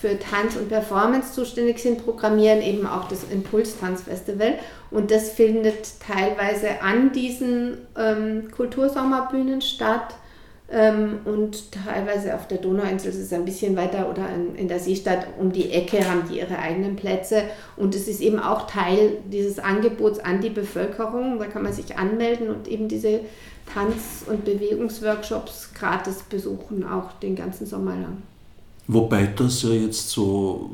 für 0.00 0.18
Tanz 0.18 0.56
und 0.56 0.68
Performance 0.68 1.32
zuständig 1.32 1.78
sind, 1.78 2.04
programmieren 2.04 2.60
eben 2.60 2.88
auch 2.88 3.06
das 3.06 3.22
Impuls-Tanzfestival. 3.30 4.54
Und 4.90 5.12
das 5.12 5.30
findet 5.30 6.00
teilweise 6.00 6.82
an 6.82 7.12
diesen 7.12 7.78
ähm, 7.96 8.50
Kultursommerbühnen 8.50 9.60
statt 9.60 10.16
ähm, 10.70 11.20
und 11.24 11.72
teilweise 11.72 12.34
auf 12.34 12.46
der 12.46 12.58
Donauinsel 12.58 13.10
ist 13.10 13.18
es 13.18 13.32
ein 13.32 13.46
bisschen 13.46 13.74
weiter 13.74 14.10
oder 14.10 14.28
in, 14.34 14.54
in, 14.54 14.68
der 14.68 14.78
Seestadt 14.78 15.26
um 15.38 15.50
die 15.50 15.70
Ecke 15.70 16.06
haben 16.06 16.24
die 16.30 16.40
ihre 16.40 16.58
eigenen 16.58 16.94
Plätze. 16.94 17.44
Und 17.76 17.94
es 17.94 18.06
ist 18.06 18.20
eben 18.20 18.38
auch 18.38 18.66
Teil 18.66 19.12
dieses 19.32 19.58
Angebots 19.58 20.18
an 20.18 20.42
die 20.42 20.50
Bevölkerung. 20.50 21.38
Da 21.38 21.46
kann 21.46 21.62
man 21.62 21.72
sich 21.72 21.96
anmelden 21.96 22.50
und 22.50 22.68
eben 22.68 22.86
diese 22.86 23.20
Tanz- 23.72 24.24
und 24.26 24.44
Bewegungsworkshops 24.44 25.72
gratis 25.72 26.22
besuchen, 26.28 26.84
auch 26.84 27.12
den 27.12 27.34
ganzen 27.34 27.66
Sommer 27.66 27.92
lang. 27.92 28.22
Wobei 28.88 29.26
das 29.26 29.62
ja 29.62 29.70
jetzt 29.70 30.10
so 30.10 30.70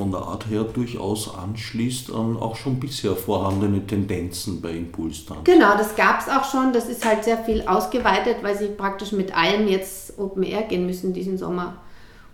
von 0.00 0.12
der 0.12 0.22
Art 0.22 0.48
her 0.48 0.64
durchaus 0.64 1.34
anschließt 1.34 2.10
an 2.10 2.38
auch 2.38 2.56
schon 2.56 2.80
bisher 2.80 3.14
vorhandene 3.14 3.86
Tendenzen 3.86 4.62
bei 4.62 4.70
Impulstanz. 4.70 5.44
Genau, 5.44 5.76
das 5.76 5.94
gab 5.94 6.20
es 6.20 6.28
auch 6.28 6.50
schon. 6.50 6.72
Das 6.72 6.88
ist 6.88 7.04
halt 7.04 7.22
sehr 7.22 7.36
viel 7.36 7.60
ausgeweitet, 7.66 8.36
weil 8.40 8.56
sie 8.56 8.68
praktisch 8.68 9.12
mit 9.12 9.36
allem 9.36 9.68
jetzt 9.68 10.18
Open 10.18 10.42
Air 10.42 10.62
gehen 10.62 10.86
müssen 10.86 11.12
diesen 11.12 11.36
Sommer. 11.36 11.76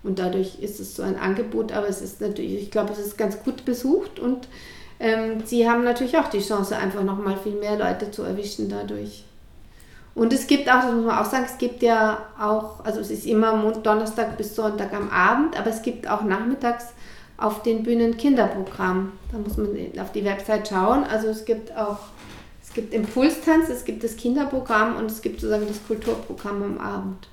Und 0.05 0.21
dadurch 0.21 0.61
ist 0.61 0.79
es 0.79 0.95
so 0.95 1.03
ein 1.03 1.19
Angebot, 1.19 1.73
aber 1.73 1.89
es 1.89 2.01
ist 2.01 2.21
natürlich, 2.21 2.63
ich 2.63 2.71
glaube, 2.71 2.93
es 2.93 3.01
ist 3.01 3.19
ganz 3.19 3.43
gut 3.43 3.65
besucht 3.65 4.21
und 4.21 4.47
ähm, 5.01 5.43
sie 5.45 5.69
haben 5.69 5.83
natürlich 5.83 6.17
auch 6.19 6.29
die 6.29 6.39
Chance, 6.39 6.77
einfach 6.77 7.03
nochmal 7.03 7.37
viel 7.37 7.57
mehr 7.57 7.77
Leute 7.77 8.13
zu 8.13 8.23
erwischen 8.23 8.69
dadurch. 8.69 9.25
Und 10.15 10.33
es 10.33 10.47
gibt 10.47 10.71
auch, 10.71 10.83
das 10.83 10.93
muss 10.93 11.05
man 11.05 11.19
auch 11.19 11.29
sagen, 11.29 11.47
es 11.47 11.59
gibt 11.59 11.83
ja 11.83 12.19
auch, 12.41 12.85
also 12.85 13.01
es 13.01 13.11
ist 13.11 13.27
immer 13.27 13.73
Donnerstag 13.83 14.37
bis 14.37 14.55
Sonntag 14.55 14.95
am 14.95 15.11
Abend, 15.11 15.59
aber 15.59 15.71
es 15.71 15.83
gibt 15.83 16.09
auch 16.09 16.23
nachmittags 16.23 16.95
auf 17.39 17.63
den 17.63 17.83
Bühnen 17.83 18.17
Kinderprogramm. 18.17 19.13
Da 19.31 19.39
muss 19.39 19.57
man 19.57 19.69
auf 20.01 20.13
die 20.13 20.25
Website 20.25 20.69
schauen. 20.69 21.05
Also 21.05 21.29
es 21.29 21.45
gibt 21.45 21.77
auch, 21.77 21.99
es 22.63 22.73
gibt 22.73 22.95
Impulstanz, 22.95 23.69
es 23.69 23.85
gibt 23.85 24.05
das 24.05 24.17
Kinderprogramm 24.17 24.97
und 24.97 25.11
es 25.11 25.23
gibt 25.23 25.41
sozusagen 25.41 25.67
das 25.69 25.87
Kulturprogramm 25.87 26.63
am 26.63 26.79
Abend. 26.79 27.29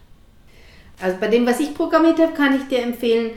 Also 1.01 1.17
bei 1.19 1.27
dem, 1.27 1.45
was 1.45 1.59
ich 1.59 1.73
programmiert 1.73 2.19
habe, 2.19 2.33
kann 2.33 2.55
ich 2.55 2.67
dir 2.67 2.83
empfehlen, 2.83 3.31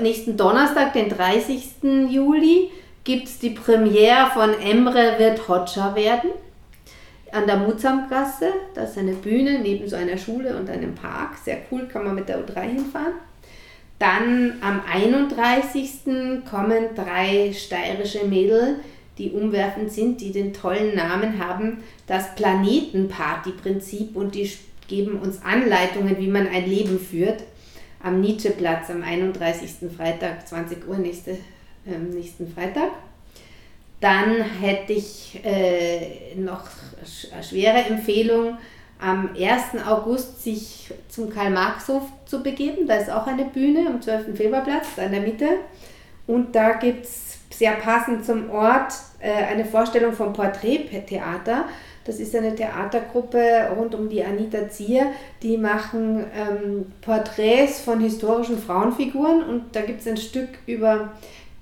nächsten 0.00 0.36
Donnerstag, 0.36 0.92
den 0.94 1.08
30. 1.08 2.10
Juli, 2.10 2.70
gibt 3.04 3.28
es 3.28 3.38
die 3.38 3.50
Premiere 3.50 4.30
von 4.32 4.54
Emre 4.54 5.18
wird 5.18 5.46
Hotscher 5.46 5.94
werden 5.94 6.30
an 7.32 7.46
der 7.46 7.56
Mutsamgasse. 7.56 8.48
Das 8.74 8.92
ist 8.92 8.98
eine 8.98 9.12
Bühne 9.12 9.58
neben 9.58 9.88
so 9.88 9.96
einer 9.96 10.16
Schule 10.16 10.56
und 10.56 10.70
einem 10.70 10.94
Park. 10.94 11.36
Sehr 11.44 11.58
cool, 11.70 11.86
kann 11.86 12.04
man 12.04 12.14
mit 12.14 12.28
der 12.28 12.38
U3 12.38 12.60
hinfahren. 12.62 13.14
Dann 13.98 14.54
am 14.60 14.82
31. 14.90 16.44
kommen 16.48 16.94
drei 16.94 17.52
steirische 17.52 18.24
Mädel, 18.24 18.80
die 19.18 19.30
umwerfend 19.30 19.92
sind, 19.92 20.20
die 20.20 20.32
den 20.32 20.52
tollen 20.52 20.94
Namen 20.96 21.38
haben, 21.38 21.84
das 22.06 22.34
Planetenparty-Prinzip 22.34 24.16
und 24.16 24.34
die 24.34 24.50
geben 24.88 25.18
uns 25.20 25.42
Anleitungen, 25.42 26.18
wie 26.18 26.28
man 26.28 26.48
ein 26.48 26.68
Leben 26.68 26.98
führt. 26.98 27.44
Am 28.02 28.20
Nietzscheplatz 28.20 28.90
am 28.90 29.02
31. 29.02 29.90
Freitag, 29.96 30.46
20 30.46 30.86
Uhr, 30.86 30.98
nächste, 30.98 31.30
äh, 31.86 31.98
nächsten 32.12 32.52
Freitag. 32.52 32.90
Dann 34.00 34.42
hätte 34.60 34.92
ich 34.92 35.40
äh, 35.42 36.34
noch 36.36 36.64
eine 37.32 37.42
schwere 37.42 37.78
Empfehlung, 37.78 38.58
am 39.00 39.30
1. 39.36 39.84
August 39.86 40.42
sich 40.42 40.92
zum 41.08 41.30
Karl-Marx-Hof 41.30 42.02
zu 42.26 42.42
begeben. 42.42 42.86
Da 42.86 42.96
ist 42.96 43.10
auch 43.10 43.26
eine 43.26 43.44
Bühne 43.44 43.86
am 43.86 44.00
12. 44.00 44.36
Februarplatz 44.36 44.86
in 44.96 45.12
der 45.12 45.20
Mitte. 45.20 45.48
Und 46.26 46.54
da 46.54 46.72
gibt 46.72 47.04
es 47.04 47.38
sehr 47.50 47.72
passend 47.72 48.24
zum 48.24 48.50
Ort 48.50 48.94
äh, 49.20 49.30
eine 49.30 49.64
Vorstellung 49.64 50.12
vom 50.12 50.32
Porträttheater. 50.32 51.66
Das 52.04 52.20
ist 52.20 52.36
eine 52.36 52.54
Theatergruppe 52.54 53.70
rund 53.76 53.94
um 53.94 54.08
die 54.08 54.22
Anita 54.22 54.68
Zier. 54.68 55.06
Die 55.42 55.56
machen 55.56 56.24
ähm, 56.36 56.92
Porträts 57.00 57.80
von 57.80 58.00
historischen 58.00 58.58
Frauenfiguren 58.58 59.42
und 59.42 59.74
da 59.74 59.82
gibt 59.82 60.00
es 60.00 60.06
ein 60.06 60.18
Stück 60.18 60.50
über 60.66 61.12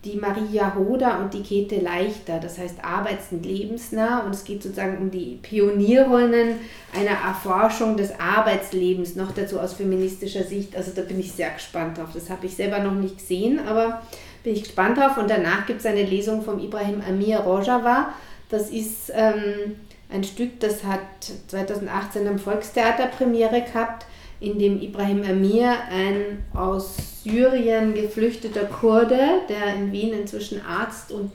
die 0.05 0.17
Maria 0.17 0.75
Hoda 0.75 1.21
und 1.21 1.33
die 1.33 1.43
Käthe 1.43 1.81
Leichter, 1.81 2.41
das 2.41 2.59
heißt 2.59 2.83
arbeits- 2.83 3.31
und 3.31 3.47
lebensnah 3.47 4.21
und 4.21 4.35
es 4.35 4.43
geht 4.43 4.62
sozusagen 4.62 4.99
um 4.99 5.11
die 5.12 5.38
Pionierinnen 5.41 6.59
einer 6.93 7.19
Erforschung 7.25 7.97
des 7.97 8.19
Arbeitslebens, 8.19 9.15
noch 9.15 9.31
dazu 9.31 9.61
aus 9.61 9.75
feministischer 9.75 10.43
Sicht. 10.43 10.77
Also 10.77 10.91
da 10.95 11.03
bin 11.03 11.21
ich 11.21 11.33
sehr 11.33 11.51
gespannt 11.51 11.99
drauf. 11.99 12.09
Das 12.12 12.31
habe 12.31 12.47
ich 12.47 12.57
selber 12.57 12.81
noch 12.81 12.95
nicht 12.95 13.19
gesehen, 13.19 13.61
aber 13.61 14.03
bin 14.43 14.55
ich 14.55 14.65
gespannt 14.65 14.99
drauf. 14.99 15.19
Und 15.19 15.31
danach 15.31 15.67
gibt 15.67 15.81
es 15.81 15.87
eine 15.87 16.05
Lesung 16.05 16.43
vom 16.43 16.59
Ibrahim 16.59 17.01
Amir 17.09 17.38
Rojava. 17.38 18.12
Das 18.49 18.71
ist 18.71 19.12
ähm, 19.15 19.77
ein 20.11 20.25
Stück, 20.25 20.59
das 20.59 20.83
hat 20.83 21.01
2018 21.47 22.27
am 22.27 22.41
Volkstheater 22.41 23.07
Premiere 23.07 23.62
gehabt 23.62 24.05
in 24.42 24.59
dem 24.59 24.83
Ibrahim 24.83 25.22
Amir, 25.22 25.72
ein 25.90 26.44
aus 26.52 27.22
Syrien 27.22 27.94
geflüchteter 27.94 28.64
Kurde, 28.64 29.18
der 29.48 29.74
in 29.76 29.92
Wien 29.92 30.12
inzwischen 30.12 30.61
Arzt 30.66 31.12
und 31.12 31.31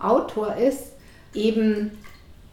Autor 0.00 0.56
ist, 0.56 0.92
eben 1.34 1.92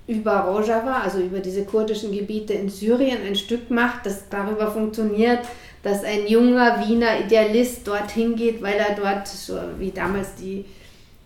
über 0.05 0.41
Rojava, 0.41 1.01
also 1.01 1.19
über 1.19 1.39
diese 1.39 1.65
kurdischen 1.65 2.11
Gebiete 2.11 2.53
in 2.53 2.69
Syrien, 2.69 3.17
ein 3.25 3.35
Stück 3.35 3.71
macht, 3.71 4.05
das 4.05 4.29
darüber 4.29 4.69
funktioniert, 4.69 5.39
dass 5.81 6.03
ein 6.03 6.27
junger 6.27 6.87
Wiener 6.87 7.19
Idealist 7.25 7.87
dorthin 7.87 8.35
geht, 8.35 8.61
weil 8.61 8.75
er 8.75 8.95
dort, 8.95 9.27
so 9.27 9.57
wie 9.79 9.91
damals 9.91 10.35
die, 10.35 10.65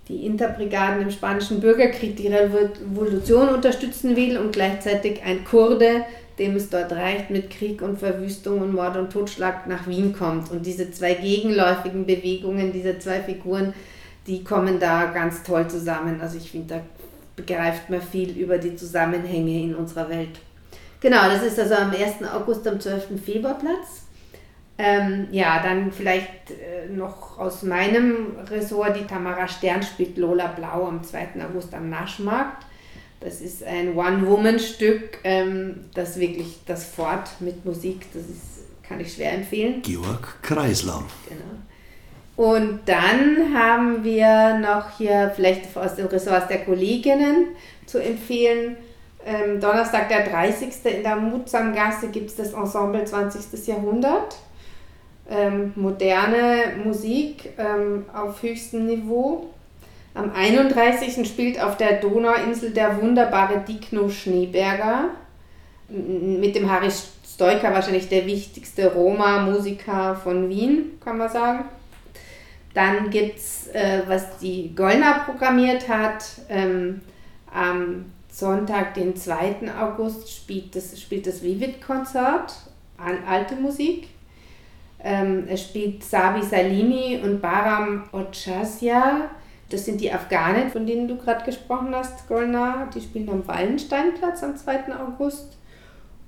die 0.08 0.26
Interbrigaden 0.26 1.02
im 1.02 1.12
Spanischen 1.12 1.60
Bürgerkrieg, 1.60 2.16
die 2.16 2.28
Revolution 2.28 3.50
unterstützen 3.50 4.16
will 4.16 4.38
und 4.38 4.54
gleichzeitig 4.54 5.22
ein 5.24 5.44
Kurde, 5.44 6.06
dem 6.40 6.56
es 6.56 6.70
dort 6.70 6.92
reicht, 6.92 7.30
mit 7.30 7.50
Krieg 7.50 7.82
und 7.82 8.00
Verwüstung 8.00 8.62
und 8.62 8.74
Mord 8.74 8.98
und 8.98 9.12
Totschlag 9.12 9.68
nach 9.68 9.88
Wien 9.88 10.14
kommt. 10.14 10.52
Und 10.52 10.66
diese 10.66 10.92
zwei 10.92 11.14
gegenläufigen 11.14 12.06
Bewegungen, 12.06 12.72
diese 12.72 12.98
zwei 13.00 13.22
Figuren, 13.22 13.74
die 14.28 14.44
kommen 14.44 14.80
da 14.80 15.06
ganz 15.06 15.44
toll 15.44 15.68
zusammen. 15.68 16.22
Also 16.22 16.38
ich 16.38 16.50
finde, 16.52 16.76
da 16.76 16.82
begreift 17.36 17.90
man 17.90 18.02
viel 18.02 18.38
über 18.38 18.58
die 18.58 18.76
Zusammenhänge 18.76 19.62
in 19.62 19.76
unserer 19.76 20.10
Welt. 20.10 20.40
Genau, 21.00 21.24
das 21.24 21.44
ist 21.44 21.60
also 21.60 21.76
am 21.76 21.92
1. 21.92 22.24
August 22.34 22.68
am 22.68 22.80
12. 22.80 23.22
Februarplatz. 23.24 24.04
Ähm, 24.78 25.28
ja, 25.32 25.62
dann 25.62 25.92
vielleicht 25.92 26.52
äh, 26.52 26.90
noch 26.90 27.38
aus 27.38 27.62
meinem 27.64 28.38
Ressort, 28.50 28.98
die 28.98 29.06
Tamara 29.06 29.48
Stern 29.48 29.84
spielt 29.84 30.18
Lola 30.18 30.48
Blau 30.48 30.88
am 30.88 31.04
2. 31.04 31.30
August 31.48 31.74
am 31.74 31.90
Naschmarkt. 31.90 32.66
Das 33.24 33.40
ist 33.40 33.64
ein 33.64 33.96
One-Woman-Stück, 33.96 35.20
ähm, 35.24 35.86
das 35.94 36.20
wirklich 36.20 36.60
das 36.66 36.86
Fort 36.86 37.30
mit 37.40 37.64
Musik, 37.64 38.02
das 38.14 38.24
ist, 38.24 38.86
kann 38.88 39.00
ich 39.00 39.14
schwer 39.14 39.32
empfehlen. 39.34 39.82
Georg 39.82 40.42
Kreisler. 40.42 41.04
Genau. 41.30 41.54
Und 42.36 42.82
dann 42.86 43.54
haben 43.54 44.04
wir 44.04 44.58
noch 44.58 44.98
hier 44.98 45.32
vielleicht 45.36 45.76
aus 45.78 45.96
dem 45.96 46.08
Ressort 46.08 46.50
der 46.50 46.66
Kolleginnen 46.66 47.50
zu 47.86 48.00
empfehlen. 48.00 48.76
Ähm, 49.26 49.62
Donnerstag, 49.62 50.10
der 50.10 50.28
30. 50.28 50.74
in 50.84 51.04
der 51.04 51.16
Mutsamgasse 51.16 52.10
gibt 52.10 52.30
es 52.30 52.36
das 52.36 52.54
Ensemble 52.54 53.06
20. 53.06 53.68
Jahrhundert. 53.68 54.36
Ähm, 55.30 55.72
moderne 55.76 56.74
Musik 56.84 57.54
ähm, 57.58 58.06
auf 58.14 58.44
höchstem 58.44 58.86
Niveau. 58.86 59.53
Am 60.16 60.32
31. 60.32 61.28
spielt 61.28 61.60
auf 61.60 61.78
der 61.78 62.00
Donauinsel 62.00 62.72
der 62.72 63.02
wunderbare 63.02 63.64
Dikno 63.68 64.10
Schneeberger 64.10 65.10
mit 65.90 66.56
dem 66.56 66.72
Harry 66.72 66.90
Stoiker 66.92 67.74
wahrscheinlich 67.74 68.10
der 68.10 68.28
wichtigste 68.28 68.94
Roma-Musiker 68.94 70.16
von 70.16 70.50
Wien, 70.50 71.00
kann 71.04 71.18
man 71.18 71.30
sagen. 71.30 71.66
Dann 72.76 73.10
gibt 73.10 73.38
es, 73.38 73.68
äh, 73.74 74.02
was 74.08 74.38
die 74.38 74.76
Gollner 74.76 75.24
programmiert 75.26 75.88
hat, 75.90 76.24
ähm, 76.50 77.02
am 77.52 78.06
Sonntag, 78.30 78.96
den 78.96 79.16
2. 79.16 79.72
August, 79.80 80.32
spielt 80.32 80.76
das, 80.76 81.00
spielt 81.00 81.28
das 81.28 81.44
Vivid-Konzert, 81.44 82.54
alte 83.28 83.56
Musik. 83.56 84.08
Ähm, 85.04 85.46
es 85.48 85.62
spielt 85.62 86.04
Sabi 86.04 86.42
Salimi 86.42 87.20
und 87.24 87.42
Baram 87.42 88.06
Ochasia 88.12 89.30
das 89.74 89.86
sind 89.86 90.02
die 90.02 90.12
Afghanen, 90.12 90.70
von 90.70 90.86
denen 90.86 91.08
du 91.08 91.18
gerade 91.18 91.44
gesprochen 91.44 91.96
hast, 91.96 92.28
Golnar. 92.28 92.90
Die 92.94 93.02
spielen 93.02 93.30
am 93.30 93.48
Wallensteinplatz 93.48 94.44
am 94.44 94.56
2. 94.56 94.94
August. 94.96 95.58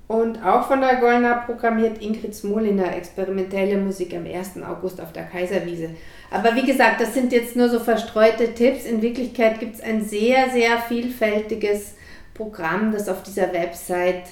Und 0.08 0.44
auch 0.44 0.66
von 0.68 0.80
der 0.80 0.96
Golnar 0.96 1.46
programmiert 1.46 2.02
Ingrid 2.02 2.34
Smoliner 2.34 2.96
experimentelle 2.96 3.76
Musik 3.76 4.14
am 4.14 4.26
1. 4.26 4.62
August 4.62 5.00
auf 5.00 5.12
der 5.12 5.24
Kaiserwiese. 5.24 5.90
Aber 6.30 6.54
wie 6.54 6.64
gesagt, 6.64 7.00
das 7.00 7.12
sind 7.14 7.32
jetzt 7.32 7.56
nur 7.56 7.68
so 7.68 7.80
verstreute 7.80 8.54
Tipps. 8.54 8.84
In 8.84 9.02
Wirklichkeit 9.02 9.58
gibt 9.60 9.74
es 9.76 9.80
ein 9.80 10.04
sehr, 10.04 10.50
sehr 10.50 10.78
vielfältiges 10.78 11.94
Programm, 12.34 12.92
das 12.92 13.08
auf 13.08 13.22
dieser 13.22 13.52
Website 13.52 14.24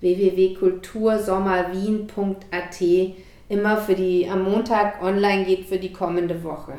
www.kultursommerwien.at 0.00 2.80
immer 3.48 3.76
für 3.76 3.94
die 3.94 4.28
am 4.30 4.44
Montag 4.44 5.02
online 5.02 5.44
geht 5.44 5.66
für 5.66 5.78
die 5.78 5.92
kommende 5.92 6.42
Woche. 6.42 6.72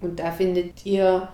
Und 0.00 0.18
da 0.18 0.30
findet 0.30 0.84
ihr 0.86 1.28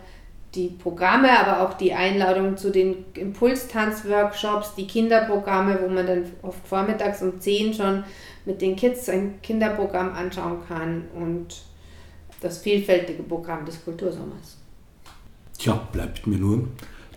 die 0.55 0.69
Programme, 0.69 1.39
aber 1.39 1.61
auch 1.63 1.75
die 1.75 1.93
Einladung 1.93 2.57
zu 2.57 2.71
den 2.71 3.05
Impulstanz-Workshops, 3.15 4.75
die 4.75 4.87
Kinderprogramme, 4.87 5.79
wo 5.83 5.89
man 5.89 6.07
dann 6.07 6.25
oft 6.43 6.67
vormittags 6.67 7.23
um 7.23 7.41
10 7.41 7.75
schon 7.75 8.05
mit 8.45 8.63
den 8.63 8.75
Kids 8.75 9.09
ein 9.09 9.41
Kinderprogramm 9.43 10.13
anschauen 10.13 10.67
kann 10.67 11.05
und 11.15 11.63
das 12.41 12.59
vielfältige 12.59 13.23
Programm 13.23 13.65
des 13.65 13.85
Kultursommers. 13.85 14.57
Tja, 15.59 15.75
bleibt 15.93 16.27
mir 16.27 16.39
nur 16.39 16.69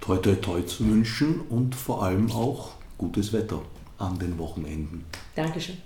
toi 0.02 0.18
toi 0.18 0.36
toi 0.36 0.62
zu 0.62 0.88
wünschen 0.88 1.42
und 1.50 1.76
vor 1.76 2.04
allem 2.04 2.32
auch 2.32 2.72
gutes 2.98 3.34
Wetter 3.34 3.62
an 3.98 4.18
den 4.18 4.38
Wochenenden. 4.38 5.06
Dankeschön. 5.36 5.78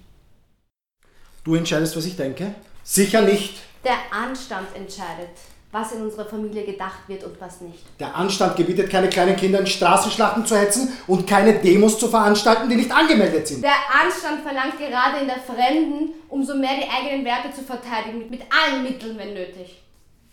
Du 1.44 1.56
entscheidest, 1.56 1.98
was 1.98 2.06
ich 2.06 2.16
denke? 2.16 2.54
Sicher 2.84 3.22
nicht. 3.22 3.62
Der 3.84 3.98
Anstand 4.12 4.68
entscheidet 4.76 5.30
was 5.74 5.92
in 5.92 6.04
unserer 6.04 6.26
Familie 6.26 6.64
gedacht 6.64 7.00
wird 7.08 7.24
und 7.24 7.42
was 7.42 7.60
nicht. 7.62 7.84
Der 8.00 8.16
Anstand 8.16 8.56
gebietet, 8.56 8.92
keine 8.92 9.10
kleinen 9.10 9.36
Kinder 9.36 9.60
in 9.60 9.66
Straßenschlachten 9.66 10.46
zu 10.46 10.56
hetzen 10.56 10.90
und 11.08 11.26
keine 11.26 11.56
Demos 11.56 11.98
zu 11.98 12.08
veranstalten, 12.08 12.70
die 12.70 12.76
nicht 12.76 12.92
angemeldet 12.92 13.48
sind. 13.48 13.64
Der 13.64 13.72
Anstand 13.72 14.44
verlangt 14.44 14.78
gerade 14.78 15.22
in 15.22 15.28
der 15.28 15.40
Fremden, 15.40 16.14
umso 16.30 16.54
mehr 16.54 16.76
die 16.78 16.88
eigenen 16.88 17.26
Werte 17.26 17.52
zu 17.52 17.64
verteidigen, 17.64 18.30
mit, 18.30 18.42
allen 18.42 18.84
Mitteln, 18.84 19.18
wenn 19.18 19.34
nötig. 19.34 19.82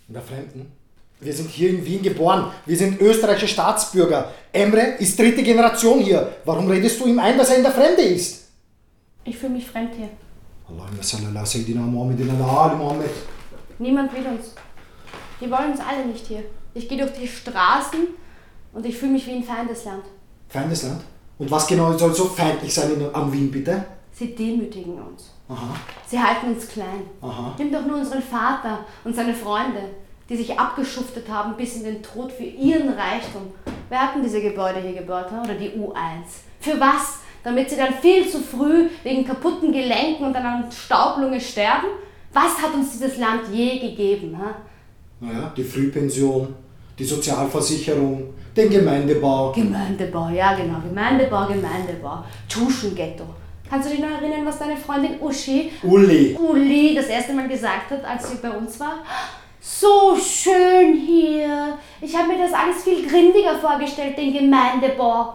In 0.09 0.15
der 0.15 0.23
Fremden? 0.23 0.73
Wir 1.21 1.33
sind 1.33 1.49
hier 1.49 1.71
in 1.71 1.87
Wien 1.87 2.03
geboren. 2.03 2.53
Wir 2.67 2.77
sind 2.77 3.01
österreichische 3.01 3.49
Staatsbürger. 3.49 4.33
Emre 4.53 4.97
ist 4.99 5.19
dritte 5.19 5.43
Generation 5.43 6.01
hier. 6.01 6.37
Warum 6.45 6.69
redest 6.69 7.01
du 7.01 7.07
ihm 7.07 7.19
ein, 7.19 7.39
dass 7.39 7.49
er 7.51 7.57
in 7.57 7.63
der 7.63 7.73
Fremde 7.73 8.03
ist? 8.03 8.49
Ich 9.25 9.39
fühle 9.39 9.55
mich 9.55 9.67
fremd 9.67 9.95
hier. 9.97 10.11
Allahumma 10.69 11.03
sallallahu 11.03 11.47
Sayyidina 11.47 11.81
Muhammad 11.81 12.21
in 12.21 12.31
Ali 12.31 12.77
Muhammad. 12.77 13.11
Niemand 13.79 14.13
will 14.13 14.27
uns. 14.27 14.55
Die 15.41 15.51
wollen 15.51 15.73
uns 15.73 15.81
alle 15.81 16.05
nicht 16.07 16.27
hier. 16.27 16.43
Ich 16.75 16.89
gehe 16.89 16.99
durch 16.99 17.13
die 17.13 17.27
Straßen 17.27 18.01
und 18.73 18.87
ich 18.87 18.97
fühle 18.97 19.13
mich 19.13 19.27
wie 19.27 19.33
ein 19.33 19.43
Feindesland. 19.45 20.05
Feindesland? 20.49 21.03
Und 21.39 21.51
was 21.51 21.67
genau 21.67 21.97
soll 21.97 22.15
so 22.15 22.27
feindlich 22.27 22.73
sein 22.75 22.93
in, 22.95 23.15
am 23.15 23.33
Wien, 23.33 23.51
bitte? 23.51 23.85
Sie 24.13 24.35
demütigen 24.35 25.01
uns. 25.01 25.31
Aha, 25.49 25.75
Sie 26.07 26.21
halten 26.21 26.49
uns 26.55 26.69
klein. 26.69 27.03
aha. 27.23 27.55
Nimm 27.59 27.73
doch 27.73 27.85
nur 27.87 27.97
unseren 27.99 28.23
Vater 28.23 28.81
und 29.05 29.17
seine 29.17 29.35
Freunde, 29.35 29.81
die 30.29 30.37
sich 30.37 30.59
abgeschuftet 30.59 31.29
haben 31.29 31.57
bis 31.57 31.77
in 31.77 31.85
den 31.85 32.03
Tod 32.03 32.31
für 32.31 32.45
ihren 32.45 32.91
Reichtum. 32.91 33.53
Wer 33.89 34.01
hat 34.01 34.15
denn 34.15 34.23
diese 34.23 34.41
Gebäude 34.43 34.81
hier 34.81 34.93
gebaut, 34.93 35.27
oder 35.33 35.55
die 35.55 35.71
U1? 35.71 36.23
Für 36.61 36.79
was? 36.79 37.21
Damit 37.43 37.71
sie 37.71 37.77
dann 37.77 37.95
viel 37.95 38.29
zu 38.29 38.39
früh 38.39 38.89
wegen 39.03 39.25
kaputten 39.25 39.73
Gelenken 39.73 40.27
und 40.27 40.35
dann 40.35 40.45
an 40.45 40.71
Staublunge 40.71 41.41
sterben? 41.41 41.87
Was 42.33 42.61
hat 42.63 42.75
uns 42.75 42.93
dieses 42.93 43.17
Land 43.17 43.49
je 43.51 43.79
gegeben? 43.79 44.39
Ha? 44.39 44.55
Naja, 45.21 45.53
die 45.55 45.65
Frühpension, 45.65 46.55
die 46.99 47.05
Sozialversicherung, 47.05 48.33
den 48.57 48.71
Gemeindebau. 48.71 49.53
Gemeindebau, 49.53 50.31
ja 50.31 50.55
genau, 50.55 50.81
Gemeindebau, 50.81 51.47
Gemeindebau. 51.47 52.25
Tuschenghetto. 52.49 53.25
Kannst 53.69 53.89
du 53.89 53.93
dich 53.93 54.01
noch 54.01 54.11
erinnern, 54.11 54.45
was 54.47 54.59
deine 54.59 54.77
Freundin 54.77 55.21
Uschi, 55.21 55.71
Uli. 55.83 56.37
Uli, 56.37 56.95
das 56.95 57.07
erste 57.07 57.35
Mal 57.35 57.47
gesagt 57.49 57.91
hat, 57.91 58.05
als 58.05 58.31
sie 58.31 58.39
bei 58.43 58.51
uns 58.51 58.81
war? 58.81 59.05
So 59.61 60.17
schön 60.17 60.97
hier. 60.97 61.79
Ich 62.01 62.17
habe 62.17 62.29
mir 62.29 62.39
das 62.39 62.53
alles 62.53 62.83
viel 62.83 63.07
grindiger 63.07 63.59
vorgestellt, 63.59 64.17
den 64.17 64.33
Gemeindebau. 64.33 65.35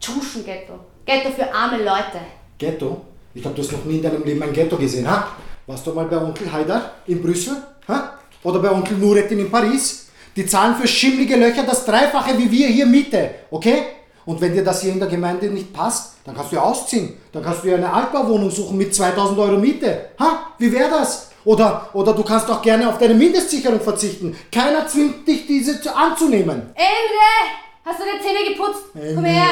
Tuschenghetto. 0.00 0.74
Ghetto 1.06 1.30
für 1.30 1.54
arme 1.54 1.78
Leute. 1.78 2.20
Ghetto? 2.58 3.00
Ich 3.32 3.42
glaube, 3.42 3.56
du 3.56 3.62
hast 3.62 3.72
noch 3.72 3.84
nie 3.84 3.96
in 3.96 4.02
deinem 4.02 4.24
Leben 4.24 4.42
ein 4.42 4.52
Ghetto 4.52 4.76
gesehen, 4.76 5.08
ha? 5.08 5.28
Warst 5.66 5.86
du 5.86 5.94
mal 5.94 6.06
bei 6.06 6.18
Onkel 6.18 6.52
Haidar 6.52 6.90
in 7.06 7.22
Brüssel? 7.22 7.56
Ha? 7.86 8.18
Oder 8.42 8.58
bei 8.60 8.70
Onkel 8.70 8.96
Nurettin 8.96 9.38
in 9.38 9.50
Paris? 9.50 10.06
Die 10.36 10.46
zahlen 10.46 10.76
für 10.76 10.86
schimmlige 10.88 11.36
Löcher 11.36 11.64
das 11.64 11.84
Dreifache 11.84 12.38
wie 12.38 12.50
wir 12.50 12.68
hier 12.68 12.86
Miete, 12.86 13.30
okay? 13.50 13.82
Und 14.26 14.40
wenn 14.40 14.52
dir 14.54 14.62
das 14.62 14.82
hier 14.82 14.92
in 14.92 15.00
der 15.00 15.08
Gemeinde 15.08 15.46
nicht 15.50 15.72
passt, 15.72 16.14
dann 16.24 16.36
kannst 16.36 16.52
du 16.52 16.56
ja 16.56 16.62
ausziehen. 16.62 17.16
Dann 17.32 17.42
kannst 17.42 17.64
du 17.64 17.68
ja 17.68 17.76
eine 17.76 17.92
Altbauwohnung 17.92 18.50
suchen 18.50 18.76
mit 18.78 18.94
2000 18.94 19.38
Euro 19.38 19.56
Miete. 19.58 20.10
Ha? 20.20 20.52
Wie 20.58 20.70
wäre 20.70 20.88
das? 20.90 21.30
Oder, 21.44 21.88
oder 21.94 22.12
du 22.12 22.22
kannst 22.22 22.48
auch 22.50 22.60
gerne 22.62 22.88
auf 22.88 22.98
deine 22.98 23.14
Mindestsicherung 23.14 23.80
verzichten. 23.80 24.36
Keiner 24.52 24.86
zwingt 24.86 25.26
dich, 25.26 25.46
diese 25.46 25.80
zu- 25.80 25.94
anzunehmen. 25.96 26.70
Emre, 26.74 27.50
hast 27.84 27.98
du 27.98 28.04
die 28.04 28.22
Zähne 28.22 28.54
geputzt? 28.54 28.84
Komm 28.92 29.02
Emre. 29.24 29.26
her. 29.26 29.50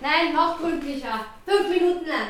Nein, 0.00 0.34
noch 0.34 0.58
gründlicher. 0.60 1.20
Fünf 1.46 1.68
Minuten 1.70 2.06
lang. 2.06 2.28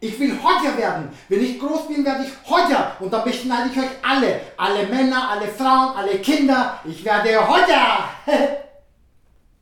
Ich 0.00 0.18
will 0.20 0.32
Hodja 0.42 0.76
werden. 0.76 1.08
Wenn 1.28 1.42
ich 1.42 1.58
groß 1.58 1.88
bin, 1.88 2.04
werde 2.04 2.24
ich 2.24 2.50
Hodja. 2.50 2.92
Und 3.00 3.12
dann 3.12 3.24
beschneide 3.24 3.70
ich 3.72 3.78
euch 3.78 3.90
alle. 4.02 4.40
Alle 4.56 4.86
Männer, 4.86 5.30
alle 5.30 5.48
Frauen, 5.48 5.96
alle 5.96 6.18
Kinder. 6.18 6.80
Ich 6.84 7.04
werde 7.04 7.30
Hodja. 7.46 8.10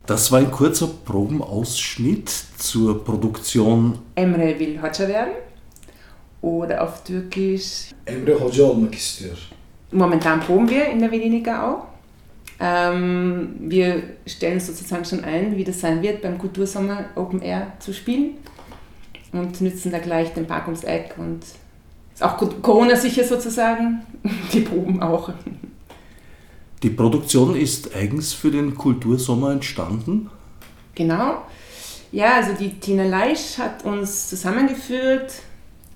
Das 0.07 0.31
war 0.31 0.39
ein 0.39 0.53
kurzer 0.53 0.89
Probenausschnitt 1.05 2.31
zur 2.59 3.05
Produktion 3.05 3.99
Emre 4.15 4.57
will 4.57 4.81
Hoca 4.81 5.09
werden. 5.09 5.33
Oder 6.43 6.85
auf 6.85 7.03
Türkisch. 7.03 7.91
Emre 8.05 8.39
Hoca 8.39 8.63
olmak 8.63 8.95
istiyor. 8.95 9.35
Momentan 9.91 10.39
proben 10.39 10.71
wir 10.71 10.87
in 10.87 11.01
der 11.01 11.11
Venenica 11.11 11.69
auch. 11.69 11.87
Ähm, 12.61 13.57
wir 13.59 14.03
stellen 14.27 14.61
sozusagen 14.61 15.05
schon 15.05 15.25
ein, 15.25 15.57
wie 15.57 15.65
das 15.65 15.81
sein 15.81 16.01
wird, 16.03 16.23
beim 16.23 16.39
Kultursommer 16.39 17.07
Open 17.17 17.43
Air 17.43 17.73
zu 17.81 17.93
spielen. 17.93 18.37
Und 19.33 19.61
nützen 19.61 19.93
da 19.93 19.99
gleich 19.99 20.33
den 20.35 20.47
Park 20.47 20.67
ums 20.67 20.85
Eck 20.85 21.15
und 21.19 21.43
ist 22.15 22.23
auch 22.23 22.37
Corona-sicher 22.63 23.25
sozusagen. 23.25 24.03
Die 24.53 24.61
proben 24.61 25.03
auch. 25.03 25.31
Die 26.83 26.91
Produktion 26.91 27.57
ist 27.57 27.95
eigens 27.95 28.33
für 28.33 28.51
den 28.51 28.75
Kultursommer 28.75 29.53
entstanden. 29.53 30.31
Genau. 30.95 31.43
Ja, 32.13 32.37
also 32.37 32.53
die 32.53 32.71
Tina 32.81 33.05
Leisch 33.05 33.59
hat 33.59 33.85
uns 33.85 34.29
zusammengeführt, 34.29 35.35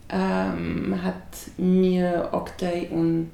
ähm, 0.08 0.98
hat 1.02 1.14
mir 1.56 2.30
Oktay 2.32 2.88
und 2.90 3.30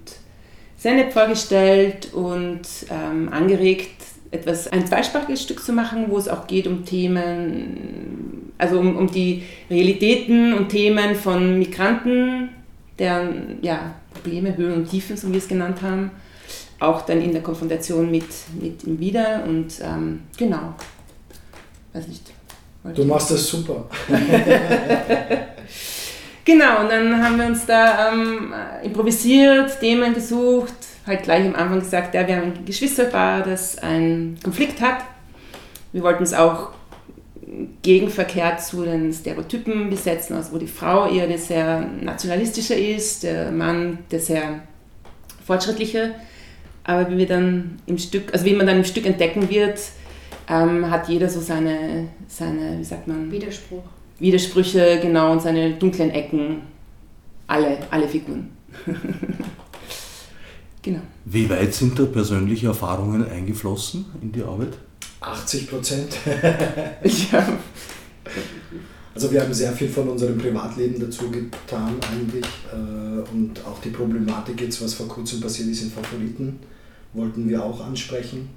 Zeynep 0.76 1.12
vorgestellt 1.12 2.12
und 2.12 2.62
ähm, 2.90 3.32
angeregt, 3.32 4.02
etwas, 4.36 4.68
ein 4.68 4.86
zweisprachiges 4.86 5.42
Stück 5.42 5.62
zu 5.62 5.72
machen, 5.72 6.06
wo 6.08 6.18
es 6.18 6.28
auch 6.28 6.46
geht 6.46 6.66
um 6.66 6.84
Themen, 6.84 8.52
also 8.58 8.78
um, 8.78 8.96
um 8.96 9.10
die 9.10 9.42
Realitäten 9.70 10.54
und 10.54 10.68
Themen 10.68 11.14
von 11.14 11.58
Migranten, 11.58 12.50
deren 12.98 13.58
ja, 13.62 13.94
Probleme, 14.12 14.56
Höhen 14.56 14.74
und 14.74 14.90
Tiefen, 14.90 15.16
so 15.16 15.28
wie 15.28 15.32
wir 15.32 15.38
es 15.38 15.48
genannt 15.48 15.82
haben, 15.82 16.10
auch 16.78 17.02
dann 17.02 17.20
in 17.20 17.32
der 17.32 17.42
Konfrontation 17.42 18.10
mit, 18.10 18.28
mit 18.60 18.84
ihm 18.84 18.98
wieder 19.00 19.44
und 19.46 19.74
ähm, 19.82 20.22
genau, 20.36 20.74
weiß 21.92 22.08
nicht. 22.08 22.32
Du 22.94 23.04
machst 23.04 23.32
das 23.32 23.48
super. 23.48 23.88
Genau, 26.46 26.82
und 26.82 26.90
dann 26.92 27.20
haben 27.20 27.38
wir 27.38 27.46
uns 27.46 27.66
da 27.66 28.12
ähm, 28.12 28.54
improvisiert, 28.84 29.80
Themen 29.80 30.14
gesucht, 30.14 30.85
halt 31.06 31.22
gleich 31.22 31.46
am 31.46 31.54
Anfang 31.54 31.80
gesagt, 31.80 32.14
ja, 32.14 32.26
wir 32.26 32.36
haben 32.36 32.52
ein 32.52 32.64
Geschwisterpaar, 32.64 33.42
das 33.42 33.78
einen 33.78 34.38
Konflikt 34.42 34.80
hat. 34.80 35.04
Wir 35.92 36.02
wollten 36.02 36.24
es 36.24 36.34
auch 36.34 36.70
gegenverkehrt 37.82 38.60
zu 38.60 38.84
den 38.84 39.12
Stereotypen 39.12 39.88
besetzen, 39.88 40.34
also 40.34 40.52
wo 40.52 40.58
die 40.58 40.66
Frau 40.66 41.08
eher 41.08 41.28
der 41.28 41.38
sehr 41.38 41.80
nationalistische 42.00 42.74
ist, 42.74 43.22
der 43.22 43.52
Mann 43.52 43.98
der 44.10 44.20
sehr 44.20 44.60
fortschrittliche. 45.46 46.14
Aber 46.82 47.10
wie 47.10 47.18
wir 47.18 47.26
dann 47.26 47.80
im 47.86 47.98
Stück, 47.98 48.32
also 48.32 48.44
wie 48.44 48.54
man 48.54 48.66
dann 48.66 48.78
im 48.78 48.84
Stück 48.84 49.06
entdecken 49.06 49.48
wird, 49.48 49.80
ähm, 50.48 50.90
hat 50.90 51.08
jeder 51.08 51.28
so 51.28 51.40
seine, 51.40 52.08
seine, 52.28 52.78
wie 52.78 52.84
sagt 52.84 53.06
man, 53.06 53.30
Widerspruch. 53.30 53.82
Widersprüche, 54.18 54.98
genau, 55.00 55.32
und 55.32 55.42
seine 55.42 55.74
dunklen 55.74 56.10
Ecken. 56.10 56.62
Alle, 57.46 57.78
alle 57.90 58.08
Figuren. 58.08 58.50
genau. 60.86 61.00
Wie 61.26 61.50
weit 61.50 61.74
sind 61.74 61.98
da 61.98 62.04
persönliche 62.06 62.68
Erfahrungen 62.68 63.28
eingeflossen 63.28 64.06
in 64.22 64.32
die 64.32 64.42
Arbeit? 64.42 64.74
80 65.20 65.68
Prozent. 65.70 66.16
Ja. 67.30 67.58
Also 69.14 69.30
wir 69.32 69.40
haben 69.40 69.54
sehr 69.54 69.72
viel 69.72 69.88
von 69.88 70.08
unserem 70.08 70.36
Privatleben 70.36 71.00
dazu 71.00 71.30
getan 71.30 71.94
eigentlich. 72.12 72.44
äh, 72.72 73.32
Und 73.32 73.64
auch 73.66 73.80
die 73.80 73.88
Problematik 73.90 74.60
jetzt, 74.60 74.82
was 74.82 74.92
vor 74.94 75.08
kurzem 75.08 75.40
passiert 75.40 75.68
ist 75.70 75.82
in 75.82 75.90
Favoriten, 75.90 76.58
wollten 77.14 77.48
wir 77.48 77.62
auch 77.64 77.80
ansprechen. 77.80 78.50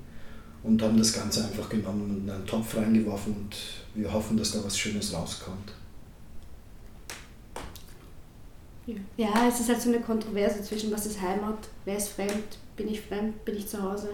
Und 0.62 0.82
haben 0.82 0.98
das 0.98 1.14
Ganze 1.14 1.46
einfach 1.46 1.70
genommen 1.70 2.02
und 2.10 2.24
in 2.26 2.30
einen 2.30 2.46
Topf 2.46 2.76
reingeworfen 2.76 3.34
und 3.34 3.56
wir 3.96 4.12
hoffen, 4.12 4.36
dass 4.36 4.52
da 4.52 4.60
was 4.66 4.78
Schönes 4.78 5.14
rauskommt. 5.14 5.72
Ja, 9.18 9.48
es 9.48 9.60
ist 9.60 9.70
halt 9.70 9.82
so 9.82 9.90
eine 9.90 10.00
Kontroverse 10.02 10.62
zwischen 10.64 10.92
was 10.92 11.06
ist 11.06 11.22
Heimat, 11.22 11.58
wer 11.86 11.98
ist 11.98 12.10
fremd, 12.10 12.58
bin 12.78 12.88
ich 12.90 13.02
fremd, 13.02 13.44
bin 13.46 13.56
ich 13.58 13.68
zu 13.68 13.82
Hause. 13.82 14.10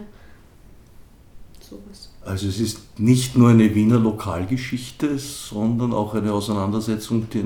Sowas. 1.59 2.11
Also 2.23 2.47
es 2.47 2.59
ist 2.59 2.99
nicht 2.99 3.35
nur 3.35 3.49
eine 3.49 3.73
Wiener 3.73 3.97
Lokalgeschichte, 3.99 5.17
sondern 5.17 5.93
auch 5.93 6.13
eine 6.13 6.31
Auseinandersetzung, 6.31 7.27
die 7.31 7.39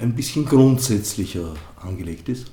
ein- 0.00 0.14
bisschen 0.14 0.44
grundsätzlicher 0.44 1.54
angelegt 1.80 2.28
ist. 2.28 2.50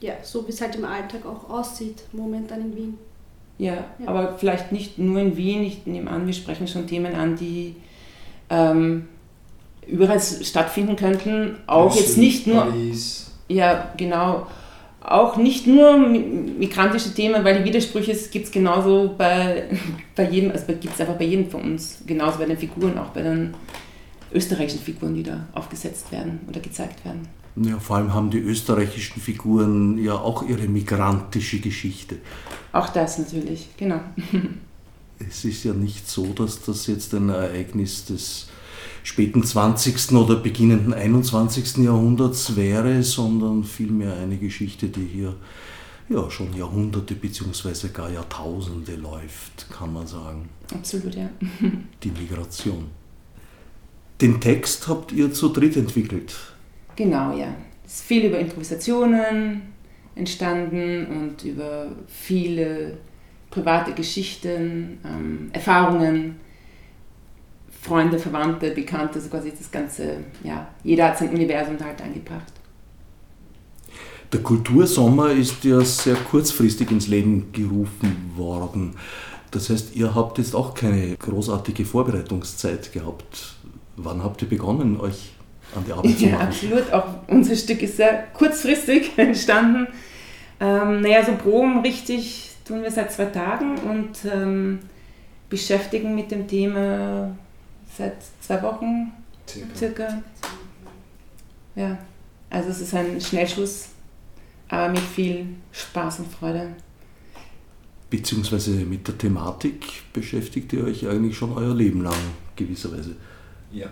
Ja, 0.00 0.14
so 0.22 0.46
wie 0.46 0.50
es 0.50 0.60
halt 0.60 0.74
im 0.76 0.84
Alltag 0.84 1.24
auch 1.24 1.48
aussieht, 1.48 2.02
momentan 2.12 2.60
in 2.60 2.76
Wien. 2.76 2.98
ja, 3.58 3.74
Ja. 3.98 4.06
aber 4.06 4.36
vielleicht 4.36 4.72
nicht 4.72 4.98
nur 4.98 5.20
in 5.20 5.36
Wien. 5.36 5.62
Ich 5.62 5.86
nehme 5.86 6.10
an, 6.10 6.26
wir 6.26 6.34
sprechen 6.34 6.66
schon 6.66 6.86
Themen 6.86 7.14
an, 7.14 7.36
die 7.36 7.76
ähm, 8.50 9.06
überall 9.86 10.20
stattfinden 10.20 10.96
könnten. 10.96 11.56
Auch 11.66 11.94
jetzt 11.96 12.18
nicht 12.18 12.46
nur 12.46 12.62
Paris. 12.62 13.30
Ja, 13.48 13.92
genau. 13.96 14.46
Auch 15.00 15.36
nicht 15.36 15.66
nur 15.66 15.96
mi- 15.96 16.20
migrantische 16.58 17.12
Themen, 17.12 17.44
weil 17.44 17.58
die 17.58 17.64
Widersprüche 17.64 18.14
gibt 18.30 18.46
es 18.46 18.52
genauso 18.52 19.14
bei, 19.18 19.64
bei 20.14 20.28
jedem, 20.30 20.52
also 20.52 20.66
gibt 20.66 20.94
es 20.94 21.00
einfach 21.00 21.16
bei 21.16 21.24
jedem 21.24 21.50
von 21.50 21.62
uns, 21.62 21.98
genauso 22.06 22.38
bei 22.38 22.46
den 22.46 22.56
Figuren, 22.56 22.96
auch 22.98 23.08
bei 23.08 23.22
den 23.22 23.54
österreichischen 24.32 24.80
Figuren, 24.80 25.14
die 25.14 25.24
da 25.24 25.46
aufgesetzt 25.54 26.10
werden 26.12 26.40
oder 26.48 26.60
gezeigt 26.60 27.04
werden. 27.04 27.28
Ja, 27.56 27.78
vor 27.78 27.96
allem 27.96 28.14
haben 28.14 28.30
die 28.30 28.38
österreichischen 28.38 29.20
Figuren 29.20 29.98
ja 30.02 30.14
auch 30.14 30.48
ihre 30.48 30.68
migrantische 30.68 31.58
Geschichte. 31.60 32.16
Auch 32.72 32.88
das 32.88 33.18
natürlich, 33.18 33.68
genau. 33.76 34.00
Es 35.28 35.44
ist 35.44 35.62
ja 35.64 35.72
nicht 35.72 36.08
so, 36.08 36.26
dass 36.32 36.62
das 36.62 36.86
jetzt 36.88 37.12
ein 37.14 37.28
Ereignis 37.28 38.06
des 38.06 38.48
späten 39.02 39.42
20. 39.42 40.12
oder 40.12 40.36
beginnenden 40.36 40.94
21. 40.94 41.78
Jahrhunderts 41.78 42.56
wäre, 42.56 43.02
sondern 43.02 43.64
vielmehr 43.64 44.14
eine 44.16 44.36
Geschichte, 44.36 44.88
die 44.88 45.06
hier 45.06 45.34
ja, 46.08 46.30
schon 46.30 46.54
Jahrhunderte 46.54 47.14
bzw. 47.14 47.88
gar 47.92 48.10
Jahrtausende 48.10 48.96
läuft, 48.96 49.70
kann 49.70 49.92
man 49.92 50.06
sagen. 50.06 50.48
Absolut, 50.72 51.14
ja. 51.14 51.30
Die 52.02 52.10
Migration. 52.10 52.86
Den 54.20 54.40
Text 54.40 54.88
habt 54.88 55.12
ihr 55.12 55.32
zu 55.32 55.48
dritt 55.48 55.76
entwickelt. 55.76 56.36
Genau, 56.96 57.36
ja. 57.36 57.54
Es 57.84 57.94
ist 57.94 58.04
viel 58.04 58.26
über 58.26 58.38
Improvisationen 58.38 59.62
entstanden 60.14 61.06
und 61.06 61.44
über 61.44 61.92
viele 62.06 62.98
private 63.50 63.92
Geschichten, 63.92 64.98
ähm, 65.04 65.50
Erfahrungen, 65.52 66.36
Freunde, 67.82 68.16
Verwandte, 68.16 68.70
Bekannte, 68.70 69.20
so 69.20 69.28
quasi 69.28 69.52
das 69.58 69.68
ganze, 69.70 70.18
ja, 70.44 70.68
jeder 70.84 71.08
hat 71.08 71.18
sein 71.18 71.30
Universum 71.30 71.76
da 71.76 71.86
halt 71.86 72.00
eingebracht. 72.00 72.52
Der 74.32 74.40
Kultursommer 74.40 75.32
ist 75.32 75.64
ja 75.64 75.80
sehr 75.80 76.14
kurzfristig 76.14 76.92
ins 76.92 77.08
Leben 77.08 77.50
gerufen 77.52 78.30
worden. 78.36 78.94
Das 79.50 79.68
heißt, 79.68 79.96
ihr 79.96 80.14
habt 80.14 80.38
jetzt 80.38 80.54
auch 80.54 80.74
keine 80.74 81.16
großartige 81.16 81.84
Vorbereitungszeit 81.84 82.92
gehabt. 82.92 83.56
Wann 83.96 84.22
habt 84.22 84.40
ihr 84.42 84.48
begonnen, 84.48 84.98
euch 84.98 85.32
an 85.74 85.84
die 85.84 85.92
Arbeit 85.92 86.18
zu 86.18 86.26
machen? 86.26 86.32
Ja, 86.32 86.38
absolut. 86.38 86.92
Auch 86.92 87.06
unser 87.26 87.56
Stück 87.56 87.82
ist 87.82 87.96
sehr 87.96 88.28
kurzfristig 88.32 89.10
entstanden. 89.18 89.88
Ähm, 90.60 91.00
naja, 91.00 91.24
so 91.26 91.32
Proben 91.32 91.80
richtig 91.80 92.52
tun 92.64 92.82
wir 92.82 92.92
seit 92.92 93.10
zwei 93.10 93.24
Tagen 93.24 93.76
und 93.78 94.10
ähm, 94.32 94.78
beschäftigen 95.50 96.14
mit 96.14 96.30
dem 96.30 96.46
Thema 96.46 97.36
seit 97.96 98.16
zwei 98.40 98.62
Wochen 98.62 99.12
circa. 99.48 99.76
circa. 99.76 100.22
Ja, 101.74 101.98
also 102.50 102.68
es 102.70 102.80
ist 102.80 102.94
ein 102.94 103.20
Schnellschuss, 103.20 103.88
aber 104.68 104.90
mit 104.90 105.00
viel 105.00 105.46
Spaß 105.72 106.20
und 106.20 106.32
Freude. 106.32 106.74
Beziehungsweise 108.10 108.70
mit 108.72 109.08
der 109.08 109.16
Thematik 109.16 110.12
beschäftigt 110.12 110.72
ihr 110.74 110.84
euch 110.84 111.08
eigentlich 111.08 111.36
schon 111.36 111.52
euer 111.52 111.74
Leben 111.74 112.02
lang, 112.02 112.14
gewisserweise. 112.56 113.16
Ja. 113.72 113.88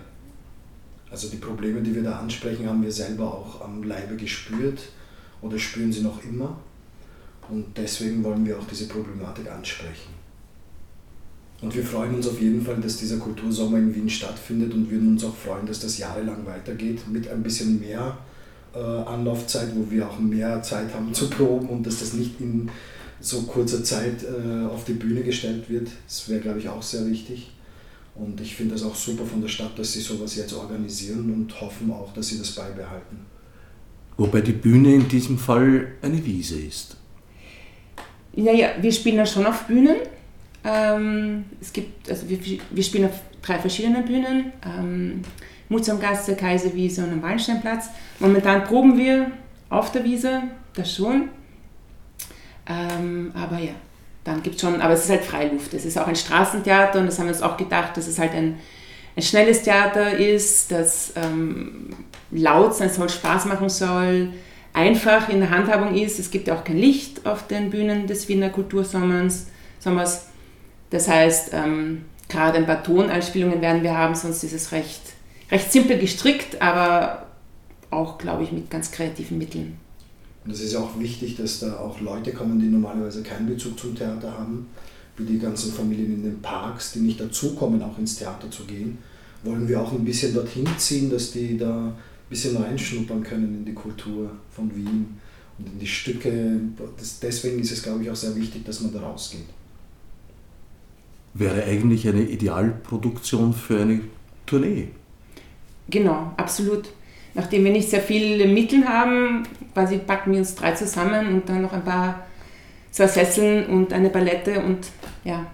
Also 1.09 1.27
die 1.27 1.37
Probleme, 1.37 1.81
die 1.81 1.93
wir 1.93 2.03
da 2.03 2.19
ansprechen, 2.19 2.67
haben 2.69 2.83
wir 2.83 2.91
selber 2.91 3.33
auch 3.33 3.61
am 3.61 3.83
Leibe 3.83 4.15
gespürt 4.15 4.79
oder 5.41 5.57
spüren 5.57 5.91
sie 5.91 6.01
noch 6.01 6.23
immer. 6.23 6.57
Und 7.49 7.75
deswegen 7.75 8.23
wollen 8.23 8.45
wir 8.45 8.57
auch 8.57 8.67
diese 8.69 8.87
Problematik 8.87 9.51
ansprechen. 9.51 10.20
Und 11.61 11.75
wir 11.75 11.83
freuen 11.83 12.15
uns 12.15 12.27
auf 12.27 12.41
jeden 12.41 12.63
Fall, 12.63 12.77
dass 12.77 12.97
dieser 12.97 13.17
Kultursommer 13.17 13.77
in 13.77 13.93
Wien 13.93 14.09
stattfindet 14.09 14.73
und 14.73 14.89
würden 14.89 15.09
uns 15.09 15.23
auch 15.23 15.35
freuen, 15.35 15.67
dass 15.67 15.79
das 15.79 15.97
jahrelang 15.99 16.45
weitergeht 16.45 17.07
mit 17.07 17.29
ein 17.29 17.43
bisschen 17.43 17.79
mehr 17.79 18.17
äh, 18.73 18.79
Anlaufzeit, 18.79 19.69
wo 19.75 19.89
wir 19.91 20.09
auch 20.09 20.19
mehr 20.19 20.63
Zeit 20.63 20.93
haben 20.93 21.13
zu 21.13 21.29
proben 21.29 21.69
und 21.69 21.85
dass 21.85 21.99
das 21.99 22.13
nicht 22.13 22.39
in 22.39 22.69
so 23.19 23.43
kurzer 23.43 23.83
Zeit 23.83 24.23
äh, 24.23 24.65
auf 24.65 24.85
die 24.85 24.93
Bühne 24.93 25.21
gestellt 25.21 25.69
wird. 25.69 25.89
Das 26.07 26.27
wäre, 26.29 26.41
glaube 26.41 26.59
ich, 26.59 26.67
auch 26.67 26.81
sehr 26.81 27.05
wichtig. 27.05 27.51
Und 28.15 28.41
ich 28.41 28.55
finde 28.55 28.73
das 28.73 28.83
auch 28.83 28.95
super 28.95 29.25
von 29.25 29.41
der 29.41 29.47
Stadt, 29.47 29.77
dass 29.77 29.93
sie 29.93 30.01
sowas 30.01 30.35
jetzt 30.35 30.53
organisieren 30.53 31.31
und 31.31 31.61
hoffen 31.61 31.91
auch, 31.91 32.11
dass 32.13 32.27
sie 32.27 32.39
das 32.39 32.51
beibehalten. 32.51 33.17
Wobei 34.17 34.41
die 34.41 34.51
Bühne 34.51 34.95
in 34.95 35.07
diesem 35.07 35.37
Fall 35.37 35.93
eine 36.01 36.23
Wiese 36.25 36.59
ist. 36.59 36.97
Naja, 38.35 38.69
wir 38.79 38.91
spielen 38.91 39.17
ja 39.17 39.25
schon 39.25 39.45
auf 39.45 39.67
Bühnen. 39.67 39.95
Ähm, 40.63 41.45
es 41.59 41.73
gibt, 41.73 42.09
also 42.09 42.29
wir, 42.29 42.39
wir 42.69 42.83
spielen 42.83 43.05
auf 43.05 43.19
drei 43.41 43.57
verschiedenen 43.59 44.05
Bühnen. 44.05 44.53
Ähm, 44.65 45.21
Mutsamgasse, 45.71 46.35
Kaiserwiese 46.35 47.03
und 47.03 47.13
am 47.13 47.23
Wallensteinplatz. 47.23 47.89
Momentan 48.19 48.65
proben 48.65 48.97
wir 48.97 49.31
auf 49.69 49.91
der 49.91 50.03
Wiese, 50.03 50.43
das 50.75 50.93
schon. 50.93 51.29
Ähm, 52.67 53.31
aber 53.33 53.57
ja, 53.57 53.71
dann 54.23 54.43
gibt 54.43 54.55
es 54.55 54.61
schon, 54.61 54.81
aber 54.81 54.93
es 54.93 55.05
ist 55.05 55.09
halt 55.09 55.23
Freiluft. 55.23 55.73
Es 55.73 55.85
ist 55.85 55.97
auch 55.97 56.07
ein 56.07 56.15
Straßentheater 56.15 56.99
und 56.99 57.05
das 57.05 57.17
haben 57.17 57.27
wir 57.27 57.33
uns 57.33 57.41
auch 57.41 57.55
gedacht, 57.55 57.95
dass 57.95 58.07
es 58.07 58.19
halt 58.19 58.33
ein, 58.33 58.59
ein 59.15 59.23
schnelles 59.23 59.63
Theater 59.63 60.17
ist, 60.17 60.71
das 60.71 61.13
ähm, 61.15 61.95
laut 62.31 62.75
sein 62.75 62.89
soll, 62.89 63.09
Spaß 63.09 63.45
machen 63.45 63.69
soll, 63.69 64.33
einfach 64.73 65.29
in 65.29 65.39
der 65.39 65.51
Handhabung 65.51 65.95
ist. 65.95 66.19
Es 66.19 66.31
gibt 66.31 66.49
ja 66.49 66.55
auch 66.55 66.65
kein 66.65 66.77
Licht 66.77 67.25
auf 67.25 67.47
den 67.47 67.69
Bühnen 67.69 68.07
des 68.07 68.27
Wiener 68.27 68.49
Kultursommers. 68.49 69.47
Sommers. 69.79 70.30
Das 70.91 71.07
heißt, 71.07 71.51
ähm, 71.53 72.03
gerade 72.29 72.57
ein 72.57 72.65
paar 72.65 72.83
Toneinspielungen 72.83 73.61
werden 73.61 73.81
wir 73.81 73.97
haben, 73.97 74.13
sonst 74.13 74.43
ist 74.43 74.53
es 74.53 74.71
recht, 74.71 75.01
recht 75.49 75.71
simpel 75.71 75.97
gestrickt, 75.97 76.61
aber 76.61 77.25
auch, 77.89 78.17
glaube 78.17 78.43
ich, 78.43 78.51
mit 78.51 78.69
ganz 78.69 78.91
kreativen 78.91 79.37
Mitteln. 79.37 79.77
Und 80.45 80.51
es 80.51 80.61
ist 80.61 80.73
ja 80.73 80.79
auch 80.79 80.99
wichtig, 80.99 81.37
dass 81.37 81.59
da 81.59 81.77
auch 81.77 81.99
Leute 82.01 82.31
kommen, 82.31 82.59
die 82.59 82.67
normalerweise 82.67 83.23
keinen 83.23 83.47
Bezug 83.47 83.79
zum 83.79 83.95
Theater 83.95 84.31
haben, 84.31 84.67
wie 85.17 85.25
die 85.25 85.39
ganzen 85.39 85.71
Familien 85.71 86.13
in 86.13 86.23
den 86.23 86.41
Parks, 86.41 86.93
die 86.93 86.99
nicht 86.99 87.19
dazukommen, 87.19 87.81
auch 87.83 87.97
ins 87.97 88.15
Theater 88.15 88.49
zu 88.49 88.63
gehen. 88.65 88.97
Wollen 89.43 89.67
wir 89.67 89.81
auch 89.81 89.91
ein 89.91 90.03
bisschen 90.05 90.33
dorthin 90.33 90.67
ziehen, 90.77 91.09
dass 91.09 91.31
die 91.31 91.57
da 91.57 91.87
ein 91.87 91.95
bisschen 92.29 92.57
reinschnuppern 92.57 93.23
können 93.23 93.55
in 93.55 93.65
die 93.65 93.73
Kultur 93.73 94.31
von 94.49 94.75
Wien 94.75 95.17
und 95.57 95.67
in 95.67 95.79
die 95.79 95.87
Stücke. 95.87 96.59
deswegen 97.21 97.59
ist 97.59 97.71
es, 97.71 97.83
glaube 97.83 98.03
ich, 98.03 98.09
auch 98.09 98.15
sehr 98.15 98.35
wichtig, 98.35 98.65
dass 98.65 98.81
man 98.81 98.93
da 98.93 99.01
rausgeht. 99.01 99.45
Wäre 101.33 101.63
eigentlich 101.63 102.07
eine 102.07 102.23
Idealproduktion 102.23 103.53
für 103.53 103.81
eine 103.81 104.01
Tournee. 104.45 104.89
Genau, 105.89 106.33
absolut 106.37 106.89
nachdem 107.33 107.63
wir 107.65 107.71
nicht 107.71 107.89
sehr 107.89 108.01
viele 108.01 108.47
Mittel 108.47 108.85
haben, 108.85 109.43
quasi 109.73 109.97
packen 109.97 110.31
wir 110.31 110.39
uns 110.39 110.55
drei 110.55 110.71
zusammen 110.73 111.33
und 111.33 111.49
dann 111.49 111.61
noch 111.61 111.73
ein 111.73 111.83
paar, 111.83 112.25
zwei 112.91 113.07
Sesseln 113.07 113.65
und 113.67 113.93
eine 113.93 114.09
Palette 114.09 114.59
und 114.59 114.79
ja, 115.23 115.45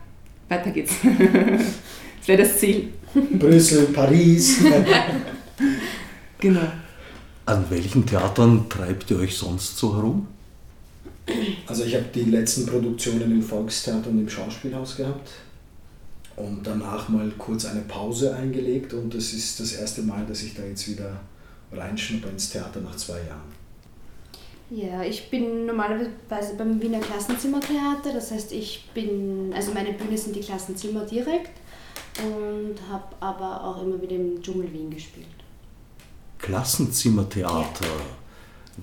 weiter 0.50 0.72
geht's. 0.72 0.96
das 1.04 2.28
wäre 2.28 2.44
das 2.44 2.58
Ziel. 2.60 2.94
Brüssel, 3.34 3.88
Paris. 3.88 4.60
genau. 6.40 6.72
An 7.46 7.66
welchen 7.70 8.06
Theatern 8.06 8.68
treibt 8.68 9.10
ihr 9.12 9.20
euch 9.20 9.38
sonst 9.38 9.78
so 9.78 9.96
herum? 9.96 10.28
Also 11.66 11.84
ich 11.84 11.96
habe 11.96 12.06
die 12.14 12.24
letzten 12.24 12.66
Produktionen 12.66 13.32
im 13.32 13.42
Volkstheater 13.42 14.10
und 14.10 14.20
im 14.20 14.30
Schauspielhaus 14.30 14.98
gehabt 14.98 15.30
und 16.38 16.66
danach 16.66 17.10
mal 17.10 17.30
kurz 17.38 17.66
eine 17.66 17.82
Pause 17.82 18.34
eingelegt 18.36 18.94
und 18.94 19.14
das 19.14 19.34
ist 19.34 19.60
das 19.60 19.74
erste 19.74 20.04
Mal, 20.04 20.26
dass 20.26 20.44
ich 20.44 20.54
da 20.54 20.64
jetzt 20.64 20.88
wieder 20.88 21.20
reinschnuppern 21.72 22.32
ins 22.32 22.50
Theater 22.50 22.80
nach 22.80 22.96
zwei 22.96 23.18
Jahren? 23.18 23.58
Ja, 24.70 25.02
ich 25.02 25.30
bin 25.30 25.66
normalerweise 25.66 26.56
beim 26.58 26.82
Wiener 26.82 27.00
Klassenzimmertheater, 27.00 28.14
das 28.14 28.32
heißt, 28.32 28.52
ich 28.52 28.90
bin, 28.94 29.52
also 29.56 29.74
meine 29.74 29.94
Bühne 29.94 30.18
sind 30.18 30.36
die 30.36 30.42
Klassenzimmer 30.42 31.06
direkt 31.06 31.52
und 32.22 32.76
habe 32.90 33.16
aber 33.20 33.64
auch 33.64 33.82
immer 33.82 34.02
wieder 34.02 34.16
im 34.16 34.42
Dschungel 34.42 34.72
Wien 34.72 34.90
gespielt. 34.90 35.26
Klassenzimmertheater. 36.38 37.86
Ja. 37.86 38.27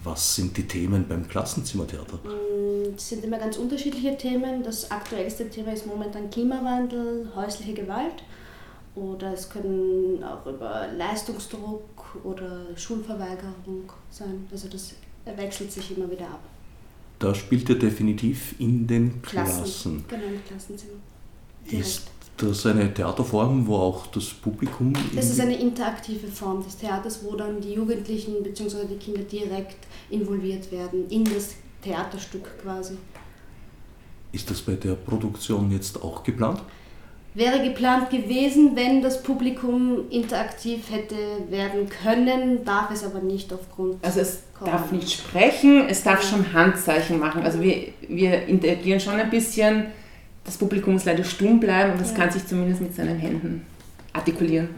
Was 0.03 0.35
sind 0.35 0.57
die 0.57 0.67
Themen 0.67 1.07
beim 1.09 1.29
Klassenzimmertheater? 1.29 2.19
Mm, 2.25 2.95
es 2.97 3.09
sind 3.09 3.25
immer 3.25 3.39
ganz 3.39 3.57
unterschiedliche 3.57 4.17
Themen. 4.17 4.63
Das 4.63 4.91
aktuellste 4.91 5.49
Thema 5.49 5.73
ist 5.73 5.87
momentan 5.87 6.31
Klimawandel, 6.31 7.31
häusliche 7.35 7.75
Gewalt. 7.75 8.25
Oder 8.97 9.33
es 9.33 9.49
können 9.49 10.23
auch 10.23 10.47
über 10.47 10.89
Leistungsdruck 10.97 11.85
oder 12.23 12.77
Schulverweigerung 12.77 13.91
sein. 14.11 14.47
Also 14.51 14.69
das 14.69 14.95
wechselt 15.25 15.73
sich 15.73 15.97
immer 15.97 16.11
wieder 16.11 16.27
ab. 16.27 16.41
Da 17.19 17.35
spielt 17.35 17.69
er 17.69 17.77
definitiv 17.77 18.55
in 18.61 18.87
den 18.87 19.23
Klassen. 19.23 19.63
Klassen. 19.63 20.05
Genau, 20.09 20.25
im 20.25 20.45
Klassenzimmer. 20.45 20.99
Direkt. 21.65 21.87
Ist 21.87 22.11
das 22.37 22.67
eine 22.67 22.93
Theaterform, 22.93 23.67
wo 23.67 23.77
auch 23.77 24.07
das 24.09 24.27
Publikum. 24.31 24.93
Das 25.15 25.31
ist 25.31 25.41
eine 25.41 25.57
interaktive 25.57 26.27
Form 26.27 26.63
des 26.65 26.77
Theaters, 26.77 27.21
wo 27.25 27.37
dann 27.37 27.61
die 27.61 27.75
Jugendlichen 27.75 28.43
bzw. 28.43 28.87
die 28.91 28.97
Kinder 28.97 29.23
direkt 29.23 29.87
involviert 30.11 30.71
werden 30.73 31.09
in 31.11 31.25
das 31.25 31.55
Theaterstück 31.83 32.59
quasi. 32.63 32.97
Ist 34.33 34.51
das 34.51 34.63
bei 34.63 34.75
der 34.75 34.95
Produktion 34.95 35.71
jetzt 35.71 36.03
auch 36.03 36.25
geplant? 36.25 36.61
wäre 37.35 37.63
geplant 37.63 38.11
gewesen, 38.11 38.77
wenn 38.77 39.03
das 39.03 39.23
Publikum 39.23 40.09
interaktiv 40.11 40.91
hätte 40.91 41.17
werden 41.51 41.89
können, 41.89 42.65
darf 42.65 42.91
es 42.93 43.05
aber 43.05 43.21
nicht 43.21 43.53
aufgrund. 43.53 43.97
Also 44.05 44.21
es 44.21 44.45
Corona. 44.57 44.77
darf 44.77 44.93
nicht 44.93 45.11
sprechen, 45.11 45.89
es 45.89 46.03
darf 46.05 46.23
schon 46.23 46.53
Handzeichen 46.53 47.19
machen. 47.19 47.43
Also 47.43 47.61
wir, 47.61 47.89
wir 48.09 48.47
interagieren 48.47 49.01
schon 49.01 49.15
ein 49.15 49.31
bisschen. 49.31 49.87
Das 50.45 50.59
Publikum 50.59 50.95
muss 50.95 51.05
leider 51.05 51.25
stumm 51.25 51.59
bleiben 51.59 51.93
und 51.93 52.01
das 52.01 52.13
ja. 52.13 52.19
kann 52.19 52.31
sich 52.31 52.47
zumindest 52.47 52.81
mit 52.81 52.95
seinen 52.95 53.19
Händen 53.19 53.65
artikulieren. 54.13 54.69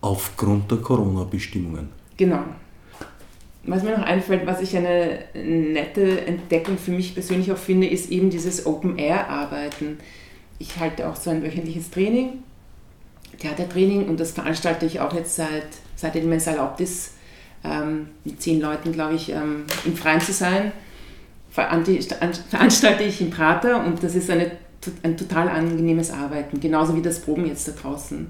Aufgrund 0.00 0.70
der 0.70 0.78
Corona-Bestimmungen. 0.78 1.88
Genau. 2.16 2.40
Was 3.64 3.82
mir 3.82 3.96
noch 3.96 4.04
einfällt, 4.04 4.46
was 4.46 4.60
ich 4.60 4.76
eine 4.76 5.18
nette 5.34 6.26
Entdeckung 6.26 6.78
für 6.78 6.92
mich 6.92 7.14
persönlich 7.14 7.50
auch 7.50 7.56
finde, 7.56 7.88
ist 7.88 8.10
eben 8.10 8.30
dieses 8.30 8.66
Open-Air-Arbeiten 8.66 9.98
ich 10.58 10.78
halte 10.78 11.08
auch 11.08 11.16
so 11.16 11.30
ein 11.30 11.42
wöchentliches 11.42 11.90
Training, 11.90 12.42
Theatertraining, 13.38 14.08
und 14.08 14.18
das 14.18 14.32
veranstalte 14.32 14.86
ich 14.86 15.00
auch 15.00 15.12
jetzt 15.14 15.36
seit, 15.36 15.66
seitdem 15.94 16.32
es 16.32 16.46
erlaubt 16.46 16.80
ist, 16.80 17.12
ähm, 17.64 18.08
mit 18.24 18.40
zehn 18.40 18.60
Leuten, 18.60 18.92
glaube 18.92 19.14
ich, 19.14 19.30
ähm, 19.30 19.64
im 19.84 19.96
Freien 19.96 20.20
zu 20.20 20.32
sein. 20.32 20.72
Veranstalte 21.50 23.02
ich 23.02 23.20
im 23.20 23.30
Prater 23.30 23.84
und 23.84 24.02
das 24.02 24.14
ist 24.14 24.30
eine, 24.30 24.52
ein 25.02 25.16
total 25.16 25.48
angenehmes 25.48 26.10
Arbeiten, 26.10 26.60
genauso 26.60 26.94
wie 26.96 27.02
das 27.02 27.20
Proben 27.20 27.46
jetzt 27.46 27.66
da 27.68 27.72
draußen. 27.72 28.26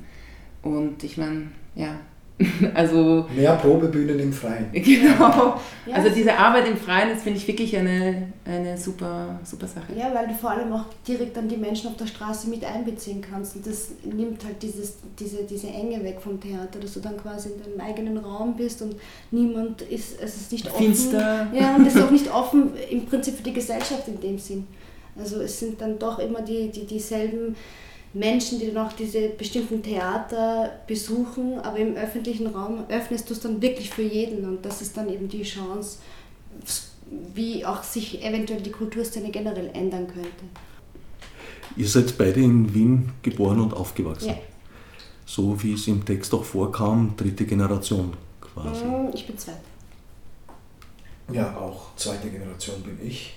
Und 0.62 1.05
ich 1.05 1.16
meine, 1.16 1.49
ja, 1.74 1.99
Also 2.74 3.26
Mehr 3.34 3.55
Probebühnen 3.57 4.18
im 4.18 4.32
Freien. 4.32 4.66
genau. 4.72 5.59
Ja. 5.86 5.94
Also 5.94 6.11
diese 6.11 6.36
Arbeit 6.36 6.68
im 6.68 6.76
Freien, 6.76 7.11
das 7.11 7.22
finde 7.22 7.38
ich 7.38 7.49
wirklich 7.49 7.74
eine, 7.76 8.32
eine 8.44 8.76
super, 8.76 9.40
super 9.42 9.66
Sache. 9.66 9.92
Ja, 9.97 10.12
weil 10.14 10.28
du 10.28 10.34
vor 10.34 10.51
allem 10.51 10.72
auch 10.72 10.84
direkt 11.07 11.36
dann 11.36 11.49
die 11.49 11.57
Menschen 11.57 11.88
auf 11.88 11.97
der 11.97 12.07
Straße 12.07 12.49
mit 12.49 12.64
einbeziehen 12.64 13.22
kannst. 13.22 13.57
Und 13.57 13.66
das 13.66 13.92
nimmt 14.05 14.44
halt 14.44 14.62
dieses, 14.62 14.99
diese, 15.18 15.44
diese 15.44 15.68
Enge 15.68 16.03
weg 16.05 16.18
vom 16.20 16.38
Theater, 16.40 16.78
dass 16.78 16.92
du 16.92 17.01
dann 17.01 17.16
quasi 17.16 17.51
in 17.51 17.62
deinem 17.62 17.80
eigenen 17.80 18.18
Raum 18.18 18.55
bist 18.57 18.82
und 18.82 18.97
niemand 19.30 19.82
ist, 19.82 20.20
es 20.20 20.36
ist 20.36 20.53
nicht 20.53 20.66
offen. 20.66 20.84
Finster. 20.84 21.47
Ja, 21.55 21.76
und 21.76 21.86
es 21.86 21.94
ist 21.94 22.03
auch 22.03 22.11
nicht 22.11 22.32
offen 22.32 22.72
im 22.90 23.07
Prinzip 23.07 23.36
für 23.36 23.42
die 23.42 23.55
Gesellschaft 23.55 24.09
in 24.09 24.20
dem 24.20 24.38
Sinn. 24.38 24.66
Also 25.18 25.40
es 25.40 25.58
sind 25.58 25.80
dann 25.80 25.98
doch 25.98 26.18
immer 26.18 26.42
die, 26.42 26.70
die, 26.70 26.84
dieselben 26.84 27.56
Menschen, 28.12 28.58
die 28.58 28.72
dann 28.72 28.86
auch 28.86 28.92
diese 28.92 29.28
bestimmten 29.28 29.82
Theater 29.82 30.70
besuchen, 30.86 31.58
aber 31.60 31.78
im 31.78 31.96
öffentlichen 31.96 32.46
Raum 32.46 32.84
öffnest 32.88 33.28
du 33.28 33.34
es 33.34 33.40
dann 33.40 33.60
wirklich 33.60 33.90
für 33.90 34.02
jeden 34.02 34.44
und 34.48 34.64
das 34.64 34.80
ist 34.80 34.96
dann 34.96 35.12
eben 35.12 35.28
die 35.28 35.42
Chance, 35.42 35.98
wie 37.34 37.64
auch 37.64 37.82
sich 37.82 38.22
eventuell 38.24 38.60
die 38.60 38.70
Kulturszene 38.70 39.30
generell 39.30 39.70
ändern 39.74 40.06
könnte. 40.06 40.44
Ihr 41.76 41.88
seid 41.88 42.16
beide 42.16 42.40
in 42.40 42.72
Wien 42.72 43.12
geboren 43.22 43.60
und 43.60 43.74
aufgewachsen. 43.74 44.28
Ja. 44.28 44.38
So 45.26 45.62
wie 45.62 45.74
es 45.74 45.86
im 45.88 46.04
Text 46.04 46.32
auch 46.32 46.44
vorkam, 46.44 47.14
dritte 47.16 47.44
Generation 47.44 48.14
quasi. 48.40 48.84
Mm, 48.84 49.10
Ich 49.12 49.26
bin 49.26 49.36
zweit. 49.36 49.56
Ja, 51.32 51.56
auch 51.56 51.94
zweite 51.96 52.30
Generation 52.30 52.80
bin 52.82 52.98
ich. 53.06 53.34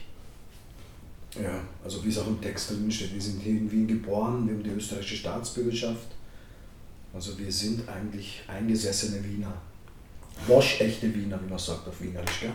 Ja, 1.36 1.62
also 1.84 2.04
wie 2.04 2.10
es 2.10 2.18
auch 2.18 2.28
im 2.28 2.42
Text 2.42 2.72
drin 2.72 2.92
steht, 2.92 3.14
wir 3.14 3.22
sind 3.22 3.42
hier 3.42 3.54
in 3.54 3.72
Wien 3.72 3.88
geboren, 3.88 4.48
wir 4.48 4.56
haben 4.56 4.64
die 4.64 4.72
österreichische 4.72 5.18
Staatsbürgerschaft. 5.18 6.08
Also 7.14 7.38
wir 7.38 7.52
sind 7.52 7.88
eigentlich 7.88 8.42
eingesessene 8.48 9.24
Wiener. 9.24 9.54
Waschechte 10.48 11.14
Wiener, 11.14 11.40
wie 11.44 11.50
man 11.50 11.60
sagt 11.60 11.88
auf 11.88 12.02
Wienerisch, 12.02 12.42
gell? 12.42 12.52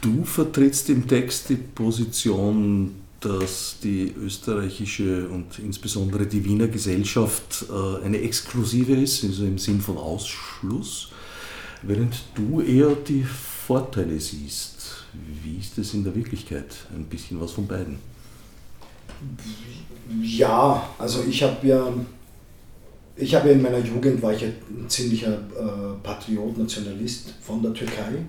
Du 0.00 0.24
vertrittst 0.24 0.90
im 0.90 1.06
Text 1.08 1.48
die 1.48 1.56
Position, 1.56 2.94
dass 3.20 3.76
die 3.82 4.14
österreichische 4.16 5.28
und 5.28 5.58
insbesondere 5.58 6.26
die 6.26 6.44
Wiener 6.44 6.68
Gesellschaft 6.68 7.66
äh, 7.68 8.04
eine 8.04 8.20
exklusive 8.20 8.94
ist, 8.94 9.24
also 9.24 9.44
im 9.44 9.58
Sinn 9.58 9.80
von 9.80 9.98
Ausschluss, 9.98 11.08
während 11.82 12.14
du 12.34 12.60
eher 12.60 12.94
die 12.94 13.24
Vorteile 13.24 14.20
siehst. 14.20 14.97
Wie 15.42 15.58
ist 15.58 15.78
es 15.78 15.94
in 15.94 16.04
der 16.04 16.14
Wirklichkeit? 16.14 16.66
Ein 16.94 17.04
bisschen 17.04 17.40
was 17.40 17.52
von 17.52 17.66
beiden. 17.66 17.98
Ja, 20.22 20.88
also 20.98 21.24
ich 21.28 21.42
habe 21.42 21.66
ja, 21.66 21.92
ich 23.16 23.34
habe 23.34 23.48
ja 23.48 23.54
in 23.54 23.62
meiner 23.62 23.78
Jugend 23.78 24.22
war 24.22 24.32
ich 24.32 24.42
ja 24.42 24.48
ein 24.48 24.88
ziemlicher 24.88 25.32
äh, 25.34 26.02
Patriot, 26.02 26.56
Nationalist 26.56 27.34
von 27.40 27.62
der 27.62 27.72
Türkei. 27.74 28.24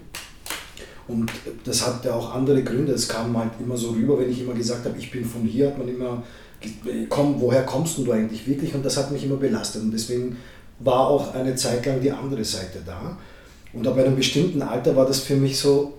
Und 1.07 1.31
das 1.63 1.85
hatte 1.85 2.13
auch 2.13 2.35
andere 2.35 2.63
Gründe. 2.63 2.93
Es 2.93 3.07
kam 3.07 3.35
halt 3.35 3.51
immer 3.59 3.75
so 3.75 3.91
rüber, 3.91 4.19
wenn 4.19 4.29
ich 4.29 4.41
immer 4.41 4.53
gesagt 4.53 4.85
habe, 4.85 4.97
ich 4.97 5.09
bin 5.09 5.25
von 5.25 5.41
hier, 5.41 5.67
hat 5.67 5.77
man 5.77 5.87
immer, 5.87 6.23
komm, 7.09 7.41
woher 7.41 7.63
kommst 7.63 7.97
du 7.97 8.11
eigentlich 8.11 8.47
wirklich? 8.47 8.75
Und 8.75 8.85
das 8.85 8.95
hat 8.97 9.11
mich 9.11 9.23
immer 9.23 9.37
belastet. 9.37 9.81
Und 9.81 9.91
deswegen 9.91 10.37
war 10.79 11.07
auch 11.07 11.33
eine 11.33 11.55
Zeit 11.55 11.85
lang 11.85 11.99
die 11.99 12.11
andere 12.11 12.45
Seite 12.45 12.81
da. 12.85 13.17
Und 13.73 13.87
ab 13.87 13.97
einem 13.97 14.15
bestimmten 14.15 14.61
Alter 14.61 14.95
war 14.95 15.05
das 15.05 15.19
für 15.19 15.35
mich 15.35 15.57
so 15.57 15.97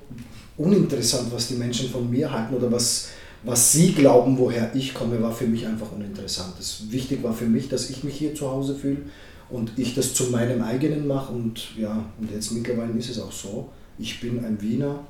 uninteressant, 0.61 1.33
was 1.33 1.49
die 1.49 1.55
Menschen 1.55 1.89
von 1.89 2.11
mir 2.11 2.31
halten 2.31 2.55
oder 2.55 2.71
was, 2.71 3.09
was 3.43 3.73
sie 3.73 3.93
glauben, 3.93 4.37
woher 4.37 4.75
ich 4.75 4.93
komme, 4.93 5.21
war 5.23 5.33
für 5.33 5.47
mich 5.47 5.67
einfach 5.67 5.91
uninteressant. 5.93 6.55
Das 6.59 6.83
wichtig 6.91 7.23
war 7.23 7.33
für 7.33 7.47
mich, 7.47 7.69
dass 7.69 7.89
ich 7.89 8.05
mich 8.05 8.17
hier 8.17 8.35
zu 8.35 8.51
Hause 8.51 8.75
fühle 8.75 8.99
und 9.49 9.73
ich 9.79 9.95
das 9.95 10.13
zu 10.13 10.25
meinem 10.25 10.63
eigenen 10.63 11.07
mache. 11.07 11.33
Und 11.33 11.77
ja, 11.79 12.05
und 12.21 12.31
jetzt 12.31 12.53
mittlerweile 12.53 12.93
ist 12.93 13.09
es 13.09 13.19
auch 13.19 13.33
so. 13.33 13.71
Ich 13.99 14.21
bin 14.21 14.45
ein 14.45 14.61
Wiener, 14.61 15.01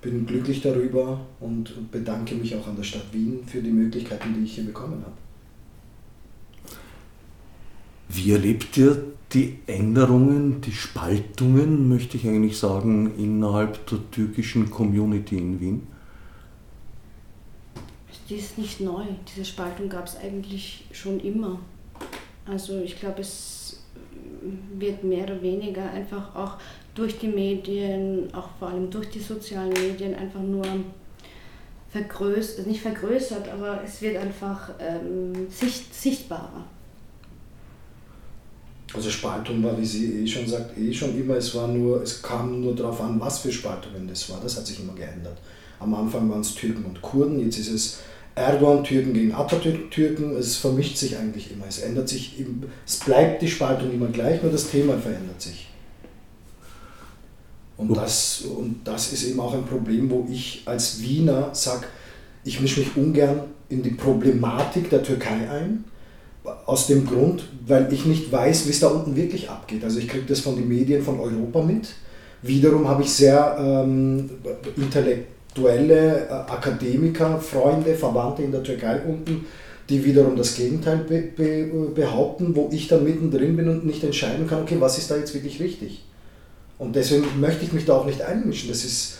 bin 0.00 0.24
glücklich 0.24 0.62
darüber 0.62 1.20
und 1.40 1.90
bedanke 1.90 2.34
mich 2.34 2.56
auch 2.56 2.66
an 2.66 2.76
der 2.76 2.84
Stadt 2.84 3.12
Wien 3.12 3.40
für 3.46 3.60
die 3.60 3.70
Möglichkeiten, 3.70 4.34
die 4.34 4.44
ich 4.44 4.54
hier 4.54 4.64
bekommen 4.64 5.02
habe. 5.04 5.29
Wie 8.12 8.32
erlebt 8.32 8.76
ihr 8.76 9.04
die 9.32 9.60
Änderungen, 9.68 10.60
die 10.60 10.72
Spaltungen, 10.72 11.88
möchte 11.88 12.16
ich 12.16 12.26
eigentlich 12.26 12.58
sagen, 12.58 13.14
innerhalb 13.16 13.86
der 13.86 13.98
türkischen 14.10 14.68
Community 14.68 15.38
in 15.38 15.60
Wien? 15.60 15.86
Die 18.28 18.34
ist 18.34 18.58
nicht 18.58 18.80
neu. 18.80 19.04
Diese 19.28 19.44
Spaltung 19.44 19.88
gab 19.88 20.06
es 20.06 20.16
eigentlich 20.16 20.86
schon 20.90 21.20
immer. 21.20 21.60
Also 22.46 22.80
ich 22.80 22.98
glaube, 22.98 23.20
es 23.20 23.84
wird 24.76 25.04
mehr 25.04 25.22
oder 25.24 25.40
weniger 25.40 25.88
einfach 25.92 26.34
auch 26.34 26.56
durch 26.96 27.16
die 27.16 27.28
Medien, 27.28 28.34
auch 28.34 28.48
vor 28.58 28.70
allem 28.70 28.90
durch 28.90 29.10
die 29.10 29.20
sozialen 29.20 29.72
Medien 29.72 30.16
einfach 30.16 30.42
nur 30.42 30.66
vergrößert, 31.90 32.66
nicht 32.66 32.80
vergrößert, 32.80 33.48
aber 33.48 33.84
es 33.84 34.02
wird 34.02 34.16
einfach 34.16 34.70
ähm, 34.80 35.48
sicht, 35.48 35.94
sichtbarer. 35.94 36.64
Also 38.92 39.08
Spaltung 39.08 39.62
war, 39.62 39.78
wie 39.78 39.84
sie 39.84 40.22
eh 40.22 40.26
schon 40.26 40.46
sagt, 40.46 40.76
eh 40.76 40.92
schon 40.92 41.18
immer, 41.18 41.36
es 41.36 41.54
war 41.54 41.68
nur, 41.68 42.02
es 42.02 42.20
kam 42.22 42.60
nur 42.60 42.74
darauf 42.74 43.00
an, 43.00 43.20
was 43.20 43.38
für 43.38 43.52
Spaltungen 43.52 44.08
das 44.08 44.28
war. 44.28 44.40
Das 44.42 44.56
hat 44.56 44.66
sich 44.66 44.80
immer 44.80 44.94
geändert. 44.94 45.38
Am 45.78 45.94
Anfang 45.94 46.28
waren 46.28 46.40
es 46.40 46.54
Türken 46.54 46.84
und 46.84 47.00
Kurden, 47.00 47.40
jetzt 47.40 47.58
ist 47.58 47.70
es 47.70 47.98
Erdogan-Türken 48.34 49.12
gegen 49.12 49.34
Atatürk-Türken. 49.34 50.36
Es 50.36 50.56
vermischt 50.56 50.96
sich 50.96 51.16
eigentlich 51.16 51.52
immer. 51.52 51.66
Es 51.68 51.78
ändert 51.78 52.08
sich, 52.08 52.42
es 52.86 52.98
bleibt 52.98 53.42
die 53.42 53.48
Spaltung 53.48 53.92
immer 53.92 54.08
gleich, 54.08 54.42
nur 54.42 54.52
das 54.52 54.70
Thema 54.70 54.98
verändert 54.98 55.40
sich. 55.40 55.68
Und 57.76 57.96
das, 57.96 58.42
und 58.42 58.80
das 58.84 59.12
ist 59.12 59.24
eben 59.24 59.40
auch 59.40 59.54
ein 59.54 59.64
Problem, 59.64 60.10
wo 60.10 60.26
ich 60.30 60.62
als 60.66 61.00
Wiener 61.00 61.54
sage, 61.54 61.86
ich 62.44 62.60
mische 62.60 62.80
mich 62.80 62.96
ungern 62.96 63.44
in 63.68 63.82
die 63.82 63.90
Problematik 63.90 64.90
der 64.90 65.02
Türkei 65.02 65.48
ein. 65.48 65.84
Aus 66.66 66.86
dem 66.86 67.06
Grund, 67.06 67.44
weil 67.66 67.92
ich 67.92 68.06
nicht 68.06 68.32
weiß, 68.32 68.66
wie 68.66 68.70
es 68.70 68.80
da 68.80 68.88
unten 68.88 69.14
wirklich 69.14 69.50
abgeht. 69.50 69.84
Also 69.84 69.98
ich 69.98 70.08
kriege 70.08 70.24
das 70.26 70.40
von 70.40 70.56
den 70.56 70.68
Medien 70.68 71.02
von 71.02 71.20
Europa 71.20 71.62
mit. 71.62 71.88
Wiederum 72.42 72.88
habe 72.88 73.02
ich 73.02 73.12
sehr 73.12 73.56
ähm, 73.60 74.30
intellektuelle 74.76 76.28
äh, 76.28 76.32
Akademiker, 76.32 77.38
Freunde, 77.38 77.94
Verwandte 77.94 78.42
in 78.42 78.52
der 78.52 78.62
Türkei 78.62 79.02
unten, 79.06 79.44
die 79.90 80.02
wiederum 80.04 80.36
das 80.36 80.54
Gegenteil 80.54 81.04
be 81.06 81.22
be 81.36 81.90
behaupten, 81.94 82.56
wo 82.56 82.70
ich 82.72 82.88
dann 82.88 83.04
mittendrin 83.04 83.56
bin 83.56 83.68
und 83.68 83.84
nicht 83.84 84.02
entscheiden 84.02 84.46
kann, 84.46 84.62
okay, 84.62 84.76
was 84.78 84.96
ist 84.96 85.10
da 85.10 85.16
jetzt 85.16 85.34
wirklich 85.34 85.60
richtig. 85.60 86.04
Und 86.78 86.96
deswegen 86.96 87.26
möchte 87.38 87.64
ich 87.64 87.74
mich 87.74 87.84
da 87.84 87.98
auch 87.98 88.06
nicht 88.06 88.22
einmischen. 88.22 88.70
Das 88.70 88.84
ist 88.84 89.18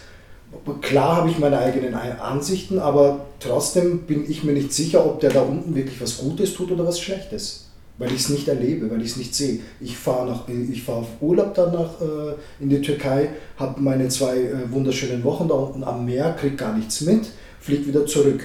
klar 0.81 1.17
habe 1.17 1.31
ich 1.31 1.39
meine 1.39 1.59
eigenen 1.59 1.95
Ansichten, 1.95 2.79
aber 2.79 3.27
trotzdem 3.39 4.01
bin 4.01 4.29
ich 4.29 4.45
mir 4.45 4.53
nicht 4.53 4.73
sicher, 4.73 5.07
ob 5.07 5.21
der 5.21 5.31
da 5.31 5.43
unten 5.43 5.75
wirklich 5.75 6.01
was 6.01 6.19
Gutes 6.19 6.55
tut 6.55 6.71
oder 6.71 6.87
was 6.87 7.01
Schlechtes. 7.01 7.67
Weil 7.99 8.13
ich 8.13 8.21
es 8.21 8.29
nicht 8.31 8.47
erlebe, 8.49 8.91
weil 8.91 9.03
ich 9.03 9.11
es 9.11 9.19
nicht 9.19 9.35
sehe. 9.35 9.61
Ich 9.79 9.99
fahre 9.99 10.41
ich 10.49 10.83
fahre 10.83 11.01
auf 11.01 11.09
Urlaub 11.21 11.55
dann 11.55 11.75
äh, 11.75 12.33
in 12.59 12.71
die 12.71 12.81
Türkei, 12.81 13.29
habe 13.59 13.79
meine 13.81 14.09
zwei 14.09 14.39
äh, 14.39 14.55
wunderschönen 14.71 15.23
Wochen 15.23 15.49
da 15.49 15.55
unten 15.55 15.85
am 15.85 16.07
Meer, 16.07 16.33
kriege 16.33 16.57
gar 16.57 16.75
nichts 16.75 17.03
mit, 17.03 17.27
fliege 17.61 17.87
wieder 17.87 18.07
zurück. 18.07 18.43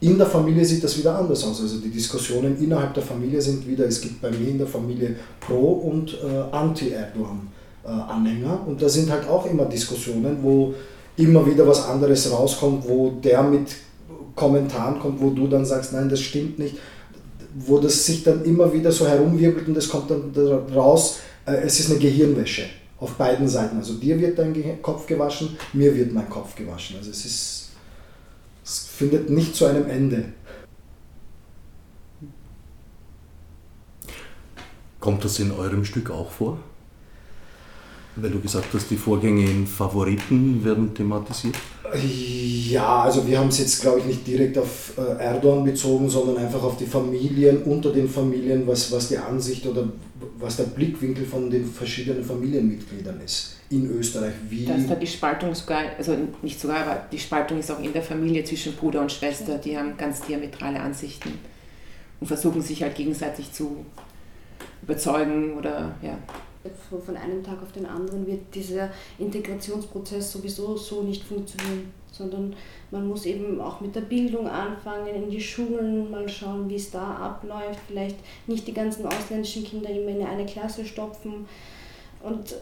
In 0.00 0.18
der 0.18 0.26
Familie 0.26 0.62
sieht 0.62 0.84
das 0.84 0.98
wieder 0.98 1.18
anders 1.18 1.42
aus. 1.44 1.62
Also 1.62 1.78
die 1.78 1.88
Diskussionen 1.88 2.62
innerhalb 2.62 2.92
der 2.92 3.02
Familie 3.02 3.40
sind 3.40 3.66
wieder, 3.66 3.86
es 3.86 4.02
gibt 4.02 4.20
bei 4.20 4.30
mir 4.30 4.48
in 4.48 4.58
der 4.58 4.66
Familie 4.66 5.16
Pro- 5.40 5.88
und 5.90 6.18
äh, 6.22 6.54
Anti-Erdogan-Anhänger. 6.54 8.66
und 8.66 8.82
da 8.82 8.90
sind 8.90 9.10
halt 9.10 9.26
auch 9.26 9.46
immer 9.46 9.64
Diskussionen, 9.64 10.36
wo 10.42 10.74
immer 11.16 11.46
wieder 11.46 11.66
was 11.66 11.86
anderes 11.86 12.30
rauskommt, 12.30 12.86
wo 12.88 13.10
der 13.22 13.42
mit 13.42 13.68
Kommentaren 14.34 15.00
kommt, 15.00 15.20
wo 15.20 15.30
du 15.30 15.48
dann 15.48 15.64
sagst, 15.64 15.92
nein, 15.92 16.08
das 16.08 16.20
stimmt 16.20 16.58
nicht, 16.58 16.76
wo 17.54 17.78
das 17.78 18.04
sich 18.04 18.22
dann 18.22 18.44
immer 18.44 18.72
wieder 18.72 18.92
so 18.92 19.06
herumwirbelt 19.06 19.66
und 19.68 19.76
es 19.76 19.88
kommt 19.88 20.10
dann 20.10 20.32
raus, 20.74 21.18
äh, 21.46 21.56
es 21.56 21.80
ist 21.80 21.90
eine 21.90 21.98
Gehirnwäsche 21.98 22.64
auf 22.98 23.14
beiden 23.14 23.48
Seiten. 23.48 23.78
Also 23.78 23.94
dir 23.94 24.18
wird 24.20 24.38
dein 24.38 24.82
Kopf 24.82 25.06
gewaschen, 25.06 25.56
mir 25.72 25.94
wird 25.96 26.12
mein 26.12 26.28
Kopf 26.28 26.54
gewaschen. 26.54 26.96
Also 26.98 27.10
es 27.10 27.24
ist, 27.24 27.70
es 28.64 28.78
findet 28.78 29.30
nicht 29.30 29.54
zu 29.54 29.66
einem 29.66 29.88
Ende. 29.88 30.24
Kommt 35.00 35.24
das 35.24 35.38
in 35.38 35.52
eurem 35.52 35.84
Stück 35.84 36.10
auch 36.10 36.30
vor? 36.30 36.58
Weil 38.16 38.30
du 38.30 38.40
gesagt 38.40 38.66
hast, 38.72 38.90
die 38.90 38.96
Vorgänge 38.96 39.44
in 39.44 39.66
Favoriten 39.66 40.64
werden 40.64 40.94
thematisiert. 40.94 41.54
Ja, 41.94 43.02
also 43.02 43.26
wir 43.26 43.38
haben 43.38 43.48
es 43.48 43.58
jetzt, 43.58 43.80
glaube 43.82 44.00
ich, 44.00 44.06
nicht 44.06 44.26
direkt 44.26 44.58
auf 44.58 44.92
äh, 44.96 45.22
Erdogan 45.22 45.64
bezogen, 45.64 46.08
sondern 46.08 46.38
einfach 46.38 46.62
auf 46.62 46.76
die 46.76 46.86
Familien, 46.86 47.62
unter 47.62 47.92
den 47.92 48.08
Familien, 48.08 48.66
was, 48.66 48.90
was 48.90 49.08
die 49.08 49.18
Ansicht 49.18 49.66
oder 49.66 49.88
was 50.38 50.56
der 50.56 50.64
Blickwinkel 50.64 51.26
von 51.26 51.50
den 51.50 51.66
verschiedenen 51.66 52.24
Familienmitgliedern 52.24 53.20
ist 53.24 53.56
in 53.70 53.90
Österreich. 53.90 54.34
Wie 54.48 54.64
Dass 54.64 54.86
da 54.86 54.94
die 54.94 55.06
Spaltung 55.06 55.54
sogar, 55.54 55.82
also 55.98 56.16
nicht 56.42 56.60
sogar, 56.60 56.78
aber 56.78 57.06
die 57.10 57.18
Spaltung 57.18 57.58
ist 57.58 57.70
auch 57.70 57.80
in 57.80 57.92
der 57.92 58.02
Familie 58.02 58.44
zwischen 58.44 58.74
Bruder 58.74 59.00
und 59.00 59.12
Schwester, 59.12 59.58
die 59.58 59.76
haben 59.76 59.96
ganz 59.96 60.20
diametrale 60.22 60.80
Ansichten 60.80 61.32
und 62.20 62.26
versuchen 62.26 62.62
sich 62.62 62.82
halt 62.82 62.94
gegenseitig 62.94 63.52
zu 63.52 63.84
überzeugen 64.82 65.54
oder 65.54 65.94
ja. 66.02 66.18
Von 67.04 67.16
einem 67.16 67.42
Tag 67.42 67.62
auf 67.62 67.72
den 67.72 67.86
anderen 67.86 68.26
wird 68.26 68.54
dieser 68.54 68.90
Integrationsprozess 69.18 70.32
sowieso 70.32 70.76
so 70.76 71.02
nicht 71.02 71.24
funktionieren, 71.24 71.92
sondern 72.10 72.54
man 72.90 73.06
muss 73.06 73.26
eben 73.26 73.60
auch 73.60 73.80
mit 73.80 73.94
der 73.94 74.02
Bildung 74.02 74.48
anfangen, 74.48 75.08
in 75.08 75.30
die 75.30 75.40
Schulen 75.40 76.10
mal 76.10 76.28
schauen, 76.28 76.68
wie 76.68 76.76
es 76.76 76.90
da 76.90 77.16
abläuft, 77.16 77.80
vielleicht 77.88 78.16
nicht 78.46 78.66
die 78.66 78.74
ganzen 78.74 79.06
ausländischen 79.06 79.64
Kinder 79.64 79.90
immer 79.90 80.10
in 80.10 80.26
eine 80.26 80.46
Klasse 80.46 80.84
stopfen 80.84 81.46
und 82.22 82.56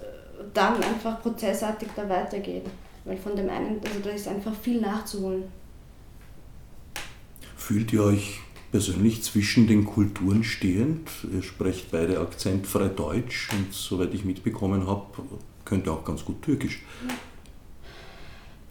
dann 0.53 0.83
einfach 0.83 1.23
prozessartig 1.23 1.89
da 1.95 2.09
weitergehen. 2.09 2.65
Weil 3.05 3.17
von 3.17 3.37
dem 3.37 3.49
einen, 3.51 3.81
also 3.85 4.01
da 4.03 4.11
ist 4.11 4.29
einfach 4.29 4.55
viel 4.55 4.81
nachzuholen. 4.81 5.45
Fühlt 7.57 7.93
ihr 7.93 8.03
euch 8.03 8.41
persönlich 8.75 9.23
zwischen 9.23 9.69
den 9.69 9.85
Kulturen 9.85 10.43
stehend? 10.43 11.09
Ihr 11.33 11.45
sprecht 11.45 11.93
beide 11.93 12.19
akzentfrei 12.19 12.89
Deutsch 12.89 13.49
und 13.53 13.73
soweit 13.73 14.13
ich 14.13 14.25
mitbekommen 14.25 14.89
habe, 14.89 15.07
könnt 15.65 15.87
ihr 15.87 15.93
auch 15.93 16.05
ganz 16.05 16.25
gut 16.25 16.43
Türkisch. 16.43 16.83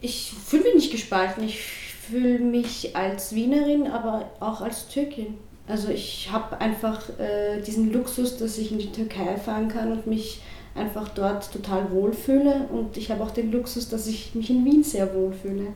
Ich 0.02 0.34
fühle 0.44 0.64
mich 0.64 0.74
nicht 0.74 0.92
gespalten. 0.92 1.42
Ich 1.42 1.58
fühle 1.58 2.38
mich 2.38 2.94
als 2.94 3.34
Wienerin, 3.34 3.86
aber 3.86 4.30
auch 4.40 4.60
als 4.60 4.88
Türkin. 4.88 5.38
Also 5.66 5.88
ich 5.88 6.28
habe 6.30 6.60
einfach 6.60 7.08
äh, 7.18 7.62
diesen 7.62 7.90
Luxus, 7.90 8.36
dass 8.36 8.58
ich 8.58 8.72
in 8.72 8.80
die 8.80 8.92
Türkei 8.92 9.38
fahren 9.38 9.68
kann 9.68 9.90
und 9.90 10.06
mich 10.06 10.42
einfach 10.74 11.08
dort 11.08 11.50
total 11.50 11.90
wohlfühle. 11.90 12.68
Und 12.70 12.98
ich 12.98 13.10
habe 13.10 13.24
auch 13.24 13.30
den 13.30 13.50
Luxus, 13.50 13.88
dass 13.88 14.06
ich 14.06 14.34
mich 14.34 14.50
in 14.50 14.66
Wien 14.66 14.84
sehr 14.84 15.14
wohlfühle. 15.14 15.68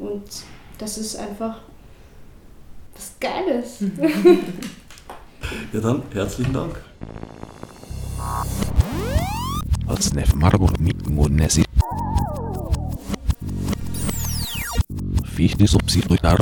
Und 0.00 0.24
das 0.78 0.98
ist 0.98 1.14
einfach 1.14 1.60
was 2.96 3.12
Geiles. 3.20 3.80
ja 5.72 5.80
dann, 5.80 6.02
herzlichen 6.12 6.52
Dank. 6.52 6.80
Otsnef 9.86 10.34
Margot 10.34 10.80
mit 10.80 11.08
Monesi. 11.08 11.64
Fichte 15.24 15.66
subsidiar 15.66 16.38